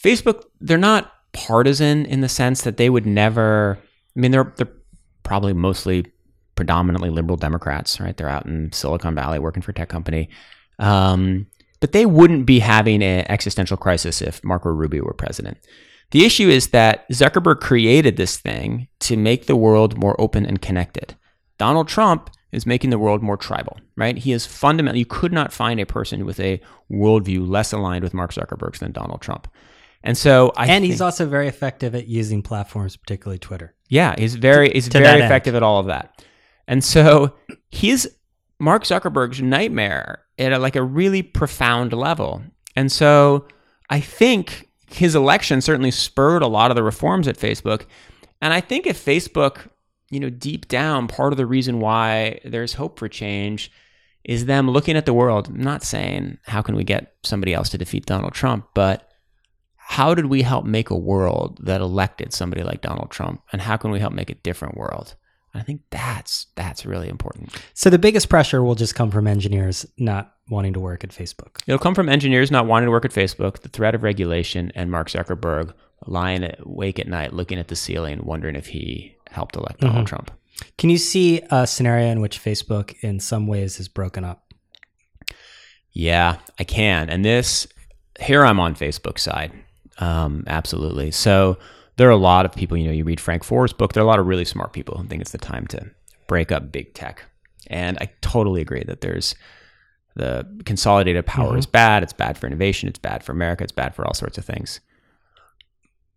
Facebook, 0.02 0.44
they're 0.60 0.78
not 0.78 1.12
partisan 1.32 2.06
in 2.06 2.20
the 2.20 2.28
sense 2.28 2.62
that 2.62 2.76
they 2.76 2.90
would 2.90 3.06
never, 3.06 3.78
I 4.16 4.20
mean, 4.20 4.30
they're, 4.30 4.52
they're 4.56 4.72
probably 5.22 5.52
mostly 5.52 6.06
predominantly 6.54 7.10
liberal 7.10 7.36
Democrats, 7.36 8.00
right? 8.00 8.16
They're 8.16 8.28
out 8.28 8.46
in 8.46 8.72
Silicon 8.72 9.14
Valley 9.14 9.38
working 9.38 9.62
for 9.62 9.72
a 9.72 9.74
tech 9.74 9.88
company. 9.88 10.28
Um, 10.78 11.46
but 11.80 11.92
they 11.92 12.06
wouldn't 12.06 12.46
be 12.46 12.60
having 12.60 13.02
an 13.02 13.26
existential 13.28 13.76
crisis 13.76 14.22
if 14.22 14.42
Marco 14.42 14.70
Rubio 14.70 15.04
were 15.04 15.12
president. 15.12 15.58
The 16.14 16.24
issue 16.24 16.48
is 16.48 16.68
that 16.68 17.08
Zuckerberg 17.10 17.58
created 17.60 18.16
this 18.16 18.36
thing 18.36 18.86
to 19.00 19.16
make 19.16 19.46
the 19.46 19.56
world 19.56 19.98
more 19.98 20.14
open 20.20 20.46
and 20.46 20.62
connected. 20.62 21.16
Donald 21.58 21.88
Trump 21.88 22.30
is 22.52 22.66
making 22.66 22.90
the 22.90 23.00
world 23.00 23.20
more 23.20 23.36
tribal, 23.36 23.80
right? 23.96 24.16
He 24.16 24.30
is 24.30 24.46
fundamentally, 24.46 25.00
you 25.00 25.06
could 25.06 25.32
not 25.32 25.52
find 25.52 25.80
a 25.80 25.86
person 25.86 26.24
with 26.24 26.38
a 26.38 26.60
worldview 26.88 27.48
less 27.48 27.72
aligned 27.72 28.04
with 28.04 28.14
Mark 28.14 28.32
Zuckerberg's 28.32 28.78
than 28.78 28.92
Donald 28.92 29.22
Trump. 29.22 29.48
And 30.04 30.16
so 30.16 30.52
I 30.56 30.66
And 30.66 30.82
think- 30.82 30.92
he's 30.92 31.00
also 31.00 31.26
very 31.26 31.48
effective 31.48 31.96
at 31.96 32.06
using 32.06 32.42
platforms, 32.42 32.96
particularly 32.96 33.40
Twitter. 33.40 33.74
yeah, 33.88 34.14
he's 34.16 34.36
very 34.36 34.70
he's 34.70 34.88
to 34.90 34.98
very 35.00 35.14
end. 35.20 35.24
effective 35.24 35.56
at 35.56 35.64
all 35.64 35.80
of 35.80 35.86
that. 35.86 36.22
And 36.68 36.84
so 36.84 37.34
he's 37.70 38.06
Mark 38.60 38.84
Zuckerberg's 38.84 39.42
nightmare 39.42 40.20
at 40.38 40.52
a, 40.52 40.60
like 40.60 40.76
a 40.76 40.82
really 40.84 41.22
profound 41.22 41.92
level. 41.92 42.40
And 42.76 42.92
so 42.92 43.46
I 43.90 43.98
think 43.98 44.68
his 44.94 45.14
election 45.14 45.60
certainly 45.60 45.90
spurred 45.90 46.42
a 46.42 46.46
lot 46.46 46.70
of 46.70 46.76
the 46.76 46.82
reforms 46.82 47.26
at 47.26 47.36
Facebook. 47.36 47.86
And 48.40 48.52
I 48.52 48.60
think 48.60 48.86
if 48.86 49.04
Facebook, 49.04 49.68
you 50.10 50.20
know, 50.20 50.30
deep 50.30 50.68
down, 50.68 51.08
part 51.08 51.32
of 51.32 51.36
the 51.36 51.46
reason 51.46 51.80
why 51.80 52.40
there's 52.44 52.74
hope 52.74 52.98
for 52.98 53.08
change 53.08 53.72
is 54.24 54.46
them 54.46 54.70
looking 54.70 54.96
at 54.96 55.04
the 55.04 55.12
world, 55.12 55.54
not 55.54 55.82
saying 55.82 56.38
how 56.44 56.62
can 56.62 56.76
we 56.76 56.84
get 56.84 57.14
somebody 57.24 57.52
else 57.52 57.68
to 57.70 57.78
defeat 57.78 58.06
Donald 58.06 58.34
Trump, 58.34 58.68
but 58.74 59.10
how 59.76 60.14
did 60.14 60.26
we 60.26 60.42
help 60.42 60.64
make 60.64 60.90
a 60.90 60.96
world 60.96 61.58
that 61.62 61.80
elected 61.80 62.32
somebody 62.32 62.62
like 62.62 62.80
Donald 62.80 63.10
Trump 63.10 63.42
and 63.52 63.60
how 63.60 63.76
can 63.76 63.90
we 63.90 64.00
help 64.00 64.14
make 64.14 64.30
a 64.30 64.34
different 64.36 64.76
world? 64.76 65.16
I 65.54 65.62
think 65.62 65.82
that's 65.90 66.46
that's 66.56 66.84
really 66.84 67.08
important. 67.08 67.54
So 67.74 67.88
the 67.88 67.98
biggest 67.98 68.28
pressure 68.28 68.62
will 68.62 68.74
just 68.74 68.94
come 68.94 69.10
from 69.10 69.26
engineers 69.26 69.86
not 69.96 70.34
wanting 70.50 70.72
to 70.74 70.80
work 70.80 71.04
at 71.04 71.10
Facebook. 71.10 71.62
It'll 71.66 71.78
come 71.78 71.94
from 71.94 72.08
engineers 72.08 72.50
not 72.50 72.66
wanting 72.66 72.88
to 72.88 72.90
work 72.90 73.04
at 73.04 73.12
Facebook, 73.12 73.60
the 73.60 73.68
threat 73.68 73.94
of 73.94 74.02
regulation, 74.02 74.72
and 74.74 74.90
Mark 74.90 75.08
Zuckerberg 75.08 75.72
lying 76.06 76.48
awake 76.58 76.98
at 76.98 77.08
night, 77.08 77.32
looking 77.32 77.58
at 77.58 77.68
the 77.68 77.76
ceiling, 77.76 78.24
wondering 78.24 78.56
if 78.56 78.66
he 78.66 79.16
helped 79.30 79.56
elect 79.56 79.80
Donald 79.80 80.06
Trump. 80.06 80.30
Can 80.76 80.90
you 80.90 80.98
see 80.98 81.40
a 81.50 81.66
scenario 81.66 82.08
in 82.08 82.20
which 82.20 82.42
Facebook, 82.42 82.94
in 83.00 83.20
some 83.20 83.46
ways, 83.46 83.80
is 83.80 83.88
broken 83.88 84.24
up? 84.24 84.52
Yeah, 85.92 86.38
I 86.58 86.64
can. 86.64 87.08
And 87.08 87.24
this, 87.24 87.66
here 88.20 88.44
I'm 88.44 88.60
on 88.60 88.74
Facebook 88.74 89.18
side. 89.18 89.52
Um, 89.98 90.44
absolutely. 90.46 91.10
So 91.10 91.58
there 91.96 92.08
are 92.08 92.12
a 92.12 92.16
lot 92.16 92.44
of 92.44 92.52
people, 92.52 92.76
you 92.76 92.86
know, 92.86 92.92
you 92.92 93.04
read 93.04 93.20
Frank 93.20 93.44
Foer's 93.44 93.72
book, 93.72 93.92
there 93.92 94.02
are 94.02 94.06
a 94.06 94.08
lot 94.08 94.18
of 94.18 94.26
really 94.26 94.44
smart 94.44 94.72
people 94.72 94.96
who 94.98 95.06
think 95.06 95.20
it's 95.20 95.32
the 95.32 95.38
time 95.38 95.66
to 95.68 95.90
break 96.26 96.50
up 96.50 96.72
big 96.72 96.94
tech. 96.94 97.24
And 97.68 97.96
I 98.00 98.10
totally 98.20 98.60
agree 98.60 98.84
that 98.84 99.00
there's 99.00 99.34
the 100.16 100.46
consolidated 100.64 101.26
power 101.26 101.50
mm-hmm. 101.50 101.58
is 101.58 101.66
bad. 101.66 102.02
It's 102.02 102.12
bad 102.12 102.38
for 102.38 102.46
innovation. 102.46 102.88
It's 102.88 102.98
bad 102.98 103.24
for 103.24 103.32
America. 103.32 103.64
It's 103.64 103.72
bad 103.72 103.94
for 103.94 104.06
all 104.06 104.14
sorts 104.14 104.38
of 104.38 104.44
things. 104.44 104.80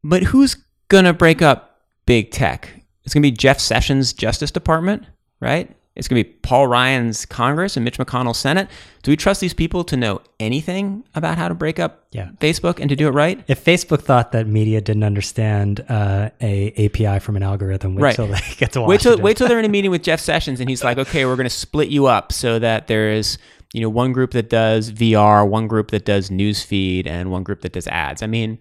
But 0.03 0.23
who's 0.23 0.57
going 0.89 1.05
to 1.05 1.13
break 1.13 1.41
up 1.41 1.81
big 2.05 2.31
tech? 2.31 2.69
It's 3.03 3.13
going 3.13 3.23
to 3.23 3.31
be 3.31 3.35
Jeff 3.35 3.59
Sessions' 3.59 4.13
Justice 4.13 4.51
Department, 4.51 5.05
right? 5.39 5.75
It's 5.97 6.07
going 6.07 6.23
to 6.23 6.29
be 6.29 6.35
Paul 6.43 6.67
Ryan's 6.67 7.25
Congress 7.25 7.75
and 7.75 7.83
Mitch 7.83 7.97
McConnell's 7.97 8.37
Senate. 8.37 8.69
Do 9.03 9.11
we 9.11 9.17
trust 9.17 9.41
these 9.41 9.53
people 9.53 9.83
to 9.85 9.97
know 9.97 10.21
anything 10.39 11.03
about 11.15 11.37
how 11.37 11.47
to 11.49 11.55
break 11.55 11.79
up 11.79 12.05
Yeah. 12.11 12.29
Facebook 12.39 12.79
and 12.79 12.87
to 12.89 12.95
do 12.95 13.07
it 13.07 13.11
right? 13.11 13.43
If 13.47 13.65
Facebook 13.65 14.01
thought 14.01 14.31
that 14.31 14.47
media 14.47 14.79
didn't 14.79 15.03
understand 15.03 15.83
uh, 15.89 16.29
a 16.39 16.85
API 16.85 17.19
from 17.19 17.35
an 17.35 17.43
algorithm, 17.43 17.95
wait 17.95 18.03
Right. 18.03 18.15
till 18.15 18.27
they 18.27 18.39
get 18.57 18.71
to 18.73 18.81
Wait 18.83 19.01
till 19.01 19.17
wait 19.19 19.37
till 19.37 19.47
they're 19.47 19.59
in 19.59 19.65
a 19.65 19.69
meeting 19.77 19.91
with 19.91 20.03
Jeff 20.03 20.19
Sessions 20.19 20.59
and 20.59 20.69
he's 20.69 20.83
like, 20.83 20.97
okay, 20.97 21.25
we're 21.25 21.35
going 21.35 21.49
to 21.49 21.49
split 21.49 21.89
you 21.89 22.05
up 22.05 22.31
so 22.31 22.59
that 22.59 22.87
there's 22.87 23.37
you 23.73 23.81
know 23.81 23.89
one 23.89 24.13
group 24.13 24.31
that 24.31 24.49
does 24.49 24.91
VR, 24.91 25.45
one 25.49 25.67
group 25.67 25.91
that 25.91 26.05
does 26.05 26.31
news 26.31 26.63
feed, 26.63 27.05
and 27.07 27.31
one 27.31 27.43
group 27.43 27.61
that 27.61 27.73
does 27.73 27.87
ads. 27.87 28.21
I 28.23 28.27
mean, 28.27 28.59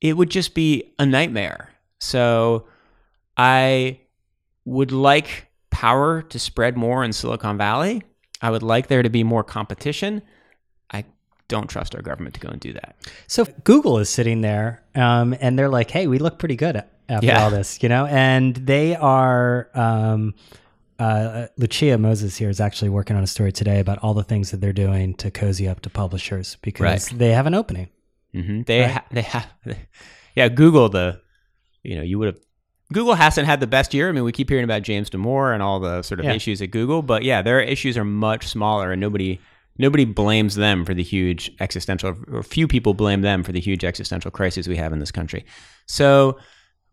it 0.00 0.16
would 0.16 0.30
just 0.30 0.54
be 0.54 0.94
a 0.98 1.04
nightmare. 1.04 1.70
So 1.98 2.66
I 3.36 4.00
would 4.64 4.92
like 4.92 5.48
power 5.80 6.22
to 6.22 6.38
spread 6.38 6.74
more 6.76 7.04
in 7.04 7.12
Silicon 7.12 7.58
Valley. 7.58 8.02
I 8.40 8.50
would 8.50 8.62
like 8.62 8.86
there 8.88 9.02
to 9.02 9.10
be 9.10 9.22
more 9.24 9.44
competition. 9.44 10.22
I 10.90 11.04
don't 11.48 11.68
trust 11.68 11.94
our 11.94 12.00
government 12.00 12.34
to 12.36 12.40
go 12.40 12.48
and 12.48 12.58
do 12.60 12.72
that. 12.72 12.96
So 13.26 13.44
Google 13.64 13.98
is 13.98 14.08
sitting 14.08 14.40
there, 14.40 14.82
um, 14.94 15.34
and 15.40 15.58
they're 15.58 15.68
like, 15.68 15.90
"Hey, 15.90 16.06
we 16.06 16.18
look 16.18 16.38
pretty 16.38 16.56
good 16.56 16.82
after 17.10 17.26
Yeah. 17.26 17.44
all 17.44 17.50
this, 17.50 17.82
you 17.82 17.88
know." 17.90 18.06
And 18.06 18.54
they 18.56 18.96
are. 18.96 19.68
Um, 19.74 20.34
uh, 20.98 21.48
Lucia 21.58 21.98
Moses 21.98 22.38
here 22.38 22.48
is 22.48 22.58
actually 22.58 22.88
working 22.88 23.16
on 23.16 23.22
a 23.22 23.26
story 23.26 23.52
today 23.52 23.80
about 23.80 23.98
all 23.98 24.14
the 24.14 24.24
things 24.24 24.50
that 24.50 24.62
they're 24.62 24.72
doing 24.72 25.12
to 25.16 25.30
cozy 25.30 25.68
up 25.68 25.80
to 25.82 25.90
publishers 25.90 26.56
because 26.62 26.80
Right. 27.12 27.18
they 27.18 27.32
have 27.32 27.46
an 27.46 27.52
opening. 27.52 27.88
hmm 28.32 28.62
They 28.62 28.88
ha- 28.88 29.04
they 29.12 29.20
have 29.36 29.46
yeah. 30.34 30.48
Google 30.48 30.88
the 30.88 31.20
you 31.82 31.96
know 31.96 32.02
you 32.02 32.18
would 32.18 32.28
have 32.28 32.40
Google 32.92 33.14
hasn't 33.14 33.46
had 33.46 33.60
the 33.60 33.66
best 33.66 33.92
year. 33.94 34.08
I 34.08 34.12
mean, 34.12 34.24
we 34.24 34.32
keep 34.32 34.48
hearing 34.48 34.64
about 34.64 34.82
James 34.82 35.10
Damore 35.10 35.52
and 35.52 35.62
all 35.62 35.80
the 35.80 36.02
sort 36.02 36.20
of 36.20 36.26
Yeah. 36.26 36.34
issues 36.34 36.62
at 36.62 36.70
Google, 36.70 37.02
but 37.02 37.22
yeah, 37.24 37.42
their 37.42 37.60
issues 37.60 37.96
are 37.98 38.04
much 38.04 38.46
smaller, 38.46 38.92
and 38.92 39.00
nobody 39.00 39.40
nobody 39.78 40.06
blames 40.06 40.54
them 40.54 40.84
for 40.86 40.94
the 40.94 41.02
huge 41.02 41.50
existential, 41.60 42.16
or 42.32 42.42
few 42.42 42.66
people 42.66 42.94
blame 42.94 43.20
them 43.20 43.42
for 43.42 43.52
the 43.52 43.60
huge 43.60 43.84
existential 43.84 44.30
crises 44.30 44.66
we 44.66 44.76
have 44.76 44.90
in 44.92 45.00
this 45.00 45.10
country. 45.12 45.44
So, 45.84 46.38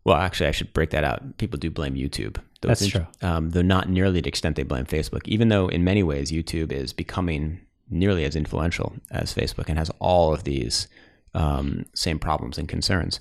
well, 0.04 0.16
actually, 0.16 0.48
I 0.48 0.50
should 0.50 0.70
break 0.74 0.90
that 0.90 1.02
out. 1.02 1.38
People 1.38 1.58
do 1.58 1.70
blame 1.70 1.94
YouTube. 1.94 2.36
Though 2.60 2.68
That's 2.68 2.86
true. 2.86 3.06
Um, 3.22 3.50
though 3.50 3.62
not 3.62 3.88
nearly 3.88 4.20
the 4.20 4.28
extent 4.28 4.56
they 4.56 4.64
blame 4.64 4.84
Facebook, 4.84 5.26
even 5.26 5.48
though 5.48 5.68
in 5.68 5.82
many 5.82 6.02
ways 6.02 6.30
YouTube 6.30 6.72
is 6.72 6.92
becoming 6.92 7.60
nearly 7.88 8.24
as 8.24 8.36
influential 8.36 8.94
as 9.10 9.34
Facebook 9.34 9.68
and 9.68 9.78
has 9.78 9.90
all 9.98 10.34
of 10.34 10.44
these 10.44 10.86
um, 11.34 11.86
same 11.94 12.18
problems 12.18 12.58
and 12.58 12.68
concerns. 12.68 13.18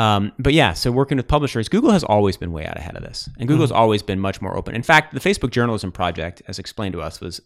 Um, 0.00 0.32
but 0.38 0.54
yeah, 0.54 0.72
so 0.72 0.90
working 0.90 1.18
with 1.18 1.28
publishers, 1.28 1.68
Google 1.68 1.90
has 1.90 2.02
always 2.02 2.38
been 2.38 2.52
way 2.52 2.64
out 2.64 2.78
ahead 2.78 2.96
of 2.96 3.02
this, 3.02 3.28
and 3.38 3.46
Google's 3.46 3.70
always 3.70 4.02
been 4.02 4.18
much 4.18 4.40
more 4.40 4.56
open. 4.56 4.74
In 4.74 4.82
fact, 4.82 5.12
the 5.12 5.20
Facebook 5.20 5.50
Journalism 5.50 5.92
Project, 5.92 6.40
as 6.48 6.58
explained 6.58 6.94
to 6.94 7.02
us, 7.02 7.20
was 7.20 7.42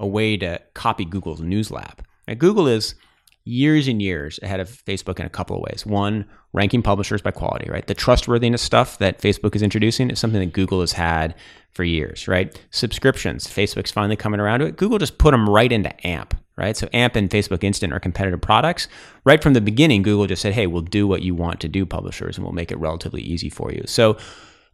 a 0.00 0.06
way 0.06 0.38
to 0.38 0.58
copy 0.72 1.04
Google's 1.04 1.42
News 1.42 1.70
Lab. 1.70 2.02
Now, 2.26 2.32
Google 2.32 2.66
is 2.66 2.94
years 3.48 3.88
and 3.88 4.02
years 4.02 4.38
ahead 4.42 4.60
of 4.60 4.68
Facebook 4.68 5.18
in 5.18 5.26
a 5.26 5.30
couple 5.30 5.56
of 5.56 5.62
ways. 5.62 5.86
One, 5.86 6.26
ranking 6.52 6.82
publishers 6.82 7.22
by 7.22 7.30
quality, 7.30 7.68
right? 7.70 7.86
The 7.86 7.94
trustworthiness 7.94 8.60
stuff 8.62 8.98
that 8.98 9.20
Facebook 9.20 9.56
is 9.56 9.62
introducing 9.62 10.10
is 10.10 10.18
something 10.18 10.40
that 10.40 10.52
Google 10.52 10.80
has 10.80 10.92
had 10.92 11.34
for 11.72 11.82
years, 11.82 12.28
right? 12.28 12.60
Subscriptions, 12.70 13.46
Facebook's 13.46 13.90
finally 13.90 14.16
coming 14.16 14.40
around 14.40 14.60
to 14.60 14.66
it. 14.66 14.76
Google 14.76 14.98
just 14.98 15.18
put 15.18 15.30
them 15.30 15.48
right 15.48 15.72
into 15.72 16.06
AMP, 16.06 16.34
right? 16.56 16.76
So 16.76 16.88
AMP 16.92 17.16
and 17.16 17.30
Facebook 17.30 17.64
Instant 17.64 17.92
are 17.92 18.00
competitive 18.00 18.40
products. 18.40 18.86
Right 19.24 19.42
from 19.42 19.54
the 19.54 19.60
beginning, 19.60 20.02
Google 20.02 20.26
just 20.26 20.42
said, 20.42 20.52
hey, 20.52 20.66
we'll 20.66 20.82
do 20.82 21.06
what 21.06 21.22
you 21.22 21.34
want 21.34 21.60
to 21.60 21.68
do, 21.68 21.86
publishers, 21.86 22.36
and 22.36 22.44
we'll 22.44 22.54
make 22.54 22.70
it 22.70 22.78
relatively 22.78 23.22
easy 23.22 23.48
for 23.48 23.72
you. 23.72 23.82
So 23.86 24.18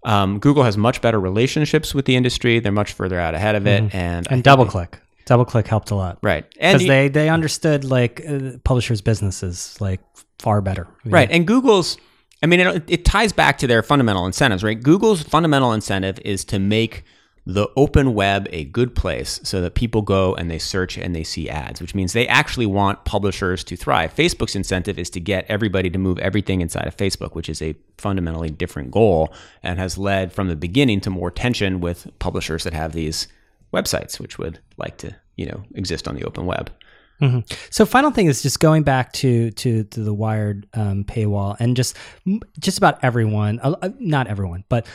um, 0.05 0.39
Google 0.39 0.65
has 0.65 0.77
much 0.77 1.01
better 1.01 1.21
relationships 1.21 1.95
with 1.95 2.07
the 2.07 2.17
industry. 2.17 2.61
They're 2.61 2.73
much 2.73 2.93
further 2.93 3.21
out 3.21 3.35
ahead 3.35 3.55
of 3.55 3.67
it. 3.67 3.85
Mm-hmm. 3.85 3.97
And, 3.97 4.27
and 4.31 4.45
DoubleClick. 4.45 4.95
DoubleClick 5.27 5.67
helped 5.67 5.91
a 5.91 5.95
lot. 5.95 6.19
Right. 6.23 6.49
Because 6.51 6.87
they, 6.87 7.09
they 7.09 7.29
understood 7.29 7.85
like 7.85 8.25
uh, 8.29 8.59
publishers' 8.65 9.01
businesses 9.01 9.81
like 9.81 10.01
far 10.39 10.61
better. 10.61 10.87
Right. 11.05 11.29
Know? 11.29 11.37
And 11.37 11.47
Google's, 11.47 11.97
I 12.43 12.47
mean, 12.47 12.61
it, 12.61 12.85
it 12.89 13.05
ties 13.05 13.33
back 13.33 13.59
to 13.59 13.67
their 13.67 13.83
fundamental 13.83 14.27
incentives, 14.27 14.63
right? 14.63 14.81
Google's 14.81 15.23
fundamental 15.23 15.73
incentive 15.73 16.19
is 16.25 16.45
to 16.47 16.59
make 16.59 17.05
the 17.47 17.69
open 17.77 18.15
web 18.15 18.49
a 18.53 18.65
good 18.65 18.95
place 18.95 19.39
so 19.43 19.61
that 19.61 19.75
people 19.75 20.01
go 20.01 20.35
and 20.35 20.51
they 20.51 20.59
search 20.59 20.97
and 20.97 21.15
they 21.15 21.23
see 21.23 21.49
ads, 21.51 21.81
which 21.81 21.95
means 21.95 22.15
they 22.15 22.27
actually 22.27 22.65
want 22.65 23.05
publishers 23.05 23.63
to 23.63 23.77
thrive. 23.77 24.15
Facebook's 24.15 24.57
incentive 24.57 24.99
is 24.99 25.11
to 25.11 25.21
get 25.21 25.45
everybody 25.47 25.91
to 25.91 25.99
move 25.99 26.19
everything 26.21 26.63
inside 26.63 26.87
of 26.87 26.97
Facebook, 26.97 27.35
which 27.35 27.51
is 27.51 27.61
a 27.61 27.77
fundamentally 27.99 28.49
different 28.49 28.91
goal 28.91 29.33
and 29.63 29.79
has 29.79 29.99
led 29.99 30.33
from 30.33 30.49
the 30.49 30.57
beginning 30.57 31.03
to 31.03 31.11
more 31.11 31.31
tension 31.31 31.81
with 31.81 32.11
publishers 32.19 32.65
that 32.65 32.73
have 32.73 32.93
these 32.93 33.29
websites, 33.75 34.21
which 34.21 34.39
would 34.39 34.59
like 34.77 34.97
to, 34.99 35.15
you 35.37 35.47
know, 35.47 35.63
exist 35.75 36.09
on 36.09 36.15
the 36.15 36.25
open 36.25 36.47
web. 36.47 36.71
Mm-hmm. 37.21 37.41
So, 37.71 37.87
final 37.87 38.11
thing 38.11 38.27
is 38.27 38.43
just 38.43 38.61
going 38.61 38.83
back 38.83 39.13
to 39.15 39.51
to, 39.53 39.85
to 39.85 40.01
the 40.01 40.13
Wired 40.13 40.67
um, 40.75 41.05
paywall, 41.05 41.57
and 41.61 41.77
just 41.77 41.97
just 42.59 42.79
about 42.79 43.03
everyone, 43.03 43.61
uh, 43.61 43.91
not 43.99 44.27
everyone, 44.27 44.65
but 44.69 44.87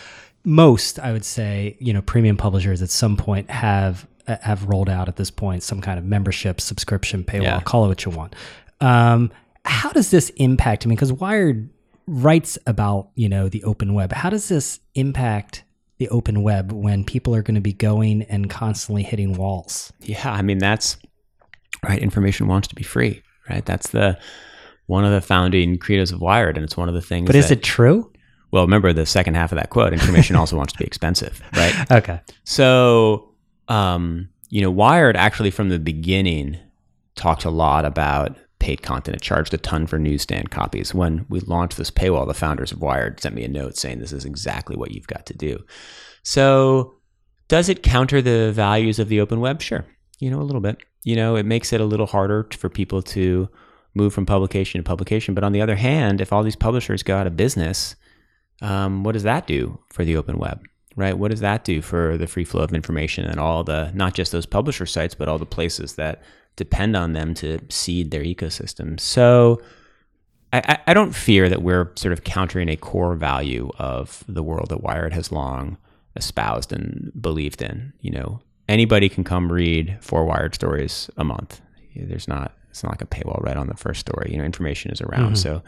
most, 0.44 1.00
I 1.00 1.12
would 1.12 1.26
say, 1.26 1.78
you 1.80 1.94
know, 1.94 2.02
premium 2.02 2.38
publishers 2.38 2.82
at 2.82 2.90
some 2.90 3.18
point 3.18 3.50
have 3.50 4.08
uh, 4.28 4.38
have 4.42 4.66
rolled 4.66 4.90
out 4.90 5.08
at 5.08 5.16
this 5.16 5.32
point 5.32 5.64
some 5.64 5.82
kind 5.82 5.98
of 5.98 6.06
membership, 6.06 6.62
subscription, 6.62 7.24
paywall, 7.24 7.44
yeah. 7.44 7.62
call 7.62 7.86
it 7.86 7.88
what 7.88 8.06
you 8.06 8.12
want. 8.12 8.36
Um, 8.82 9.32
how 9.66 9.92
does 9.92 10.12
this 10.12 10.30
impact? 10.32 10.86
I 10.86 10.90
mean, 10.90 10.96
because 10.96 11.14
Wired 11.14 11.70
writes 12.06 12.58
about 12.68 13.10
you 13.16 13.30
know 13.30 13.50
the 13.50 13.64
open 13.64 13.94
web. 13.94 14.12
How 14.12 14.30
does 14.30 14.50
this 14.50 14.80
impact 14.96 15.64
the 16.00 16.10
open 16.10 16.42
web 16.42 16.72
when 16.72 17.04
people 17.04 17.36
are 17.36 17.44
going 17.44 17.56
to 17.56 17.62
be 17.62 17.74
going 17.74 18.24
and 18.24 18.50
constantly 18.50 19.04
hitting 19.04 19.34
walls? 19.34 19.94
Yeah, 20.02 20.32
I 20.32 20.42
mean 20.42 20.58
that's 20.58 20.98
right. 21.84 22.00
Information 22.00 22.48
wants 22.48 22.68
to 22.70 22.76
be 22.76 22.84
free, 22.84 23.22
right? 23.50 23.66
That's 23.66 23.90
the 23.90 24.18
one 24.88 25.06
of 25.06 25.12
the 25.12 25.22
founding 25.22 25.78
credos 25.78 26.12
of 26.12 26.20
Wired, 26.20 26.58
and 26.58 26.64
it's 26.64 26.76
one 26.76 26.90
of 26.90 26.96
the 26.96 27.02
things. 27.02 27.28
But 27.28 27.36
is 27.36 27.52
it 27.52 27.62
true? 27.62 28.12
Well, 28.52 28.64
remember 28.64 28.92
the 28.94 29.06
second 29.06 29.36
half 29.36 29.52
of 29.52 29.58
that 29.58 29.70
quote 29.70 29.94
information 29.94 30.36
also 30.36 30.58
wants 30.58 30.74
to 30.74 30.80
be 30.80 30.86
expensive, 30.86 31.40
right? 31.56 31.92
Okay. 31.92 32.20
So, 32.46 33.36
um, 33.68 34.30
you 34.50 34.62
know, 34.62 34.72
Wired 34.72 35.16
actually 35.16 35.52
from 35.52 35.70
the 35.70 35.78
beginning 35.78 36.58
talked 37.16 37.46
a 37.46 37.52
lot 37.52 37.86
about 37.86 38.36
paid 38.60 38.82
content. 38.82 39.16
It 39.16 39.22
charged 39.22 39.54
a 39.54 39.58
ton 39.58 39.88
for 39.88 39.98
newsstand 39.98 40.52
copies. 40.52 40.94
When 40.94 41.26
we 41.30 41.40
launched 41.42 41.78
this 41.78 41.92
paywall, 41.92 42.28
the 42.28 42.34
founders 42.34 42.72
of 42.72 42.82
Wired 42.82 43.22
sent 43.22 43.36
me 43.36 43.44
a 43.44 43.50
note 43.50 43.78
saying 43.78 44.00
this 44.00 44.14
is 44.14 44.26
exactly 44.26 44.76
what 44.76 44.92
you've 44.92 45.08
got 45.08 45.26
to 45.28 45.34
do. 45.34 45.64
So, 46.24 46.96
does 47.48 47.70
it 47.70 47.82
counter 47.82 48.22
the 48.22 48.52
values 48.52 49.00
of 49.00 49.10
the 49.10 49.22
open 49.22 49.40
web? 49.40 49.62
Sure. 49.62 49.86
You 50.20 50.30
know, 50.30 50.42
a 50.42 50.44
little 50.44 50.62
bit. 50.62 50.78
You 51.04 51.16
know, 51.16 51.36
it 51.36 51.46
makes 51.46 51.74
it 51.74 51.82
a 51.82 51.86
little 51.86 52.06
harder 52.06 52.48
for 52.52 52.70
people 52.70 53.02
to 53.04 53.50
move 53.96 54.14
from 54.14 54.26
publication 54.26 54.80
to 54.80 54.84
publication. 54.84 55.34
But 55.34 55.44
on 55.44 55.52
the 55.52 55.62
other 55.62 55.76
hand, 55.76 56.22
if 56.22 56.32
all 56.32 56.44
these 56.44 56.56
publishers 56.56 57.04
go 57.04 57.18
out 57.18 57.28
of 57.28 57.38
business, 57.38 57.96
um, 58.62 59.04
what 59.04 59.14
does 59.14 59.24
that 59.24 59.48
do 59.48 59.80
for 59.90 60.04
the 60.04 60.18
open 60.18 60.38
web? 60.38 60.62
Right? 60.96 61.18
What 61.18 61.32
does 61.32 61.40
that 61.40 61.64
do 61.64 61.82
for 61.82 62.18
the 62.18 62.28
free 62.28 62.44
flow 62.44 62.62
of 62.62 62.74
information 62.74 63.26
and 63.26 63.40
all 63.40 63.64
the 63.64 63.92
not 63.94 64.14
just 64.14 64.32
those 64.32 64.46
publisher 64.46 64.86
sites, 64.86 65.16
but 65.16 65.30
all 65.30 65.38
the 65.38 65.46
places 65.46 65.96
that 65.96 66.22
depend 66.56 66.96
on 66.96 67.14
them 67.14 67.34
to 67.36 67.60
seed 67.70 68.12
their 68.12 68.24
ecosystem? 68.24 69.00
So 69.00 69.62
I, 70.52 70.80
I 70.88 70.94
don't 70.94 71.14
fear 71.14 71.48
that 71.50 71.62
we're 71.62 71.92
sort 71.96 72.12
of 72.12 72.24
countering 72.24 72.70
a 72.70 72.78
core 72.78 73.16
value 73.16 73.70
of 73.78 74.24
the 74.28 74.44
world 74.44 74.70
that 74.70 74.82
Wired 74.82 75.14
has 75.14 75.32
long 75.32 75.78
espoused 76.16 76.74
and 76.74 77.12
believed 77.20 77.62
in. 77.62 77.94
You 78.02 78.12
know, 78.12 78.42
anybody 78.68 79.10
can 79.10 79.24
come 79.24 79.52
read 79.52 79.98
four 80.02 80.26
Wired 80.26 80.56
stories 80.56 81.10
a 81.18 81.24
month. 81.24 81.62
There's 81.96 82.28
not 82.28 82.54
it's 82.70 82.84
not 82.84 82.92
like 82.92 83.02
a 83.02 83.06
paywall 83.06 83.42
right 83.44 83.58
on 83.58 83.68
the 83.68 83.76
first 83.76 84.00
story. 84.00 84.30
You 84.32 84.38
know, 84.38 84.44
information 84.44 84.92
is 84.92 85.02
around. 85.02 85.34
Mm-hmm. 85.34 85.36
So 85.36 85.64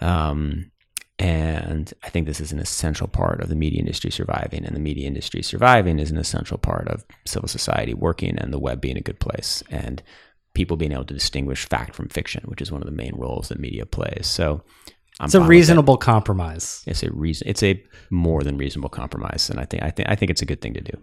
um, 0.00 0.70
and 1.18 1.92
I 2.02 2.08
think 2.08 2.26
this 2.26 2.40
is 2.40 2.52
an 2.52 2.58
essential 2.58 3.06
part 3.06 3.40
of 3.40 3.48
the 3.48 3.54
media 3.54 3.78
industry 3.78 4.10
surviving. 4.10 4.64
And 4.64 4.74
the 4.74 4.80
media 4.80 5.06
industry 5.06 5.42
surviving 5.42 5.98
is 5.98 6.10
an 6.10 6.16
essential 6.16 6.58
part 6.58 6.88
of 6.88 7.04
civil 7.24 7.48
society 7.48 7.94
working 7.94 8.36
and 8.38 8.52
the 8.52 8.58
web 8.58 8.80
being 8.80 8.96
a 8.96 9.02
good 9.02 9.20
place 9.20 9.62
and 9.70 10.02
people 10.54 10.76
being 10.76 10.92
able 10.92 11.04
to 11.04 11.14
distinguish 11.14 11.68
fact 11.68 11.94
from 11.94 12.08
fiction, 12.08 12.42
which 12.46 12.60
is 12.60 12.72
one 12.72 12.80
of 12.80 12.86
the 12.86 12.92
main 12.92 13.14
roles 13.14 13.48
that 13.48 13.60
media 13.60 13.86
plays. 13.86 14.26
So 14.26 14.62
I'm 15.20 15.26
it's 15.26 15.34
a 15.34 15.40
reasonable 15.40 15.96
compromise. 15.96 16.82
It's 16.86 17.04
a 17.04 17.12
reason. 17.12 17.48
It's 17.48 17.62
a 17.62 17.80
more 18.10 18.42
than 18.42 18.56
reasonable 18.56 18.88
compromise, 18.90 19.48
and 19.48 19.60
I 19.60 19.64
think 19.64 19.84
I 19.84 19.90
think 19.90 20.08
I 20.08 20.16
think 20.16 20.30
it's 20.30 20.42
a 20.42 20.46
good 20.46 20.60
thing 20.60 20.74
to 20.74 20.80
do. 20.80 20.98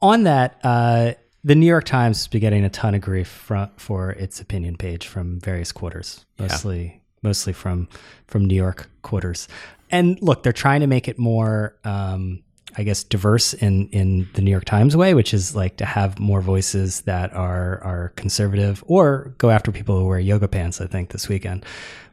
On 0.00 0.22
that, 0.22 0.60
uh, 0.62 1.14
the 1.42 1.56
New 1.56 1.66
York 1.66 1.84
Times 1.84 2.18
has 2.18 2.28
been 2.28 2.40
getting 2.40 2.64
a 2.64 2.70
ton 2.70 2.94
of 2.94 3.00
grief 3.00 3.28
for, 3.28 3.70
for 3.76 4.12
its 4.12 4.40
opinion 4.40 4.76
page 4.76 5.06
from 5.06 5.40
various 5.40 5.72
quarters, 5.72 6.24
mostly 6.38 6.99
mostly 7.22 7.52
from 7.52 7.88
from 8.26 8.44
New 8.44 8.54
York 8.54 8.88
quarters. 9.02 9.48
And 9.90 10.20
look, 10.22 10.42
they're 10.42 10.52
trying 10.52 10.80
to 10.80 10.86
make 10.86 11.08
it 11.08 11.18
more, 11.18 11.76
um, 11.84 12.42
I 12.76 12.84
guess, 12.84 13.02
diverse 13.02 13.54
in 13.54 13.88
in 13.88 14.28
the 14.34 14.42
New 14.42 14.50
York 14.50 14.64
Times 14.64 14.96
way, 14.96 15.14
which 15.14 15.34
is 15.34 15.54
like 15.54 15.76
to 15.78 15.84
have 15.84 16.18
more 16.18 16.40
voices 16.40 17.02
that 17.02 17.32
are 17.34 17.82
are 17.82 18.12
conservative 18.16 18.84
or 18.86 19.34
go 19.38 19.50
after 19.50 19.72
people 19.72 19.98
who 19.98 20.06
wear 20.06 20.20
yoga 20.20 20.48
pants. 20.48 20.80
I 20.80 20.86
think 20.86 21.10
this 21.10 21.28
weekend 21.28 21.64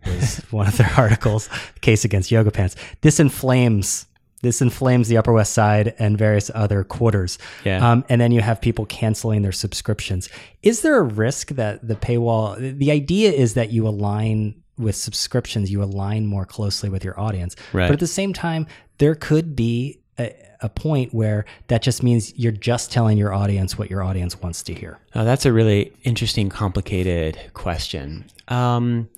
was 0.05 0.37
one 0.51 0.67
of 0.67 0.77
their 0.77 0.91
articles, 0.97 1.49
case 1.81 2.03
against 2.03 2.31
yoga 2.31 2.51
pants. 2.51 2.75
This 3.01 3.19
inflames 3.19 4.07
this 4.41 4.61
inflames 4.61 5.07
the 5.07 5.17
Upper 5.17 5.33
West 5.33 5.53
Side 5.53 5.95
and 5.97 6.17
various 6.17 6.51
other 6.53 6.83
quarters. 6.83 7.39
Yeah. 7.65 7.91
Um, 7.91 8.05
and 8.07 8.21
then 8.21 8.31
you 8.31 8.41
have 8.41 8.61
people 8.61 8.85
canceling 8.85 9.41
their 9.41 9.51
subscriptions. 9.51 10.29
Is 10.61 10.81
there 10.81 10.97
a 10.97 11.03
risk 11.03 11.49
that 11.49 11.87
the 11.87 11.95
paywall, 11.95 12.77
the 12.77 12.91
idea 12.91 13.31
is 13.31 13.55
that 13.55 13.71
you 13.71 13.87
align 13.87 14.61
with 14.77 14.95
subscriptions, 14.95 15.71
you 15.71 15.83
align 15.83 16.25
more 16.25 16.45
closely 16.45 16.89
with 16.89 17.03
your 17.03 17.19
audience. 17.19 17.55
Right. 17.73 17.87
But 17.87 17.93
at 17.93 17.99
the 17.99 18.07
same 18.07 18.33
time, 18.33 18.67
there 18.97 19.15
could 19.15 19.55
be 19.55 19.99
a, 20.19 20.33
a, 20.61 20.69
point 20.69 21.13
where 21.13 21.45
that 21.67 21.81
just 21.83 22.01
means 22.01 22.37
you're 22.37 22.51
just 22.51 22.91
telling 22.91 23.17
your 23.17 23.33
audience 23.33 23.77
what 23.77 23.89
your 23.89 24.03
audience 24.03 24.39
wants 24.41 24.63
to 24.63 24.73
hear. 24.73 24.99
Oh, 25.13 25.23
that's 25.23 25.45
a 25.45 25.53
really 25.53 25.93
interesting, 26.03 26.49
complicated 26.49 27.39
question. 27.53 28.25
Um, 28.47 29.09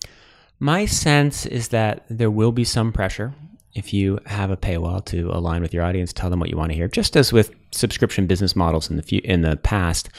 my 0.59 0.85
sense 0.85 1.45
is 1.45 1.69
that 1.69 2.03
there 2.09 2.31
will 2.31 2.51
be 2.51 2.65
some 2.65 2.91
pressure 2.91 3.33
if 3.73 3.93
you 3.93 4.19
have 4.25 4.51
a 4.51 4.57
paywall 4.57 5.03
to 5.05 5.29
align 5.31 5.61
with 5.61 5.73
your 5.73 5.83
audience, 5.83 6.11
tell 6.11 6.29
them 6.29 6.39
what 6.39 6.49
you 6.49 6.57
want 6.57 6.71
to 6.71 6.75
hear. 6.75 6.87
Just 6.87 7.15
as 7.15 7.31
with 7.31 7.53
subscription 7.71 8.25
business 8.25 8.55
models 8.55 8.89
in 8.89 8.97
the 8.97 9.03
few, 9.03 9.21
in 9.23 9.41
the 9.41 9.57
past, 9.57 10.09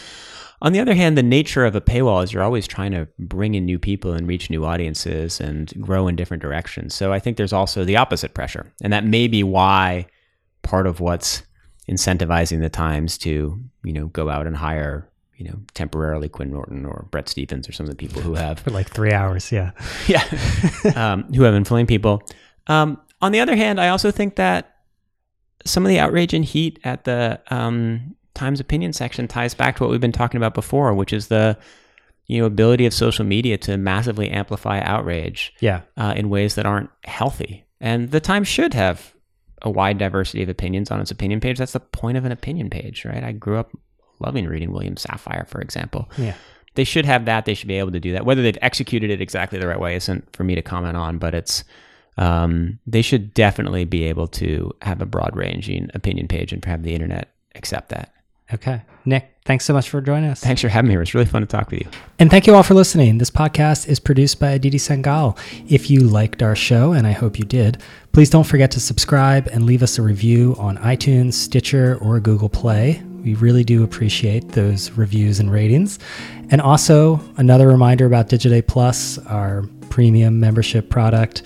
on 0.62 0.72
the 0.72 0.80
other 0.80 0.94
hand, 0.94 1.16
the 1.16 1.22
nature 1.22 1.64
of 1.64 1.74
a 1.74 1.80
paywall 1.80 2.22
is 2.22 2.32
you're 2.32 2.42
always 2.42 2.66
trying 2.66 2.92
to 2.92 3.08
bring 3.18 3.54
in 3.54 3.64
new 3.64 3.78
people 3.78 4.12
and 4.12 4.26
reach 4.26 4.50
new 4.50 4.64
audiences 4.64 5.40
and 5.40 5.72
grow 5.80 6.06
in 6.06 6.16
different 6.16 6.42
directions. 6.42 6.94
So 6.94 7.12
I 7.12 7.18
think 7.18 7.38
there's 7.38 7.52
also 7.52 7.84
the 7.84 7.96
opposite 7.96 8.34
pressure. 8.34 8.70
And 8.82 8.92
that 8.92 9.04
may 9.04 9.26
be 9.26 9.42
why 9.42 10.06
part 10.62 10.86
of 10.86 11.00
what's 11.00 11.42
incentivizing 11.88 12.61
the 12.61 12.68
Times 12.68 13.16
to, 13.18 13.58
you 13.84 13.92
know, 13.92 14.08
go 14.08 14.28
out 14.28 14.46
and 14.46 14.54
hire, 14.54 15.08
you 15.36 15.48
know, 15.48 15.58
temporarily 15.72 16.28
Quinn 16.28 16.50
Norton 16.50 16.84
or 16.84 17.06
Bret 17.11 17.28
Stephens 17.28 17.66
or 17.66 17.72
some 17.72 17.84
of 17.84 17.90
the 17.90 17.96
people 17.96 18.20
who 18.20 18.34
have 18.34 18.61
for 18.61 18.70
like 18.70 18.90
three 18.90 19.12
hours, 19.12 19.50
yeah. 19.50 19.70
yeah. 20.06 20.24
um, 20.94 21.24
who 21.32 21.44
have 21.44 21.54
inflamed 21.54 21.88
people. 21.88 22.22
Um, 22.66 23.00
on 23.22 23.32
the 23.32 23.40
other 23.40 23.56
hand, 23.56 23.80
I 23.80 23.88
also 23.88 24.11
think 24.11 24.36
that 24.36 24.76
some 25.64 25.84
of 25.84 25.88
the 25.88 25.98
outrage 25.98 26.34
and 26.34 26.44
heat 26.44 26.78
at 26.84 27.04
the 27.04 27.40
um, 27.50 28.14
Times 28.35 28.61
opinion 28.61 28.93
section 28.93 29.28
ties 29.28 29.55
back 29.55 29.76
to 29.76 29.83
what 29.83 29.91
we've 29.91 30.01
been 30.01 30.12
talking 30.12 30.39
about 30.39 30.55
before, 30.55 30.95
which 30.95 31.12
is 31.12 31.28
the 31.28 31.59
you 32.26 32.41
know 32.41 32.47
ability 32.47 32.87
of 32.87 32.95
social 32.95 33.24
media 33.24 33.59
to 33.59 33.76
massively 33.76 34.31
amplify 34.31 34.81
outrage 34.81 35.53
yeah. 35.61 35.83
Uh, 35.97 36.14
in 36.16 36.31
ways 36.31 36.55
that 36.55 36.66
aren't 36.66 36.91
healthy. 37.05 37.64
And 37.81 38.11
the 38.11 38.20
Times 38.20 38.47
should 38.47 38.74
have 38.74 39.14
a 39.62 39.70
wide 39.70 39.99
diversity 39.99 40.43
of 40.43 40.49
opinions 40.49 40.91
on 40.91 41.01
its 41.01 41.11
opinion 41.11 41.41
page. 41.41 41.59
That's 41.59 41.72
the 41.72 41.81
point 41.81 42.16
of 42.16 42.24
an 42.24 42.33
opinion 42.33 42.70
page, 42.70 43.05
right? 43.05 43.22
I 43.22 43.33
grew 43.33 43.59
up 43.59 43.70
loving 44.20 44.47
reading 44.47 44.72
William 44.72 44.95
Safire, 44.95 45.47
for 45.49 45.61
example. 45.61 46.11
Yeah. 46.16 46.35
They 46.76 46.85
should 46.85 47.05
have 47.05 47.24
that. 47.24 47.47
They 47.47 47.55
should 47.55 47.68
be 47.68 47.78
able 47.78 47.93
to 47.93 48.01
do 48.01 48.12
that. 48.12 48.24
Whether 48.24 48.43
they've 48.43 48.57
executed 48.62 49.11
it 49.11 49.20
exactly 49.20 49.59
the 49.59 49.66
right 49.66 49.81
way 49.81 49.97
isn't 49.97 50.35
for 50.37 50.45
me 50.45 50.55
to 50.55 50.62
comment 50.62 50.97
on, 50.97 51.18
but 51.18 51.35
it's 51.35 51.64
um, 52.16 52.78
they 52.87 53.03
should 53.03 53.35
definitely 53.35 53.85
be 53.85 54.05
able 54.05 54.28
to 54.28 54.70
have 54.83 55.01
a 55.01 55.07
broad 55.07 55.35
ranging 55.37 55.91
opinion 55.95 56.28
page 56.28 56.53
and 56.53 56.64
have 56.64 56.83
the 56.83 56.95
internet 56.95 57.33
accept 57.55 57.89
that. 57.89 58.12
Okay. 58.53 58.82
Nick, 59.05 59.34
thanks 59.44 59.64
so 59.64 59.72
much 59.72 59.88
for 59.88 60.01
joining 60.01 60.28
us. 60.28 60.40
Thanks 60.40 60.61
for 60.61 60.68
having 60.68 60.88
me 60.88 60.94
here. 60.94 61.03
It's 61.03 61.14
really 61.14 61.26
fun 61.26 61.40
to 61.40 61.46
talk 61.46 61.70
with 61.70 61.80
you. 61.80 61.88
And 62.18 62.30
thank 62.30 62.46
you 62.46 62.55
all 62.55 62.62
for 62.62 62.74
listening. 62.74 63.18
This 63.18 63.30
podcast 63.30 63.88
is 63.88 63.98
produced 63.98 64.38
by 64.38 64.51
Aditi 64.51 64.78
Sangal. 64.78 65.38
If 65.68 65.90
you 65.90 66.01
liked 66.01 66.42
our 66.42 66.55
show, 66.55 66.92
and 66.92 67.07
I 67.07 67.12
hope 67.12 67.38
you 67.38 67.44
did, 67.44 67.80
please 68.12 68.28
don't 68.28 68.44
forget 68.44 68.70
to 68.72 68.80
subscribe 68.80 69.46
and 69.48 69.64
leave 69.64 69.82
us 69.82 69.98
a 69.98 70.03
review 70.03 70.55
on 70.59 70.76
iTunes, 70.78 71.34
Stitcher, 71.34 71.96
or 72.03 72.20
Google 72.20 72.48
Play. 72.51 73.03
We 73.22 73.34
really 73.34 73.64
do 73.64 73.84
appreciate 73.84 74.48
those 74.51 74.90
reviews 74.92 75.40
and 75.40 75.51
ratings. 75.51 75.98
And 76.51 76.61
also, 76.61 77.20
another 77.36 77.68
reminder 77.68 78.07
about 78.07 78.28
Digiday 78.28 78.66
Plus, 78.66 79.18
our 79.26 79.62
premium 79.88 80.40
membership 80.40 80.90
product. 80.90 81.42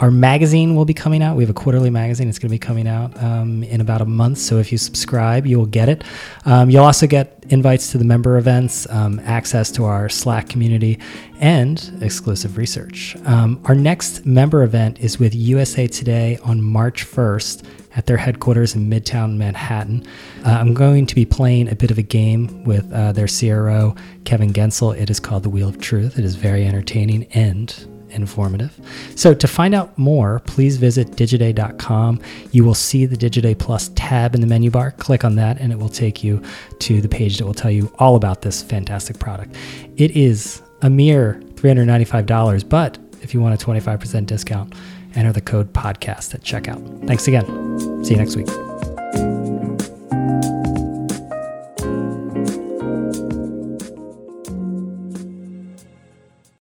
Our 0.00 0.10
magazine 0.10 0.76
will 0.76 0.84
be 0.84 0.92
coming 0.92 1.22
out. 1.22 1.36
We 1.36 1.42
have 1.42 1.50
a 1.50 1.54
quarterly 1.54 1.88
magazine. 1.88 2.28
It's 2.28 2.38
going 2.38 2.50
to 2.50 2.54
be 2.54 2.58
coming 2.58 2.86
out 2.86 3.16
um, 3.22 3.62
in 3.62 3.80
about 3.80 4.02
a 4.02 4.04
month. 4.04 4.38
So 4.38 4.58
if 4.58 4.70
you 4.70 4.76
subscribe, 4.76 5.46
you 5.46 5.58
will 5.58 5.66
get 5.66 5.88
it. 5.88 6.04
Um, 6.44 6.68
you'll 6.68 6.84
also 6.84 7.06
get 7.06 7.44
invites 7.48 7.92
to 7.92 7.98
the 7.98 8.04
member 8.04 8.36
events, 8.36 8.86
um, 8.90 9.20
access 9.20 9.70
to 9.72 9.84
our 9.84 10.10
Slack 10.10 10.50
community, 10.50 10.98
and 11.40 11.98
exclusive 12.02 12.58
research. 12.58 13.16
Um, 13.24 13.58
our 13.64 13.74
next 13.74 14.26
member 14.26 14.62
event 14.64 15.00
is 15.00 15.18
with 15.18 15.34
USA 15.34 15.86
Today 15.86 16.38
on 16.44 16.60
March 16.60 17.06
1st 17.06 17.64
at 17.96 18.04
their 18.04 18.18
headquarters 18.18 18.74
in 18.74 18.90
Midtown 18.90 19.38
Manhattan. 19.38 20.06
Uh, 20.44 20.50
I'm 20.50 20.74
going 20.74 21.06
to 21.06 21.14
be 21.14 21.24
playing 21.24 21.70
a 21.70 21.74
bit 21.74 21.90
of 21.90 21.96
a 21.96 22.02
game 22.02 22.64
with 22.64 22.92
uh, 22.92 23.12
their 23.12 23.28
CRO, 23.28 23.94
Kevin 24.26 24.52
Gentzel. 24.52 24.94
It 24.94 25.08
is 25.08 25.20
called 25.20 25.42
The 25.42 25.50
Wheel 25.50 25.70
of 25.70 25.80
Truth. 25.80 26.18
It 26.18 26.24
is 26.24 26.34
very 26.36 26.66
entertaining 26.66 27.24
and 27.32 27.95
informative. 28.16 28.78
So, 29.14 29.34
to 29.34 29.46
find 29.46 29.74
out 29.74 29.96
more, 29.96 30.40
please 30.40 30.76
visit 30.78 31.12
digiday.com. 31.12 32.20
You 32.50 32.64
will 32.64 32.74
see 32.74 33.06
the 33.06 33.16
Digiday 33.16 33.56
Plus 33.58 33.90
tab 33.94 34.34
in 34.34 34.40
the 34.40 34.46
menu 34.46 34.70
bar. 34.70 34.92
Click 34.92 35.24
on 35.24 35.36
that, 35.36 35.60
and 35.60 35.72
it 35.72 35.78
will 35.78 35.88
take 35.88 36.24
you 36.24 36.42
to 36.80 37.00
the 37.00 37.08
page 37.08 37.38
that 37.38 37.46
will 37.46 37.54
tell 37.54 37.70
you 37.70 37.92
all 37.98 38.16
about 38.16 38.42
this 38.42 38.62
fantastic 38.62 39.18
product. 39.18 39.54
It 39.96 40.10
is 40.12 40.62
a 40.82 40.90
mere 40.90 41.40
$395, 41.54 42.68
but 42.68 42.98
if 43.22 43.34
you 43.34 43.40
want 43.40 43.60
a 43.60 43.64
25% 43.64 44.26
discount, 44.26 44.74
enter 45.14 45.32
the 45.32 45.40
code 45.40 45.72
podcast 45.72 46.34
at 46.34 46.42
checkout. 46.42 47.06
Thanks 47.06 47.26
again. 47.26 48.04
See 48.04 48.12
you 48.12 48.18
next 48.18 48.36
week. 48.36 48.75